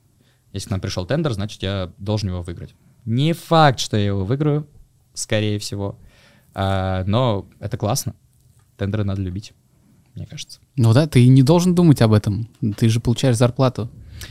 [0.53, 2.75] Если к нам пришел тендер, значит, я должен его выиграть.
[3.05, 4.67] Не факт, что я его выиграю,
[5.13, 5.99] скорее всего.
[6.53, 8.15] А, но это классно.
[8.77, 9.53] Тендеры надо любить,
[10.15, 10.59] мне кажется.
[10.75, 12.49] Ну да, ты не должен думать об этом.
[12.77, 13.89] Ты же получаешь зарплату.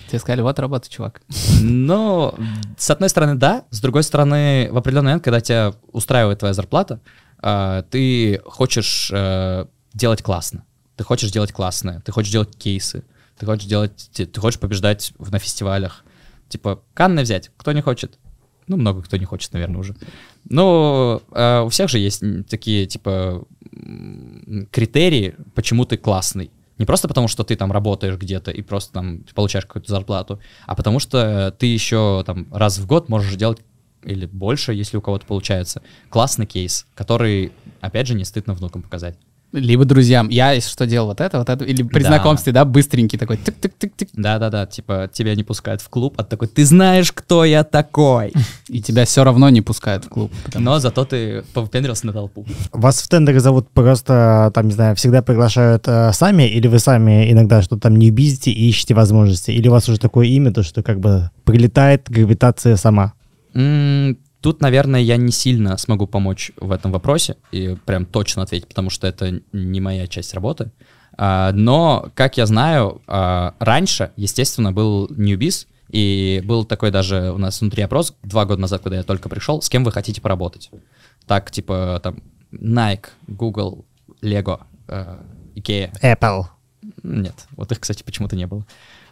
[0.09, 1.21] Тебе сказали, вот работа, чувак.
[1.61, 2.35] Но,
[2.77, 3.65] с одной стороны, да.
[3.71, 7.01] С другой стороны, в определенный момент, когда тебя устраивает твоя зарплата,
[7.43, 10.65] а, ты хочешь э, делать классно.
[10.97, 12.01] Ты хочешь делать классное.
[12.01, 13.05] Ты хочешь делать кейсы.
[13.39, 14.11] Ты хочешь делать...
[14.13, 16.05] Ты хочешь побеждать на фестивалях.
[16.49, 17.51] Типа, Канны взять.
[17.57, 18.19] Кто не хочет?
[18.67, 19.97] Ну, много кто не хочет, наверное, уже.
[20.49, 23.45] Но э, у всех же есть такие, типа,
[24.71, 26.51] критерии, почему ты классный.
[26.79, 30.75] Не просто потому, что ты там работаешь где-то и просто там получаешь какую-то зарплату, а
[30.75, 33.61] потому что ты еще там раз в год можешь делать
[34.03, 37.53] или больше, если у кого-то получается, классный кейс, который,
[37.83, 39.19] опять же, не стыдно внукам показать.
[39.53, 40.29] Либо друзьям.
[40.29, 41.65] Я, если что, делал вот это, вот это.
[41.65, 42.09] Или при Да.
[42.09, 44.11] знакомстве, да, быстренький такой тык-тык-тык-тык.
[44.13, 48.33] Да-да-да, типа тебя не пускают в клуб, а ты такой, ты знаешь, кто я такой.
[48.69, 50.31] И тебя все равно не пускают в клуб.
[50.55, 52.47] Но зато ты повыпендрился на толпу.
[52.73, 57.33] Вас в тендеры зовут просто, там, не знаю, всегда приглашают э, сами, или вы сами
[57.33, 59.51] иногда что-то там не бизите и ищете возможности?
[59.51, 63.15] Или у вас уже такое имя, то что как бы прилетает гравитация сама?
[64.41, 68.89] Тут, наверное, я не сильно смогу помочь в этом вопросе и прям точно ответить, потому
[68.89, 70.71] что это не моя часть работы.
[71.17, 77.39] А, Но, как я знаю, а, раньше, естественно, был Newbiz, и был такой даже у
[77.39, 80.71] нас внутри опрос два года назад, когда я только пришел, с кем вы хотите поработать.
[81.27, 82.23] Так, типа, там,
[82.53, 83.85] Nike, Google,
[84.23, 85.19] Lego, э,
[85.57, 85.93] Ikea.
[86.01, 86.45] Apple.
[87.03, 88.65] Нет, вот их, кстати, почему-то не было.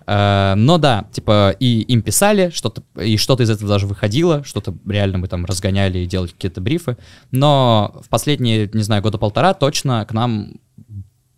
[0.09, 4.75] Э, Но да, типа и им писали, что-то, и что-то из этого даже выходило, что-то
[4.89, 6.97] реально мы там разгоняли и делали какие-то брифы.
[7.31, 10.55] Но в последние, не знаю, года полтора точно к нам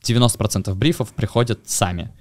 [0.04, 2.12] 90% брифов приходят сами.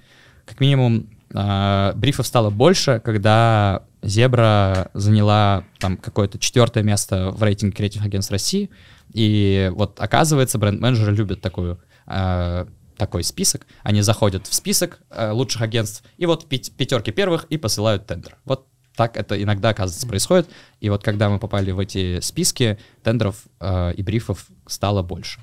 [0.44, 7.76] Как минимум, э, брифов стало больше, когда Зебра заняла там какое-то четвертое место в рейтинге
[7.76, 8.70] креативных агентств России.
[9.12, 11.78] И вот оказывается, бренд-менеджеры любят такую
[12.08, 12.66] э,
[13.00, 13.66] такой список.
[13.82, 18.36] Они заходят в список э, лучших агентств, и вот пятерки первых и посылают тендер.
[18.44, 20.50] Вот так это иногда, оказывается, происходит.
[20.80, 25.40] И вот когда мы попали в эти списки, тендеров э, и брифов стало больше.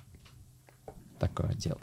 [1.20, 1.80] Такое дело.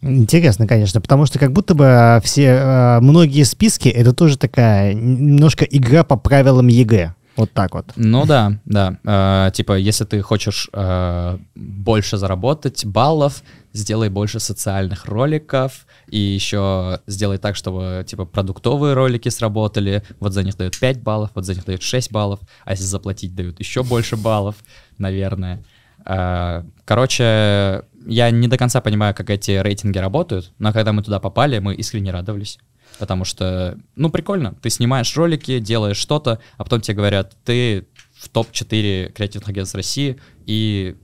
[0.00, 4.92] Интересно, конечно, потому что как будто бы э, все, э, многие списки, это тоже такая
[4.94, 7.14] немножко игра по правилам ЕГЭ.
[7.36, 7.86] Вот так вот.
[7.96, 8.98] Ну да, да.
[9.04, 13.42] Э, типа, если ты хочешь э, больше заработать баллов,
[13.72, 20.02] сделай больше социальных роликов и еще сделай так, чтобы типа продуктовые ролики сработали.
[20.20, 23.34] Вот за них дают 5 баллов, вот за них дают 6 баллов, а если заплатить,
[23.34, 24.56] дают еще больше баллов,
[24.98, 25.64] наверное.
[26.04, 31.20] Э, Короче, я не до конца понимаю, как эти рейтинги работают, но когда мы туда
[31.20, 32.58] попали, мы искренне радовались.
[33.02, 34.54] Потому что, ну, прикольно.
[34.62, 40.20] Ты снимаешь ролики, делаешь что-то, а потом тебе говорят, ты в топ-4 креативных агентств России,
[40.46, 40.94] и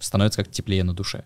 [0.00, 1.24] становится как теплее на душе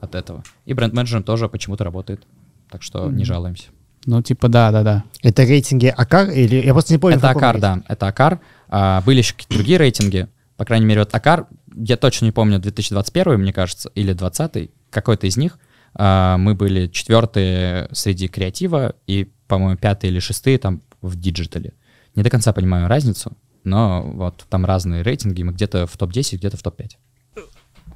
[0.00, 0.42] от этого.
[0.64, 2.26] И бренд-менеджером тоже почему-то работает.
[2.70, 3.66] Так что не жалуемся.
[4.06, 5.04] Ну, типа, да, да, да.
[5.22, 6.64] Это рейтинги АКАР или...
[6.64, 7.18] Я просто не понял.
[7.18, 7.82] Это Акар, рейтинге.
[7.86, 8.40] да, это АКАР.
[8.68, 10.28] А, были еще какие-то другие рейтинги.
[10.56, 15.26] По крайней мере, вот АКАР, я точно не помню, 2021, мне кажется, или 20 какой-то
[15.26, 15.58] из них.
[15.98, 21.72] А, мы были четвертые среди креатива и, по-моему, пятые или шестые там в digital е.
[22.14, 23.32] Не до конца понимаю разницу,
[23.64, 26.90] но вот там разные рейтинги, мы где-то в топ-10, где-то в топ-5.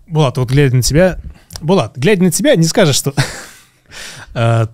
[0.06, 1.20] Булат, вот глядя на тебя...
[1.60, 3.14] Булат, глядя на тебя, не скажешь, что...
[4.34, 4.66] э,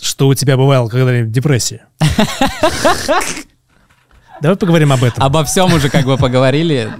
[0.00, 1.86] Что у тебя бывало когда-нибудь депрессия.
[4.40, 5.22] Давай поговорим об этом.
[5.22, 6.90] Обо всем уже как бы поговорили.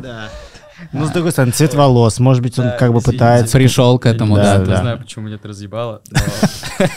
[0.99, 2.19] Ну, с другой стороны, цвет волос.
[2.19, 3.57] Может быть, он как бы пытается...
[3.57, 4.59] Пришел к этому, Да.
[4.59, 6.03] Не знаю, почему меня это разъебало,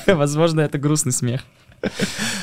[0.07, 1.41] но, возможно, это грустный смех.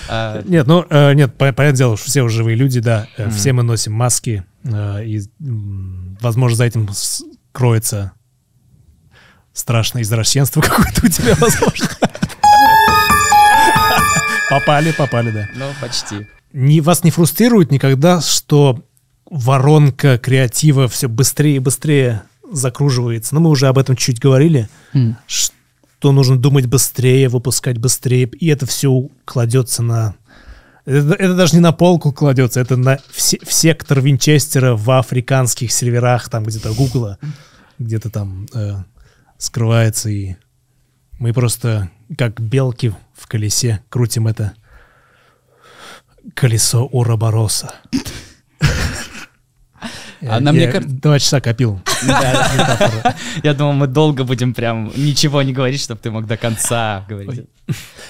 [0.08, 3.28] А, Нет, ну, э, нет, по- понятное дело, что все уже живые люди, да, э,
[3.28, 5.20] все мы носим маски, э, и,
[6.20, 6.88] возможно, за этим
[7.50, 8.12] кроется
[9.52, 11.88] страшное извращенство какое-то у тебя, возможно.
[14.48, 15.48] Попали, попали, да.
[15.56, 16.28] Ну, почти.
[16.52, 18.84] Не, вас не фрустрирует никогда, что
[19.30, 23.34] воронка креатива все быстрее и быстрее закруживается?
[23.34, 25.16] Ну, мы уже об этом чуть говорили, М.
[25.26, 30.14] что нужно думать быстрее, выпускать быстрее, и это все кладется на
[30.84, 34.88] Это, это даже не на полку кладется, это на, в, се- в сектор Винчестера в
[34.96, 37.18] африканских серверах, там где-то Гугла,
[37.80, 38.74] где-то там э,
[39.36, 40.36] скрывается, и
[41.18, 44.52] мы просто как белки в колесе крутим это
[46.34, 47.74] колесо Уробороса.
[50.22, 51.80] А Я- на мне кажется- Два часа копил.
[53.42, 57.46] Я думал, мы долго будем прям ничего не говорить, чтобы ты мог до конца говорить.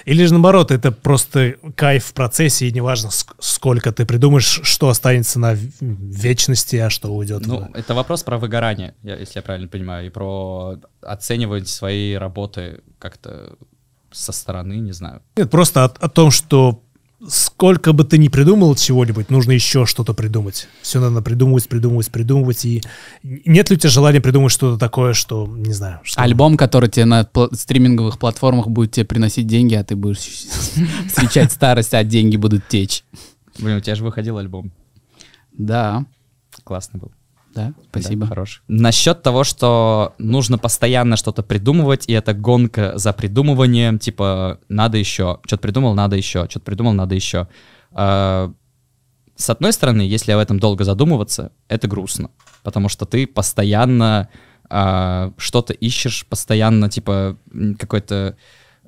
[0.04, 4.88] Или же наоборот, это просто кайф в процессе, и неважно, ск- сколько ты придумаешь, что
[4.88, 7.46] останется на вечности, а что уйдет.
[7.46, 13.56] Ну, это вопрос про выгорание, если я правильно понимаю, и про оценивать свои работы как-то
[14.12, 15.22] со стороны, не знаю.
[15.36, 16.82] Нет, просто о, о том, что
[17.28, 20.68] сколько бы ты ни придумал чего-нибудь, нужно еще что-то придумать.
[20.82, 22.64] Все надо придумывать, придумывать, придумывать.
[22.64, 22.82] И
[23.22, 26.20] нет ли у тебя желания придумать что-то такое, что, не знаю, что...
[26.20, 30.18] Альбом, который тебе на пла- стриминговых платформах будет тебе приносить деньги, а ты будешь
[31.08, 33.04] встречать старость, а деньги будут течь.
[33.58, 34.72] Блин, у тебя же выходил альбом.
[35.52, 36.04] Да,
[36.64, 37.12] Классный был.
[37.56, 38.20] Да, спасибо.
[38.20, 38.62] Да, хороший.
[38.68, 45.40] Насчет того, что нужно постоянно что-то придумывать, и это гонка за придумыванием, типа, надо еще,
[45.46, 47.48] что-то придумал, надо еще, что-то придумал, надо еще.
[47.92, 48.52] А,
[49.36, 52.30] С одной стороны, если об этом долго задумываться, это грустно,
[52.62, 54.28] потому что ты постоянно
[54.68, 57.38] а, что-то ищешь, постоянно, типа,
[57.78, 58.36] какой-то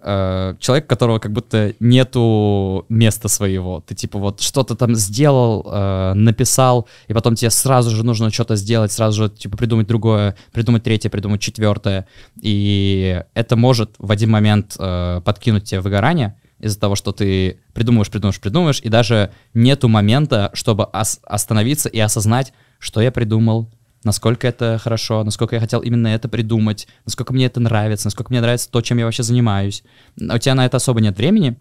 [0.03, 3.83] э, человек, которого как будто нету места своего.
[3.87, 8.57] Ты типа вот что-то там сделал, э, написал, и потом тебе сразу же нужно что-то
[8.57, 12.07] сделать, сразу же типа придумать другое, придумать третье, придумать четвертое.
[12.41, 18.11] И это может в один момент э, подкинуть тебе выгорание из-за того, что ты придумываешь,
[18.11, 23.71] придумываешь, придумываешь, и даже нету момента, чтобы ос- остановиться и осознать, что я придумал,
[24.05, 28.41] насколько это хорошо, насколько я хотел именно это придумать, насколько мне это нравится, насколько мне
[28.41, 29.83] нравится то, чем я вообще занимаюсь.
[30.29, 31.57] А У тебя на это особо нет времени,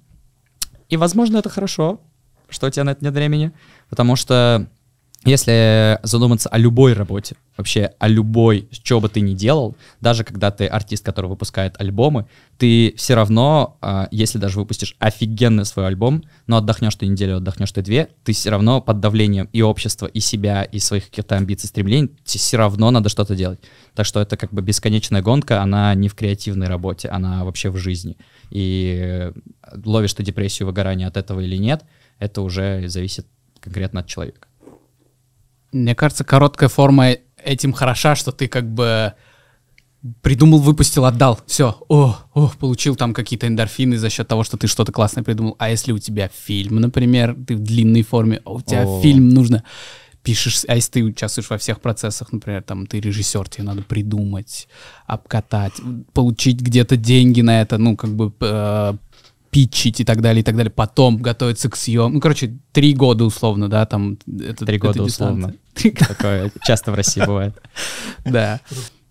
[0.90, 2.02] и, возможно, это хорошо,
[2.50, 3.52] что у тебя на это нет времени,
[3.90, 4.70] потому что
[5.28, 10.52] если задуматься о любой работе, вообще о любой, что бы ты ни делал, даже когда
[10.52, 12.28] ты артист, который выпускает альбомы,
[12.58, 17.72] ты все равно, а, если даже выпустишь офигенный свой альбом, но отдохнешь ты неделю, отдохнешь
[17.72, 21.68] ты две, ты все равно под давлением и общества, и себя, и своих каких-то амбиций,
[21.68, 23.60] стремлений, тебе все равно надо что-то делать.
[23.96, 27.78] Так что это как бы бесконечная гонка, она не в креативной работе, она вообще в
[27.78, 28.18] жизни.
[28.50, 29.32] И
[29.84, 31.84] ловишь ты депрессию, выгорание от этого или нет,
[32.20, 33.28] это уже зависит
[33.60, 34.47] конкретно от человека.
[35.72, 39.14] Мне кажется, короткая форма этим хороша, что ты как бы
[40.22, 41.40] придумал, выпустил, отдал.
[41.48, 41.78] Все.
[41.90, 45.56] О, о, получил там какие-то эндорфины за счет того, что ты что-то классное придумал.
[45.60, 49.02] А если у тебя фильм, например, ты в длинной форме, а у тебя О.
[49.02, 49.64] фильм нужно
[50.24, 54.68] пишешь, а если ты участвуешь во всех процессах, например, там ты режиссер, тебе надо придумать,
[55.06, 55.76] обкатать,
[56.12, 58.94] получить где-то деньги на это, ну, как бы э,
[59.52, 62.14] питчить и так далее, и так далее, потом готовиться к съем.
[62.14, 64.18] Ну, короче, три года условно, да, там.
[64.28, 65.54] Это, Три года условно.
[66.08, 67.56] Такое часто в России бывает.
[68.26, 68.60] Да.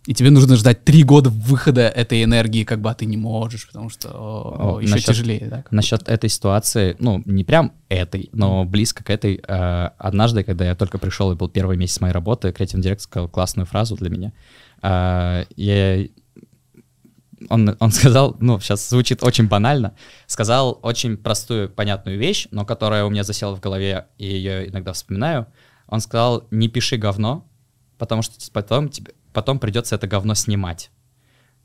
[0.06, 3.66] И тебе нужно ждать три года выхода этой энергии, как бы, а ты не можешь,
[3.66, 5.64] потому что о, О, еще насчет- тяжелее, да?
[5.72, 9.40] Насчет этой ситуации, ну, не прям этой, но близко к этой.
[9.46, 13.28] э, однажды, когда я только пришел, и был первый месяц моей работы, креативный директор сказал
[13.28, 14.32] классную фразу для меня.
[14.80, 16.06] Э, я-
[17.48, 19.94] он, он сказал, ну, сейчас звучит очень банально,
[20.26, 24.92] сказал очень простую, понятную вещь, но которая у меня засела в голове, и ее иногда
[24.92, 25.46] вспоминаю.
[25.86, 27.46] Он сказал, не пиши говно,
[27.98, 30.90] потому что потом, тебе, потом придется это говно снимать.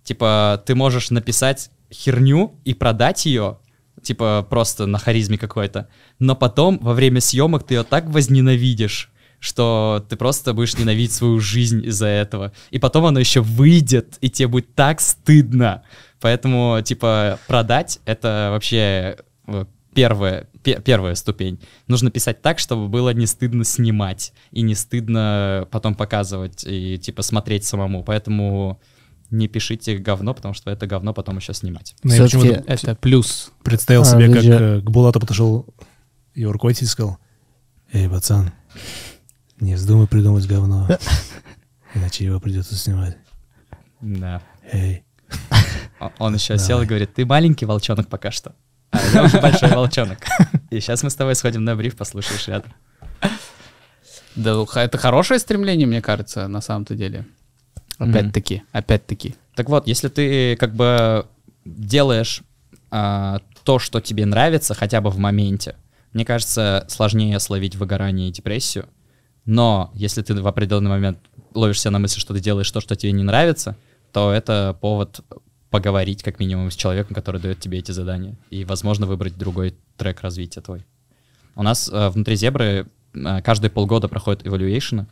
[0.03, 3.59] Типа, ты можешь написать херню и продать ее,
[4.01, 5.89] типа, просто на харизме какой-то,
[6.19, 9.10] но потом во время съемок ты ее так возненавидишь,
[9.41, 12.53] что ты просто будешь ненавидеть свою жизнь из-за этого.
[12.69, 15.81] И потом оно еще выйдет, и тебе будет так стыдно.
[16.19, 19.65] Поэтому, типа, продать— это вообще э,
[19.95, 21.59] первая, пе- первая ступень.
[21.87, 27.23] Нужно писать так, чтобы было не стыдно снимать, и не стыдно потом показывать, и, типа,
[27.23, 28.03] смотреть самому.
[28.03, 28.79] Поэтому
[29.31, 31.95] не пишите говно, потому что это говно потом еще снимать.
[32.03, 33.51] Ну, я почему-то Это плюс.
[33.63, 35.65] представил А, себе, как же- э, к Булату подошел
[36.35, 37.17] его руководитель и сказал,
[37.91, 38.51] «Эй, пацан,
[39.61, 40.89] не вздумай придумать говно,
[41.93, 43.17] иначе его придется снимать.
[44.01, 44.41] Да.
[44.71, 45.05] Эй».
[46.17, 46.67] Он еще Давай.
[46.67, 48.55] сел и говорит, ты маленький волчонок пока что,
[48.89, 50.17] а я уже большой волчонок.
[50.69, 52.73] И сейчас мы с тобой сходим на бриф, послушаешь рядом.
[54.35, 57.25] Да, это хорошее стремление, мне кажется, на самом-то деле.
[57.97, 59.35] Опять-таки, опять-таки.
[59.55, 61.27] Так вот, если ты как бы
[61.65, 62.41] делаешь
[62.89, 65.75] а, то, что тебе нравится, хотя бы в моменте,
[66.13, 68.87] мне кажется, сложнее словить выгорание и депрессию.
[69.51, 71.17] Но если ты в определенный момент
[71.53, 73.75] ловишь себя на мысли, что ты делаешь то, что тебе не нравится,
[74.13, 75.19] то это повод
[75.69, 78.37] поговорить как минимум с человеком, который дает тебе эти задания.
[78.49, 80.85] И, возможно, выбрать другой трек развития твой.
[81.55, 85.05] У нас э, внутри Зебры э, каждые полгода проходят evaluation,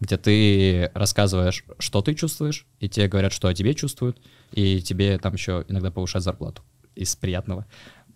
[0.00, 4.16] где ты рассказываешь, что ты чувствуешь, и тебе говорят, что о тебе чувствуют,
[4.52, 6.62] и тебе там еще иногда повышают зарплату
[6.94, 7.66] из приятного.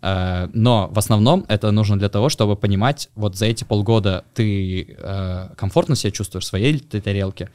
[0.03, 4.97] Э, Но в основном это нужно для того, чтобы понимать, вот за эти полгода ты
[4.97, 7.51] э, комфортно себя чувствуешь в своей тарелке,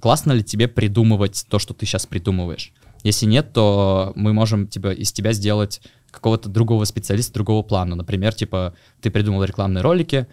[0.00, 2.72] классно ли тебе придумывать то, что ты сейчас придумываешь.
[3.04, 5.80] Если нет, то мы можем типа, из тебя сделать
[6.10, 7.94] какого-то другого специалиста, другого плана.
[7.94, 10.26] Например, типа, ты придумал рекламные ролики,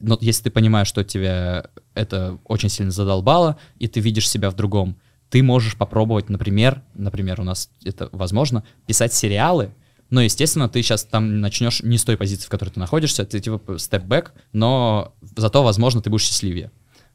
[0.00, 4.54] но если ты понимаешь, что тебя это очень сильно задолбало, и ты видишь себя в
[4.54, 4.96] другом,
[5.28, 9.70] ты можешь попробовать, например, например, у нас это возможно, писать сериалы,
[10.10, 13.40] но, естественно, ты сейчас там начнешь не с той позиции, в которой ты находишься, ты
[13.40, 16.70] типа степ-бэк, но зато, возможно, ты будешь счастливее.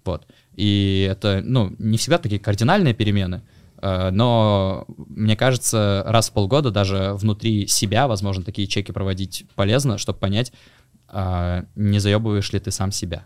[0.05, 0.25] Вот.
[0.55, 3.41] И это, ну, не всегда такие кардинальные перемены,
[3.81, 9.97] э, но мне кажется, раз в полгода даже внутри себя, возможно, такие чеки проводить полезно,
[9.97, 10.53] чтобы понять,
[11.07, 13.25] а, не заебываешь ли ты сам себя.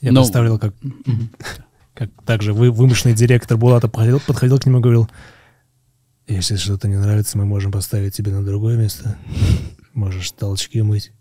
[0.00, 0.74] Я Ну, представлял, как,
[1.94, 5.08] как также вы, вымышленный директор Булата подходил, подходил к нему и говорил,
[6.26, 9.16] если что-то не нравится, мы можем поставить тебя на другое место.
[9.94, 11.12] Можешь толчки мыть.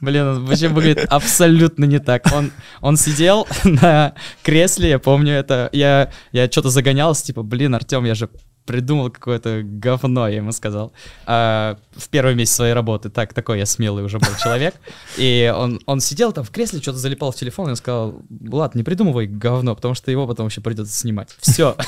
[0.00, 2.26] Блин, он вообще выглядит абсолютно не так.
[2.32, 2.50] Он,
[2.80, 5.68] он сидел на кресле, я помню это.
[5.72, 8.28] Я, я что-то загонялся, типа, блин, Артем, я же
[8.66, 10.92] придумал какое-то говно, я ему сказал.
[11.24, 13.08] А, в первый месяц своей работы.
[13.08, 14.74] Так, такой я смелый уже был человек.
[15.16, 18.74] И он, он сидел там в кресле, что-то залипал в телефон, и он сказал, Влад,
[18.74, 21.30] не придумывай говно, потому что его потом еще придется снимать.
[21.40, 21.76] Все.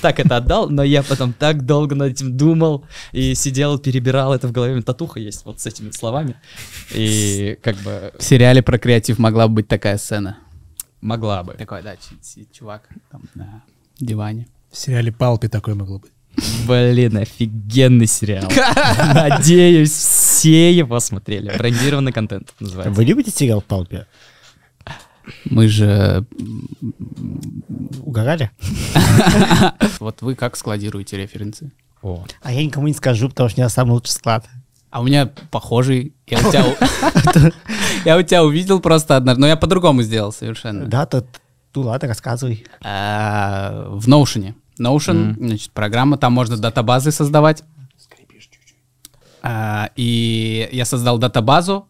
[0.00, 4.46] Так это отдал, но я потом так долго над этим думал и сидел, перебирал это
[4.48, 4.80] в голове.
[4.82, 6.36] Татуха есть вот с этими словами.
[6.92, 10.38] И как бы В сериале про креатив могла бы быть такая сцена.
[11.00, 11.54] могла бы.
[11.54, 11.96] Такой, да,
[12.52, 13.62] чувак там на
[13.98, 14.46] диване.
[14.70, 16.12] В сериале Палпи такое могло быть.
[16.66, 18.50] Блин, офигенный сериал.
[19.14, 21.56] Надеюсь, все его смотрели.
[21.56, 22.94] Брендированный контент называется.
[22.94, 24.04] Вы любите сериал «Палпи»?
[25.44, 26.24] Мы же...
[28.04, 28.50] Угорали?
[30.00, 31.72] Вот вы как складируете референсы?
[32.02, 34.46] О, А я никому не скажу, потому что у меня самый лучший склад.
[34.90, 36.14] А у меня похожий.
[36.28, 37.48] Я у тебя, у-
[38.08, 40.86] я у тебя увидел просто однажды, но я по-другому сделал совершенно.
[40.86, 41.26] Да, то,
[41.74, 42.64] ну ладно, рассказывай.
[42.80, 44.54] А, В Notion.
[44.80, 47.62] Notion, значит, программа, там можно датабазы создавать.
[49.42, 51.86] А, И я создал датабазу,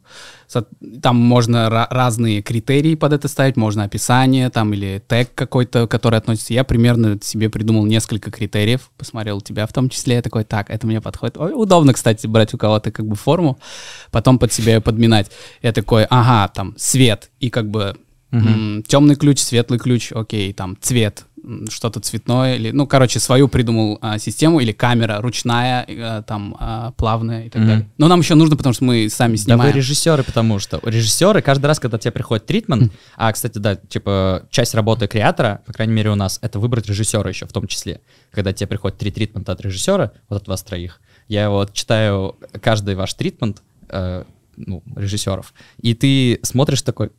[1.03, 6.19] там можно ра- разные критерии под это ставить, можно описание там или тег какой-то, который
[6.19, 6.55] относится.
[6.55, 10.71] Я примерно себе придумал несколько критериев, посмотрел у тебя в том числе, я такой, так,
[10.71, 11.37] это мне подходит.
[11.39, 13.59] Ой, удобно, кстати, брать у кого-то как бы форму,
[14.11, 15.31] потом под себя ее подминать.
[15.63, 17.97] Я такой, ага, там свет и как бы
[18.87, 21.25] темный ключ, светлый ключ, окей, там цвет,
[21.71, 26.93] что-то цветное, или, ну, короче, свою придумал а, систему, или камера ручная, э, там, а,
[26.93, 27.69] плавная и так Мгм.
[27.69, 27.89] далее.
[27.99, 29.73] Но нам еще нужно, потому что мы сами Да снимаем.
[29.73, 34.47] вы режиссеры, потому что режиссеры каждый раз, когда тебе приходит тритмент, а, кстати, да, типа,
[34.51, 38.01] часть работы креатора, по крайней мере у нас, это выбрать режиссера еще в том числе.
[38.31, 42.95] Когда тебе приходит три тритмента от режиссера, вот от вас троих, я вот читаю каждый
[42.95, 44.25] ваш тритмент, э,
[44.57, 47.11] ну, режиссеров, и ты смотришь такой,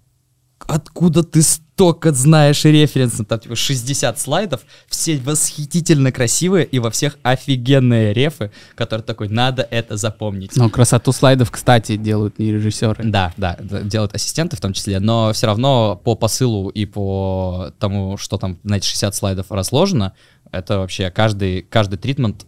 [0.68, 7.18] откуда ты столько знаешь референсов, там типа 60 слайдов, все восхитительно красивые и во всех
[7.24, 10.56] офигенные рефы, которые такой, надо это запомнить.
[10.56, 13.04] Но красоту слайдов, кстати, делают не режиссеры.
[13.04, 18.18] Да, да, делают ассистенты в том числе, но все равно по посылу и по тому,
[18.18, 20.14] что там на эти 60 слайдов разложено,
[20.52, 22.46] это вообще каждый, каждый тритмент,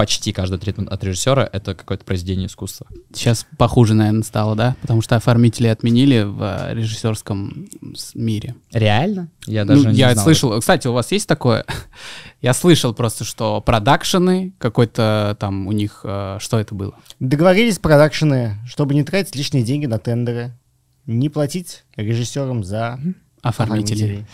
[0.00, 2.86] почти каждый тритмент от режиссера, это какое-то произведение искусства.
[3.12, 4.74] Сейчас похуже, наверное, стало, да?
[4.80, 7.68] Потому что оформители отменили в э, режиссерском
[8.14, 8.54] мире.
[8.72, 9.28] Реально?
[9.44, 10.24] Я Ну, даже не я знал.
[10.24, 11.66] слышал, кстати, у вас есть такое?
[12.40, 16.94] я слышал просто, что продакшены, какой-то там у них, э, что это было?
[17.18, 20.56] Договорились продакшены, чтобы не тратить лишние деньги на тендеры,
[21.04, 22.98] не платить режиссерам за
[23.42, 23.42] Оформители.
[23.42, 24.26] оформителей.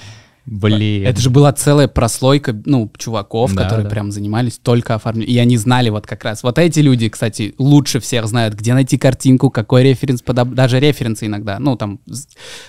[0.47, 1.05] Блин.
[1.05, 3.91] Это же была целая прослойка, ну, чуваков, Да, которые да.
[3.91, 5.35] прям занимались только оформлением.
[5.35, 6.45] И они знали вот как раз.
[6.45, 10.51] Вот эти люди, кстати, лучше всех знают, где найти картинку, какой референс подоб...
[10.51, 11.59] Даже референсы иногда.
[11.59, 12.01] Ну, там,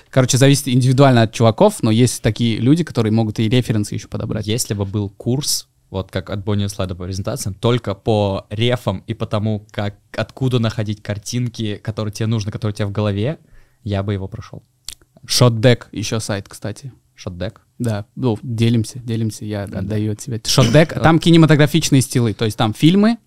[0.10, 4.48] короче, зависит индивидуально от чуваков, но есть такие люди, которые могут и референсы еще подобрать.
[4.48, 9.14] Если бы был курс, вот как от Бонни слайда по презентациям, только по рефам и
[9.14, 13.38] по тому, как, откуда находить картинки, которые тебе нужны, которые у тебя в голове,
[13.84, 14.64] я бы его прошел.
[15.26, 16.92] Шотдек еще сайт, кстати.
[17.18, 17.62] Шотдек.
[17.80, 20.40] Да, ну, делимся, делимся, я отдаю от себя.
[20.46, 23.18] Шотдек, там кинематографичные стилы, то есть там фильмы,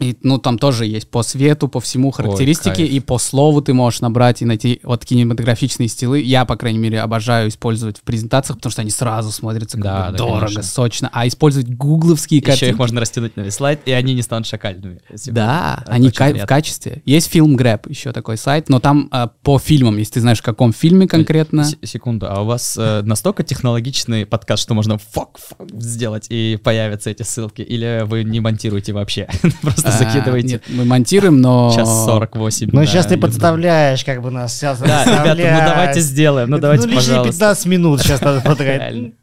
[0.00, 2.90] И, ну, там тоже есть по свету, по всему характеристики, кайф.
[2.90, 6.20] и по слову ты можешь набрать и найти вот кинематографичные стилы.
[6.20, 10.06] Я, по крайней мере, обожаю использовать в презентациях, потому что они сразу смотрятся как Да,
[10.06, 10.62] бы да, дорого, конечно.
[10.62, 11.10] сочно.
[11.12, 12.72] А использовать гугловские Еще картинки...
[12.72, 15.00] их можно растянуть на весь слайд, и они не станут шакальными.
[15.26, 17.02] Да, они кай- в качестве.
[17.04, 20.42] Есть фильм Grab, еще такой сайт, но там а, по фильмам, если ты знаешь, в
[20.42, 21.64] каком фильме конкретно.
[21.64, 26.58] С- Секунду, а у вас э, настолько технологичный подкаст, что можно фок, фок сделать и
[26.62, 27.62] появятся эти ссылки?
[27.62, 29.28] Или вы не монтируете вообще?
[29.62, 31.72] Просто А, закидываете Нет, мы монтируем, но...
[31.74, 32.70] час 48.
[32.72, 33.28] Ну, на сейчас ты YouTube.
[33.30, 35.04] подставляешь, как бы нас сейчас Да,
[35.34, 37.32] ребята, ну давайте сделаем, ну Это, давайте, лишние пожалуйста.
[37.32, 39.14] 15 минут сейчас надо потратить.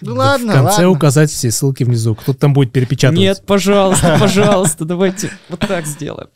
[0.00, 0.90] Ну ладно, В конце ладно.
[0.90, 2.14] указать все ссылки внизу.
[2.14, 3.18] Кто-то там будет перепечатывать.
[3.20, 6.28] Нет, пожалуйста, пожалуйста, давайте вот так сделаем.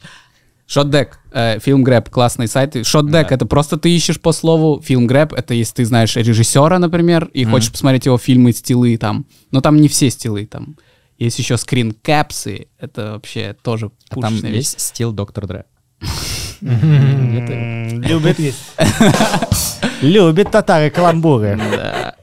[0.68, 2.76] Shotdeck, э, фильм Grab, классный сайт.
[2.76, 3.34] Shotdeck Да.
[3.34, 4.80] это просто ты ищешь по слову.
[4.80, 9.26] Фильм Grab это если ты знаешь режиссера, например, и хочешь посмотреть его фильмы, стилы там.
[9.50, 10.76] Но там не все стилы там.
[11.20, 14.42] Есть еще скринкапсы, это вообще тоже А там вещь.
[14.54, 15.66] весь стил Доктор Дре.
[16.62, 18.38] Любит
[20.00, 21.56] Любит татары каламбуры.
[21.56, 22.14] Да.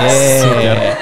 [0.00, 0.96] Э,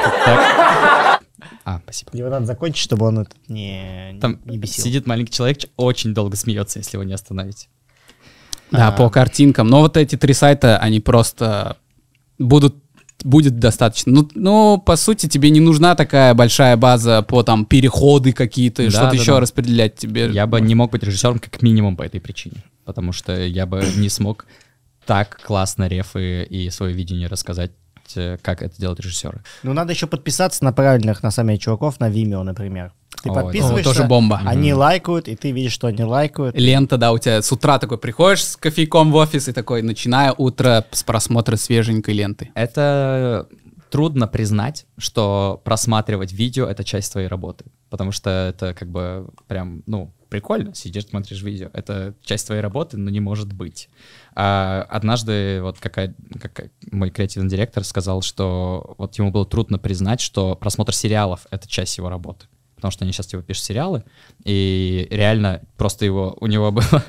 [1.64, 2.10] А, спасибо.
[2.12, 4.84] Его надо закончить, чтобы он это не, Там не бесил.
[4.84, 7.68] сидит маленький человек, очень долго смеется, если его не остановить.
[8.70, 9.68] Да, по картинкам.
[9.68, 11.76] Но вот эти три сайта, они просто
[12.38, 12.76] будут
[13.24, 14.12] будет достаточно.
[14.12, 18.90] Ну, ну, по сути, тебе не нужна такая большая база по там переходы какие-то, Да,
[18.90, 19.40] что-то да, еще да.
[19.40, 20.30] распределять тебе.
[20.30, 23.84] Я бы не мог быть режиссером как минимум по этой причине, потому что я бы
[23.96, 24.46] не смог
[25.06, 27.72] так классно рефы и свое видение рассказать,
[28.16, 29.42] э, как это делают режиссеры.
[29.62, 32.92] Ну, надо еще подписаться на правильных, на самом деле, чуваков, на Vimeo, например.
[33.22, 34.40] Ты О, подписываешься, тоже бомба.
[34.46, 36.56] они лайкают, и ты видишь, что они лайкают.
[36.56, 40.32] Лента, да, у тебя с утра такой приходишь с кофейком в офис и такой, начиная
[40.32, 42.50] утро с просмотра свеженькой ленты.
[42.54, 43.46] Это
[43.90, 49.82] трудно признать, что просматривать видео— это часть твоей работы, потому что это как бы прям,
[49.86, 51.68] ну, прикольно, сидишь, смотришь видео.
[51.74, 53.88] Это часть твоей работы, но не может быть.
[54.34, 60.20] А однажды вот какая, какая- мой креативный директор сказал, что вот ему было трудно признать,
[60.20, 62.46] что просмотр сериалов— это часть его работы.
[62.76, 64.04] Потому что они сейчас типа пишут сериалы,
[64.44, 67.04] и реально просто его, у него было,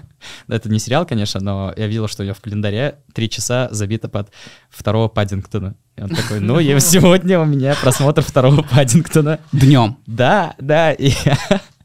[0.50, 4.10] это не сериал, конечно, но я видел, что у него в календаре три часа забито
[4.10, 4.32] под
[4.70, 5.76] второго Паддингтона.
[5.96, 9.40] И он такой, ну, и сегодня у меня просмотр второго Паддингтона.
[9.54, 9.98] Днем.
[10.08, 11.38] Да, да, и я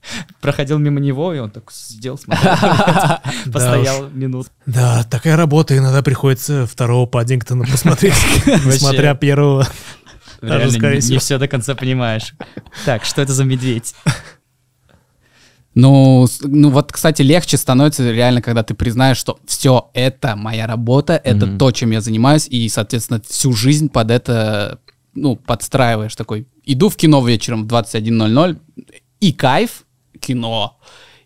[0.40, 2.54] проходил мимо него, и он так сидел, смотрел,
[3.52, 4.48] постоял минут.
[4.66, 8.14] Да, такая работа, иногда приходится второго Паддингтона посмотреть,
[8.46, 9.66] несмотря первого.
[10.42, 11.18] Даже, Реально скорее не, всего.
[11.18, 12.34] все до конца понимаешь.
[12.84, 13.94] Так, что это за медведь?
[15.74, 21.20] Ну, ну вот, кстати, легче становится реально, когда ты признаешь, что все, это моя работа,
[21.22, 21.58] это Мгм.
[21.58, 24.78] то, чем я занимаюсь, и, соответственно, всю жизнь под это,
[25.14, 26.46] ну, подстраиваешь такой.
[26.64, 28.58] Иду в кино вечером в 21.00,
[29.20, 29.84] и кайф,
[30.26, 30.76] кино,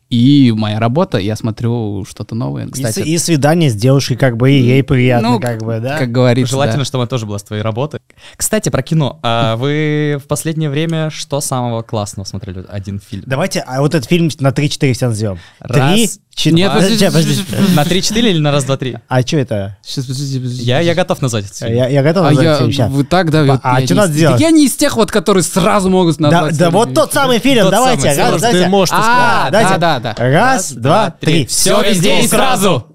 [0.08, 2.66] и моя работа, я смотрю что-то новое.
[2.66, 5.78] И, Кстати, с- и свидание с девушкой, как бы, и ей приятно, ну, как бы,
[5.78, 5.98] да?
[5.98, 6.84] как говорится, Желательно, да.
[6.84, 8.00] чтобы это тоже была с твоей работы.
[8.36, 9.20] Кстати, про кино.
[9.22, 12.64] А вы в последнее время что самого классного смотрели?
[12.68, 13.22] Один фильм.
[13.24, 15.38] Давайте, а вот этот фильм на 3-4 сейчас сделаем.
[15.60, 16.08] Раз, Три,
[16.40, 16.56] четыре...
[16.56, 17.74] Нет, подожди, подожди, подожди.
[17.74, 18.96] На 3-4 или на раз, два, три?
[19.08, 19.76] А что это?
[19.86, 20.62] Щас, подожди, подожди.
[20.64, 21.74] Я, я готов назвать фильм.
[21.74, 22.90] Я, я готов А назвать я, фильм щас.
[22.90, 23.44] вы так, да?
[23.44, 24.40] вот А я что надо сделать?
[24.40, 26.58] Я не из тех вот, которые сразу могут Да, назвать.
[26.58, 28.64] да вот тот самый фильм, Тот давайте, самый, раз, давайте.
[28.64, 30.14] ты можешь А, да, да, да.
[30.18, 31.46] Раз, два, три.
[31.46, 32.86] Всё везде и сразу.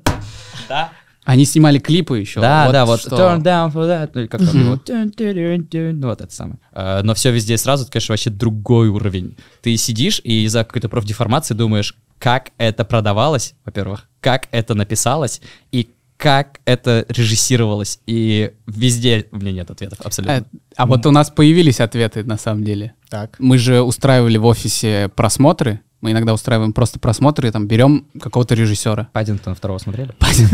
[1.25, 2.39] Они снимали клипы еще.
[2.39, 3.15] Да, да, вот что.
[3.15, 6.59] turn down for that, или как там dun, ну вот это самое.
[6.71, 9.35] А, Но все везде и сразу, это, конечно, вообще другой уровень.
[9.61, 15.41] Ты сидишь и из-за какой-то профдеформации думаешь, как это продавалось, во-первых, как это написалось
[15.71, 17.99] и как это режиссировалось.
[18.05, 20.45] И везде у меня нет ответов абсолютно.
[20.75, 22.93] А вот у нас появились ответы, на самом деле.
[23.09, 23.35] Так.
[23.39, 25.81] Мы же устраивали в офисе просмотры.
[26.01, 29.09] Мы иногда устраиваем просто просмотры, и там берем какого-то режиссера.
[29.13, 30.11] Паддингтона второго смотрели?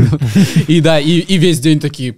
[0.67, 2.15] И да, и, и весь день такие...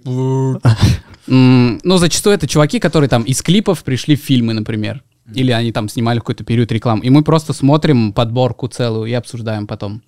[1.26, 5.02] Ну, зачастую это чуваки, которые там из клипов пришли в фильмы, например.
[5.34, 7.04] Или они там снимали какой-то период рекламы.
[7.04, 10.02] И мы просто смотрим подборку целую и обсуждаем потом.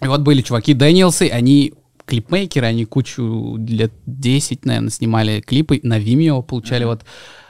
[0.00, 1.74] И вот были чуваки Дэниелсы, они
[2.06, 7.04] клипмейкеры, они кучу лет 10, наверное, снимали клипы на Vimeo, получали вот...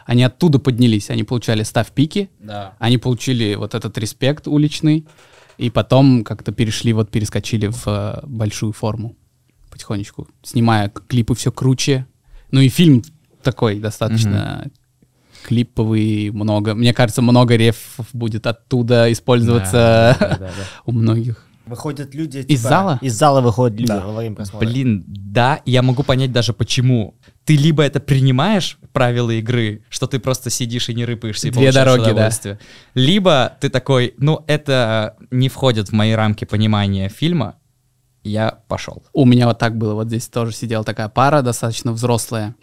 [0.09, 2.73] Они оттуда поднялись, они получали став пики, Да.
[2.79, 5.07] они получили вот этот респект уличный,
[5.59, 9.17] и потом как-то перешли, вот перескочили в э, большую форму
[9.71, 12.07] потихонечку, снимая клипы все круче.
[12.51, 13.03] Ну и фильм
[13.43, 14.71] такой достаточно
[15.45, 16.75] клиповый, много.
[16.75, 20.53] Мне кажется, много рефов будет оттуда использоваться да, да, да.
[20.87, 21.45] у многих.
[21.69, 22.39] Выходят люди...
[22.39, 22.99] Из типа, зала?
[23.03, 24.01] Из зала выходят люди Да.
[24.01, 24.67] во время просмотра.
[24.67, 27.15] Блин, да, я могу понять даже почему.
[27.45, 31.73] Ты либо это принимаешь, правила игры, что ты просто сидишь и не рыпаешься и Две
[31.73, 32.59] получаешь дороги, да.
[32.95, 37.57] Либо ты такой, ну, это не входит в мои рамки понимания фильма,
[38.25, 39.03] я пошел.
[39.13, 39.95] У меня вот так было.
[39.95, 42.55] Вот здесь тоже сидела такая пара, достаточно взрослая.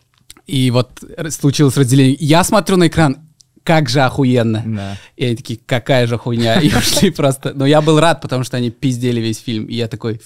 [0.45, 2.15] И вот случилось разделение.
[2.19, 3.17] Я смотрю на экран,
[3.65, 4.63] как же охуенно.
[4.65, 4.97] Да.
[5.17, 6.61] И они такие, какая же хуйня.
[6.61, 7.51] И ушли просто.
[7.53, 9.65] Но я был рад, потому что они пиздели весь фильм.
[9.65, 10.21] И я такой...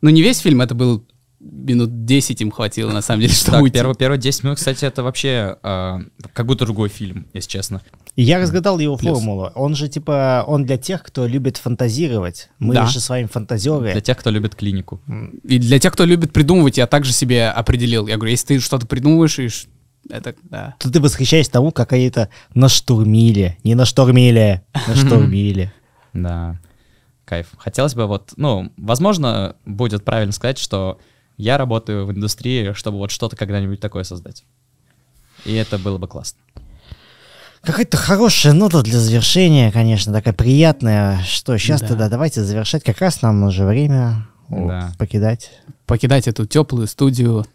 [0.00, 1.04] Ну, не весь фильм, это был
[1.40, 3.74] минут 10 им хватило, на самом деле, чтобы Так, уйти.
[3.74, 5.98] первые, первые 10 минут, кстати, это вообще э,
[6.32, 7.80] как будто другой фильм, если честно.
[8.16, 9.18] Я разгадал его Плюс.
[9.18, 9.50] формулу.
[9.54, 12.48] Он же, типа, он для тех, кто любит фантазировать.
[12.58, 12.86] Мы Да.
[12.86, 13.92] же с вами фантазеры.
[13.92, 15.00] Для тех, кто любит клинику.
[15.44, 18.06] И для тех, кто любит придумывать, я также себе определил.
[18.08, 19.48] Я говорю, если ты что-то придумываешь, и
[20.10, 20.74] это, да.
[20.78, 23.58] Тут ты восхищаешься тому, как они это наштурмили.
[23.64, 25.72] Не наштурмили, наштурмили.
[26.14, 26.58] Да,
[27.26, 27.48] кайф.
[27.58, 30.98] Хотелось бы вот, ну, возможно, будет правильно сказать, что
[31.36, 34.44] я работаю в индустрии, чтобы вот что-то когда-нибудь такое создать.
[35.44, 36.40] И это было бы классно.
[37.62, 41.22] Какая-то хорошая нота для завершения, конечно, такая приятная.
[41.24, 41.88] Что, сейчас Да.
[41.88, 42.82] тогда давайте завершать.
[42.84, 44.92] Как раз нам уже время Да.
[44.98, 45.50] покидать.
[45.86, 47.46] Покидать эту теплую студию